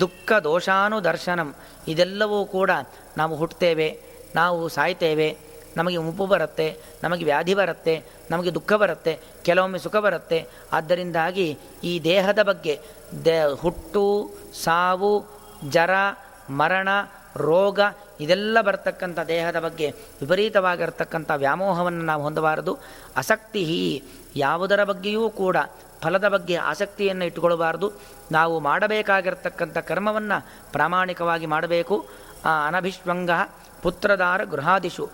ದುಃಖ, 0.00 0.32
ದೋಷಾನುದರ್ಶನಂ 0.44 1.50
ಇದೆಲ್ಲವೂ 1.88 2.38
ಕೂಡ 2.56 2.70
ನಾವು 3.16 3.34
ಹುಟ್ಟುತ್ತೇವೆ, 3.36 3.88
ನಾವು 4.34 4.68
ಸಾಯ್ತೇವೆ. 4.68 5.28
ನಮಗೆ 5.76 5.98
ಉಪ್ಪು 6.08 6.26
ಬರುತ್ತೆ, 6.26 6.66
ನಮಗೆ 7.02 7.24
ವ್ಯಾಧಿ 7.24 7.54
ಬರುತ್ತೆ, 7.54 7.94
ನಮಗೆ 8.30 8.50
ದುಃಖ 8.56 8.72
ಬರುತ್ತೆ, 8.82 9.12
ಕೆಲವೊಮ್ಮೆ 9.44 9.78
ಸುಖ 9.78 9.96
ಬರುತ್ತೆ. 10.06 10.38
ಆದ್ದರಿಂದಾಗಿ 10.72 11.48
ಈ 11.84 11.92
ದೇಹದ 12.04 12.42
ಬಗ್ಗೆ 12.42 12.74
ದೇ 13.24 13.36
ಹುಟ್ಟು, 13.62 14.04
ಸಾವು, 14.64 15.12
ಜರ, 15.70 15.94
ಮರಣ 16.50 16.88
ರೋಗ, 17.36 17.80
ಇದೆಲ್ಲ 18.20 18.60
ಬರ್ತಕ್ಕಂಥ 18.60 19.18
ದೇಹದ 19.18 19.60
ಬಗ್ಗೆ 19.60 19.90
ವಿಪರೀತವಾಗಿರ್ತಕ್ಕಂಥ 19.90 21.30
ವ್ಯಾಮೋಹವನ್ನು 21.36 22.04
ನಾವು 22.04 22.22
ಹೊಂದಬಾರದು. 22.22 22.78
ಆಸಕ್ತಿ 23.16 23.64
ಯಾವುದರ 24.36 24.84
ಬಗ್ಗೆಯೂ 24.84 25.30
ಕೂಡ 25.30 25.56
ಫಲದ 26.02 26.28
ಬಗ್ಗೆ 26.28 26.56
ಆಸಕ್ತಿಯನ್ನು 26.56 27.24
ಇಟ್ಟುಕೊಳ್ಳಬಾರದು. 27.24 27.92
ನಾವು 28.32 28.60
ಮಾಡಬೇಕಾಗಿರ್ತಕ್ಕಂಥ 28.60 29.78
ಕರ್ಮವನ್ನು 29.78 30.46
ಪ್ರಾಮಾಣಿಕವಾಗಿ 30.72 31.46
ಮಾಡಬೇಕು. 31.46 31.96
ಅನಭಿಷ್ವಂಗ 32.66 33.30
ಪುತ್ರದಾರ 33.82 34.44
ಗೃಹಾದಿಶು 34.44 35.10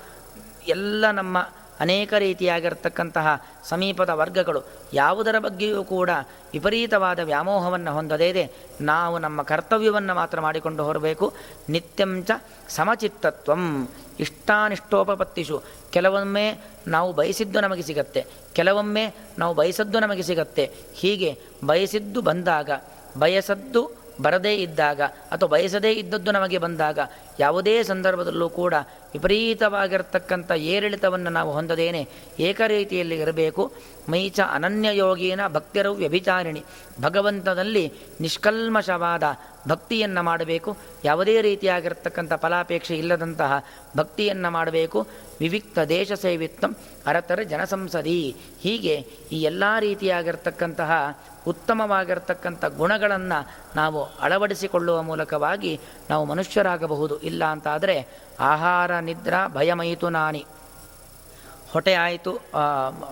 ಎಲ್ಲ 0.68 1.04
ನಮ್ಮ 1.10 1.38
ಅನೇಕ 1.82 2.14
ರೀತಿಯಾಗಿರ್ತಕ್ಕಂತಹ 2.18 3.46
ಸಮೀಪದ 3.64 4.08
ವರ್ಗಗಳು 4.08 4.62
ಯಾವುದರ 4.92 5.38
ಬಗ್ಗೆಯೂ 5.38 5.84
ಕೂಡ 5.84 6.10
ವಿಪರೀತವಾದ 6.52 7.18
ವ್ಯಾಮೋಹವನ್ನು 7.18 7.94
ಹೊಂದದೇ 7.94 8.50
ನಾವು 8.80 9.18
ನಮ್ಮ 9.18 9.42
ಕರ್ತವ್ಯವನ್ನು 9.42 10.14
ಮಾತ್ರ 10.14 10.40
ಮಾಡಿಕೊಂಡು 10.40 10.84
ಹೊರಬೇಕು 10.84 11.32
ನಿತ್ಯಂಚ 11.68 12.30
ಸಮಚಿತ್ತತ್ವಂ. 12.68 13.88
ಇಷ್ಟಾನಿಷ್ಟೋಪಪತ್ತಿಷು. 14.20 15.62
ಕೆಲವೊಮ್ಮೆ 15.90 16.60
ನಾವು 16.86 17.12
ಬಯಸಿದ್ದು 17.12 17.60
ನಮಗೆ 17.60 17.82
ಸಿಗತ್ತೆ. 17.82 18.26
ಕೆಲವೊಮ್ಮೆ 18.52 19.14
ನಾವು 19.38 19.54
ಬಯಸದ್ದು 19.54 20.00
ನಮಗೆ 20.00 20.22
ಸಿಗತ್ತೆ. 20.22 20.70
ಹೀಗೆ 20.94 21.38
ಬಯಸಿದ್ದು 21.66 22.22
ಬಂದಾಗ, 22.22 22.70
ಬಯಸದ್ದು 23.18 24.01
ಬರದೇ 24.26 24.54
ಇದ್ದಾಗ 24.64 25.00
ಅಥವಾ 25.34 25.48
ಬಯಸದೇ 25.54 25.92
ಇದ್ದದ್ದು 26.02 26.30
ನಮಗೆ 26.32 26.58
ಬಂದಾಗ 26.64 26.98
ಯಾವುದೇ 27.40 27.74
ಸಂದರ್ಭದಲ್ಲೂ 27.82 28.48
ಕೂಡ 28.60 28.74
ವಿಪರೀತವಾಗಿರ್ತಕ್ಕಂಥ 29.14 30.50
ಏರಿಳಿತವನ್ನು 30.74 31.30
ನಾವು 31.38 31.50
ಹೊಂದದೇನೆ 31.52 32.02
ಏಕರೀತಿಯಲ್ಲಿ 32.48 33.16
ಇರಬೇಕು. 33.24 33.62
ಮೈಚ 34.08 34.38
ಅನನ್ಯ 34.56 34.88
ಯೋಗೀನ 34.96 35.42
ಭಕ್ತಿರು 35.56 35.92
ವ್ಯಭಿಚಾರಿಣಿ. 36.02 36.62
ಭಗವಂತನಲ್ಲಿ 37.00 37.84
ನಿಷ್ಕಲ್ಮಶವಾದ 38.20 39.24
ಭಕ್ತಿಯನ್ನು 39.68 40.22
ಮಾಡಬೇಕು. 40.30 40.70
ಯಾವುದೇ 41.04 41.34
ರೀತಿಯಾಗಿರ್ತಕ್ಕಂಥ 41.48 42.32
ಫಲಾಪೇಕ್ಷೆ 42.44 42.94
ಇಲ್ಲದಂತಹ 43.02 43.52
ಭಕ್ತಿಯನ್ನು 43.96 44.50
ಮಾಡಬೇಕು. 44.50 45.00
ವಿವಿಕ್ತ 45.40 45.78
ದೇಶ 45.96 46.12
ಸೇವಿತ್ವಂ 46.24 46.72
ಅರತರ 47.06 47.40
ಜನಸಂಸದಿ 47.52 48.18
ಹೀಗೆ 48.64 48.96
ಈ 49.32 49.40
ಎಲ್ಲ 49.50 49.64
ರೀತಿಯಾಗಿರ್ತಕ್ಕಂತಹ 49.80 50.92
ಉತ್ತಮವಾಗಿರ್ತಕ್ಕಂಥ 51.46 52.64
ಗುಣಗಳನ್ನು 52.64 53.38
ನಾವು 53.76 54.04
ಅಳವಡಿಸಿಕೊಳ್ಳುವ 54.04 55.02
ಮೂಲಕವಾಗಿ 55.02 55.80
ನಾವು 56.10 56.24
ಮನುಷ್ಯರಾಗಬಹುದು. 56.24 57.20
ಇಲ್ಲ 57.20 57.44
ಅಂತಾದರೆ 57.44 57.96
ಆಹಾರ, 58.40 58.98
ನಿದ್ರಾ, 58.98 59.48
ಭಯಮಯಿತು 59.48 60.08
ನಾನಿ. 60.08 60.44
ಹೊಟ್ಟೆ 61.72 61.94
ಆಯಿತು 61.94 62.32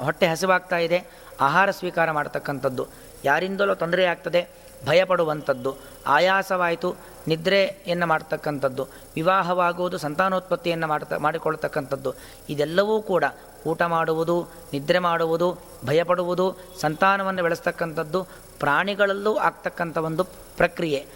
ಹೊಟ್ಟೆ 0.05 0.27
ಹಸಿವಾಗ್ತಾ 0.27 0.79
ಇದೆ, 0.79 0.99
ಆಹಾರ 1.41 1.71
ಸ್ವೀಕಾರ 1.71 2.11
ಮಾಡ್ತಕ್ಕಂಥದ್ದು. 2.11 2.87
ಯಾರಿಂದಲೋ 3.25 3.75
ತೊಂದರೆ 3.75 4.05
ಆಗ್ತದೆ, 4.05 4.49
ಭಯಪಡುವಂಥದ್ದು. 4.87 5.77
ಆಯಾಸವಾಯಿತು, 6.07 6.97
ನಿದ್ರೆಯನ್ನು 7.29 8.07
ಮಾಡ್ತಕ್ಕಂಥದ್ದು. 8.07 8.85
ವಿವಾಹವಾಗುವುದು 9.15 9.99
ಸಂತಾನೋತ್ಪತ್ತಿಯನ್ನು 9.99 10.87
ಮಾಡ್ತ, 10.87 11.13
ಮಾಡಿಕೊಳ್ತಕ್ಕಂಥದ್ದು. 11.13 12.13
ಇದೆಲ್ಲವೂ 12.49 13.03
ಕೂಡ 13.03 13.25
ಊಟ 13.67 13.83
ಮಾಡುವುದು, 13.83 14.49
ನಿದ್ರೆ 14.73 14.99
ಮಾಡುವುದು, 14.99 15.59
ಭಯಪಡುವುದು, 15.85 16.57
ಸಂತಾನವನ್ನು 16.81 17.43
ಬೆಳೆಸ್ತಕ್ಕಂಥದ್ದು, 17.43 18.27
ಪ್ರಾಣಿಗಳಲ್ಲೂ 18.61 19.37
ಆಗ್ತಕ್ಕಂಥ 19.37 19.99
ಒಂದು 19.99 20.25
ಪ್ರಕ್ರಿಯೆ. 20.57 21.07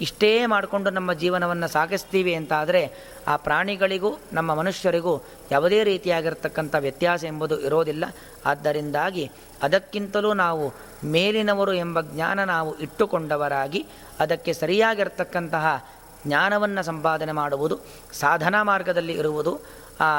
ಇಷ್ಟೇ 0.00 0.46
ಮಾಡಿಕೊಂಡು 0.46 0.90
ನಮ್ಮ 0.90 1.12
ಜೀವನವನ್ನು 1.12 1.68
ಸಾಗಿಸ್ತೀವಿ 1.68 2.34
ಅಂತಾದರೆ 2.34 2.92
ಆ 3.28 3.36
ಪ್ರಾಣಿಗಳಿಗೂ, 3.36 4.18
ನಮ್ಮ 4.32 4.54
ಮನುಷ್ಯರಿಗೂ 4.54 5.22
ಯಾವುದೇ 5.50 5.84
ರೀತಿಯಾಗಿರ್ತಕ್ಕಂಥ 5.84 6.74
ವ್ಯತ್ಯಾಸ 6.78 7.24
ಎಂಬುದು 7.24 7.60
ಇರೋದಿಲ್ಲ. 7.60 8.04
ಆದ್ದರಿಂದಾಗಿ 8.46 9.30
ಅದಕ್ಕಿಂತಲೂ 9.62 10.32
ನಾವು 10.32 10.74
ಮೇಲಿನವರು 11.04 11.72
ಎಂಬ 11.72 12.00
ಜ್ಞಾನ 12.00 12.44
ನಾವು 12.44 12.78
ಇಟ್ಟುಕೊಂಡವರಾಗಿ 12.78 13.86
ಅದಕ್ಕೆ 14.20 14.52
ಸರಿಯಾಗಿರ್ತಕ್ಕಂತಹ 14.52 15.86
ಜ್ಞಾನವನ್ನು 16.26 16.82
ಸಂಪಾದನೆ 16.82 17.32
ಮಾಡುವುದು, 17.32 17.78
ಸಾಧನಾ 18.12 18.62
ಮಾರ್ಗದಲ್ಲಿ 18.62 19.12
ಇರುವುದು 19.12 19.60
ಆ 20.00 20.10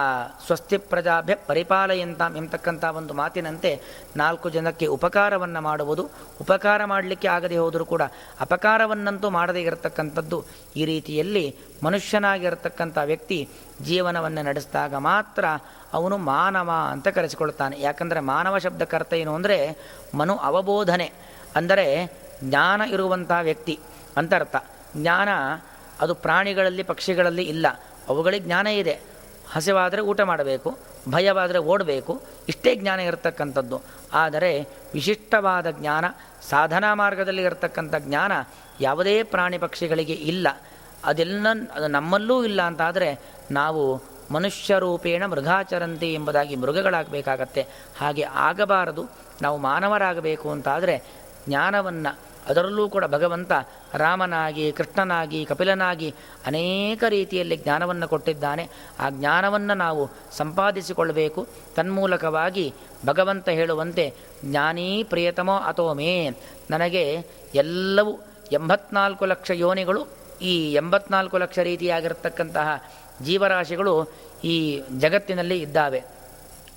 ಸ್ವಸ್ತಿ 0.46 0.78
ಪ್ರಜಾಭ್ಯ 0.78 1.36
ಪರಿಪಾಲಯಂತ 1.36 2.22
ಎಂಬತಕ್ಕಂಥ 2.40 2.84
ಒಂದು 3.00 3.14
ಮಾತಿನಂತೆ 3.14 3.72
ನಾಲ್ಕು 4.18 4.48
ಜನಕ್ಕೆ 4.50 4.86
ಉಪಕಾರವನ್ನು 4.86 5.62
ಮಾಡುವುದು, 5.62 6.04
ಉಪಕಾರ 6.42 6.86
ಮಾಡಲಿಕ್ಕೆ 6.86 7.28
ಆಗದೆ 7.28 7.58
ಹೋದರೂ 7.58 7.86
ಕೂಡ 7.86 8.04
ಅಪಕಾರವನ್ನಂತೂ 8.46 9.30
ಮಾಡದೇ 9.30 9.62
ಇರತಕ್ಕಂಥದ್ದು 9.62 10.40
ಈ 10.78 10.86
ರೀತಿಯಲ್ಲಿ 10.86 11.46
ಮನುಷ್ಯನಾಗಿರತಕ್ಕಂಥ 11.84 12.98
ವ್ಯಕ್ತಿ 13.12 13.40
ಜೀವನವನ್ನು 13.82 14.44
ನಡೆಸಿದಾಗ 14.50 14.94
ಮಾತ್ರ 15.12 15.46
ಅವನು 15.94 16.18
ಮಾನವ 16.18 16.70
ಅಂತ 16.92 17.08
ಕರೆಸಿಕೊಳ್ಳುತ್ತಾನೆ. 17.08 17.76
ಯಾಕಂದರೆ 17.82 18.20
ಮಾನವ 18.20 18.58
ಶಬ್ದಕರ್ತ 18.58 19.14
ಏನು 19.14 19.34
ಅಂದರೆ 19.36 19.58
ಮನು 20.16 20.36
ಅವಬೋಧನೆ. 20.50 21.10
ಅಂದರೆ 21.56 21.88
ಜ್ಞಾನ 22.44 22.82
ಇರುವಂಥ 22.94 23.32
ವ್ಯಕ್ತಿ 23.42 23.80
ಅಂತರ್ಥ 24.18 24.56
ಜ್ಞಾನ 24.98 25.30
ಅದು 26.04 26.14
ಪ್ರಾಣಿಗಳಲ್ಲಿ 26.16 26.84
ಪಕ್ಷಿಗಳಲ್ಲಿ 26.84 27.44
ಇಲ್ಲ. 27.44 27.68
ಅವುಗಳಿಗೆ 28.10 28.46
ಜ್ಞಾನ 28.46 28.68
ಇದೆ. 28.68 28.96
ಹಸಿವಾದರೆ 29.52 30.02
ಊಟ 30.02 30.22
ಮಾಡಬೇಕು, 30.22 30.78
ಭಯವಾದರೆ 31.10 31.60
ಓಡಬೇಕು, 31.60 32.22
ಇಷ್ಟೇ 32.50 32.76
ಜ್ಞಾನ 32.76 33.00
ಇರತಕ್ಕಂಥದ್ದು. 33.00 33.82
ಆದರೆ 34.14 34.60
ವಿಶಿಷ್ಟವಾದ 34.94 35.70
ಜ್ಞಾನ, 35.72 36.06
ಸಾಧನಾ 36.50 36.94
ಮಾರ್ಗದಲ್ಲಿ 36.94 37.42
ಇರತಕ್ಕಂಥ 37.42 37.96
ಜ್ಞಾನ 38.00 38.32
ಯಾವುದೇ 38.82 39.24
ಪ್ರಾಣಿ 39.24 39.58
ಪಕ್ಷಿಗಳಿಗೆ 39.58 40.14
ಇಲ್ಲ. 40.14 40.48
ಅದೆಲ್ಲ 41.06 41.48
ಅದು 41.74 41.88
ನಮ್ಮಲ್ಲೂ 41.88 42.44
ಇಲ್ಲ 42.44 42.62
ಅಂತಾದರೆ 42.62 43.20
ನಾವು 43.52 44.02
ಮನುಷ್ಯ 44.32 44.80
ರೂಪೇಣ 44.80 45.26
ಮೃಗಾಚರಂತಿ 45.26 46.14
ಎಂಬುದಾಗಿ 46.14 46.56
ಮೃಗಗಳಾಗಬೇಕಾಗತ್ತೆ. 46.56 47.68
ಹಾಗೆ 47.98 48.22
ಆಗಬಾರದು, 48.22 49.10
ನಾವು 49.42 49.58
ಮಾನವರಾಗಬೇಕು 49.58 50.52
ಅಂತಾದರೆ 50.52 51.04
ಜ್ಞಾನವನ್ನು 51.48 52.33
ಅದರಲ್ಲೂ 52.48 52.90
ಕೂಡ 52.90 53.06
ಭಗವಂತ 53.06 53.52
ರಾಮನಾಗಿ, 53.94 54.72
ಕೃಷ್ಣನಾಗಿ, 54.72 55.46
ಕಪಿಲನಾಗಿ 55.46 56.14
ಅನೇಕ 56.46 57.04
ರೀತಿಯಲ್ಲಿ 57.10 57.58
ಜ್ಞಾನವನ್ನು 57.58 58.08
ಕೊಟ್ಟಿದ್ದಾನೆ. 58.08 58.70
ಆ 59.00 59.10
ಜ್ಞಾನವನ್ನು 59.10 59.74
ನಾವು 59.74 60.10
ಸಂಪಾದಿಸಿಕೊಳ್ಳಬೇಕು. 60.38 61.48
ತನ್ಮೂಲಕವಾಗಿ 61.76 62.74
ಭಗವಂತ 63.06 63.50
ಹೇಳುವಂತೆ, 63.50 64.14
ಜ್ಞಾನೀ 64.46 65.04
ಪ್ರಿಯತಮೋ 65.04 65.56
ಅಥೋ 65.56 65.94
ಮೇ. 65.94 66.30
ನನಗೆ 66.70 67.26
ಎಲ್ಲವೂ 67.56 68.20
ಎಂಬತ್ನಾಲ್ಕು 68.52 69.26
ಲಕ್ಷ 69.26 69.52
ಯೋನಿಗಳು, 69.54 70.06
ಈ 70.42 70.74
ಎಂಬತ್ನಾಲ್ಕು 70.74 71.38
ಲಕ್ಷ 71.38 71.60
ರೀತಿಯಾಗಿರತಕ್ಕಂತಹ 71.60 72.84
ಜೀವರಾಶಿಗಳು 73.22 74.12
ಈ 74.44 74.82
ಜಗತ್ತಿನಲ್ಲಿ 75.00 75.62
ಇದ್ದಾವೆ. 75.62 76.04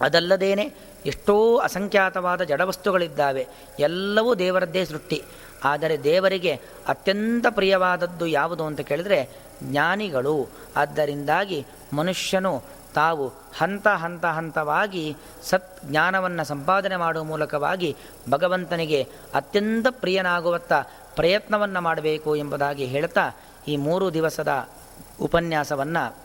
ಅದಲ್ಲದೇನೆ 0.00 0.74
ಎಷ್ಟೋ 1.06 1.56
ಅಸಂಖ್ಯಾತವಾದ 1.56 2.42
ಜಡವಸ್ತುಗಳಿದ್ದಾವೆ. 2.42 3.46
ಎಲ್ಲವೂ 3.78 4.34
ದೇವರದ್ದೇ 4.34 4.84
ಸೃಷ್ಟಿ. 4.84 5.22
ಆದರೆ 5.66 6.04
ದೇವರಿಗೆ 6.04 6.60
ಅತ್ಯಂತ 6.88 7.46
ಪ್ರಿಯವಾದದ್ದು 7.50 8.26
ಯಾವುದು 8.26 8.66
ಅಂತ 8.66 8.80
ಕೇಳಿದರೆ 8.80 9.30
ಜ್ಞಾನಿಗಳು. 9.62 10.48
ಆದ್ದರಿಂದಾಗಿ 10.76 11.66
ಮನುಷ್ಯನು 11.92 12.62
ತಾವು 12.94 13.32
ಹಂತ 13.58 13.88
ಹಂತ 13.88 14.24
ಹಂತವಾಗಿ 14.24 15.16
ಸತ್ 15.42 15.84
ಜ್ಞಾನವನ್ನು 15.84 16.44
ಸಂಪಾದನೆ 16.44 16.96
ಮಾಡುವ 16.96 17.24
ಮೂಲಕವಾಗಿ 17.24 17.96
ಭಗವಂತನಿಗೆ 18.30 19.08
ಅತ್ಯಂತ 19.34 19.86
ಪ್ರಿಯನಾಗುವತ್ತ 19.90 20.72
ಪ್ರಯತ್ನವನ್ನು 21.16 21.80
ಮಾಡಬೇಕು 21.80 22.36
ಎಂಬುದಾಗಿ 22.36 22.84
ಹೇಳ್ತಾ 22.84 23.30
ಈ 23.68 23.76
ಮೂರು 23.76 24.14
ದಿವಸದ 24.14 24.68
ಉಪನ್ಯಾಸವನ್ನು 25.20 26.16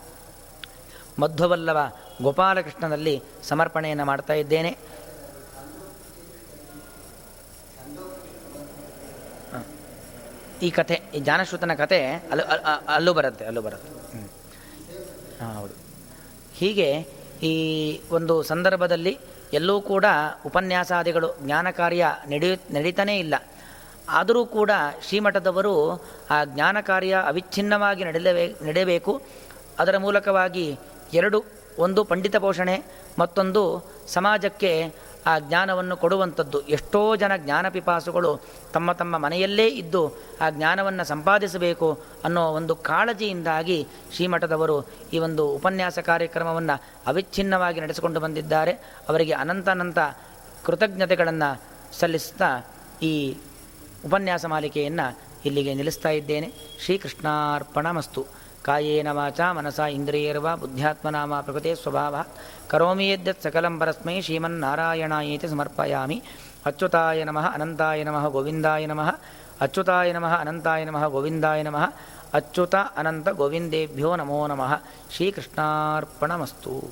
ಮಧ್ವವಲ್ಲವ 1.20 1.78
ಗೋಪಾಲಕೃಷ್ಣನಲ್ಲಿ 2.22 3.22
ಸಮರ್ಪಣೆಯನ್ನು 3.44 4.06
ಮಾಡ್ತಾ 4.06 4.34
ಇದ್ದೇನೆ. 4.34 4.78
ಈ 10.66 10.70
ಕಥೆ, 10.78 10.96
ಈ 11.16 11.20
ಜ್ಞಾನಶ್ರೂತನ 11.26 11.74
ಕಥೆ 11.74 12.00
ಅಲ್ಲೂ 12.32 12.44
ಅಲ್ಲೂ 12.96 13.12
ಬರುತ್ತೆ 13.20 13.46
ಅಲ್ಲೂ 13.46 13.62
ಬರುತ್ತೆ. 13.62 13.90
ಹಾಂ, 15.40 15.54
ಹೌದು. 15.60 15.76
ಹೀಗೆ 16.60 16.90
ಈ 17.44 17.54
ಒಂದು 18.12 18.36
ಸಂದರ್ಭದಲ್ಲಿ 18.44 19.14
ಎಲ್ಲೂ 19.54 19.76
ಕೂಡ 19.82 20.06
ಉಪನ್ಯಾಸಾದಿಗಳು 20.46 21.30
ಜ್ಞಾನ 21.46 21.68
ಕಾರ್ಯ 21.80 22.04
ನಡೆಯು, 22.30 22.56
ನಡೀತಾನೇ 22.74 23.16
ಇಲ್ಲ. 23.20 23.36
ಆದರೂ 24.20 24.42
ಕೂಡ 24.58 24.72
ಶ್ರೀಮಠದವರು 25.08 25.74
ಆ 26.36 26.38
ಜ್ಞಾನ 26.54 26.78
ಕಾರ್ಯ 26.90 27.14
ಅವಿಚ್ಛಿನ್ನವಾಗಿ 27.32 28.04
ನಡೆಯಲೇ 28.04 28.46
ನಡೆಯಬೇಕು. 28.68 29.14
ಅದರ 29.80 29.98
ಮೂಲಕವಾಗಿ 29.98 30.66
ಎರಡು, 31.14 31.40
ಒಂದು 31.86 32.02
ಪಂಡಿತ 32.04 32.36
ಪೋಷಣೆ, 32.36 32.76
ಮತ್ತೊಂದು 33.20 33.64
ಸಮಾಜಕ್ಕೆ 34.14 34.72
ಆ 35.26 35.40
ಜ್ಞಾನವನ್ನು 35.40 35.98
ಕೊಡುವಂಥದ್ದು. 35.98 36.62
ಎಷ್ಟೋ 36.62 37.16
ಜನ 37.16 37.36
ಜ್ಞಾನಪಿಪಾಸುಗಳು 37.36 38.40
ತಮ್ಮ 38.74 38.92
ತಮ್ಮ 38.92 39.18
ಮನೆಯಲ್ಲೇ 39.18 39.68
ಇದ್ದು 39.68 40.14
ಆ 40.42 40.50
ಜ್ಞಾನವನ್ನು 40.50 41.04
ಸಂಪಾದಿಸಬೇಕು 41.04 42.00
ಅನ್ನೋ 42.24 42.52
ಒಂದು 42.52 42.76
ಕಾಳಜಿಯಿಂದಾಗಿ 42.76 43.88
ಶ್ರೀಮಠದವರು 44.14 44.90
ಈ 45.14 45.20
ಒಂದು 45.20 45.50
ಉಪನ್ಯಾಸ 45.50 46.00
ಕಾರ್ಯಕ್ರಮವನ್ನು 46.00 46.84
ಅವಿಚ್ಛಿನ್ನವಾಗಿ 47.08 47.82
ನಡೆಸಿಕೊಂಡು 47.82 48.20
ಬಂದಿದ್ದಾರೆ. 48.20 48.72
ಅವರಿಗೆ 49.10 49.32
ಅನಂತ 49.32 50.00
ಕೃತಜ್ಞತೆಗಳನ್ನು 50.66 51.62
ಸಲ್ಲಿಸ್ತಾ 52.00 52.62
ಈ 53.02 53.38
ಉಪನ್ಯಾಸ 54.06 54.46
ಮಾಲಿಕೆಯನ್ನು 54.46 55.18
ಇಲ್ಲಿಗೆ 55.46 55.74
ನಿಲ್ಲಿಸ್ತಾ 55.74 56.10
ಇದ್ದೇನೆ. 56.10 56.54
ಶ್ರೀಕೃಷ್ಣಾರ್ಪಣ 56.86 57.92
ಮಸ್ತು 57.92 58.41
कायेन 58.66 59.08
वाचा 59.08 59.54
मनसा 59.54 59.88
इन्द्रियैर्वा 59.88 60.56
बुद्ध्यात्मना 60.56 61.26
वा 61.26 61.42
प्रकृते 61.42 61.76
स्वभावः। 61.76 62.24
करोमि 62.70 63.12
यद्यत् 63.12 63.44
सकलं 63.44 63.80
परस्मै 63.80 64.22
श्रीमन्नारायणाय 64.22 65.34
इति 65.34 65.48
समर्पयामि। 65.48 66.22
अच्युताय 66.66 67.24
नमः 67.24 67.48
अनन्ताय 67.48 68.04
नमः 68.04 68.28
गोविन्दाय 68.30 68.86
नमः। 68.88 69.12
अच्युताय 69.62 70.14
नमः 70.14 70.34
अनन्ताय 70.34 70.86
नमः 70.86 71.08
गोविन्दाय 71.08 71.64
नमः। 71.64 71.88
अच्युत 72.34 72.76
अनन्तगोविन्देभ्यो 72.76 74.16
नमो 74.16 74.48
नमः। 74.48 74.78
श्रीकृष्णार्पणमस्तु। 75.12 76.84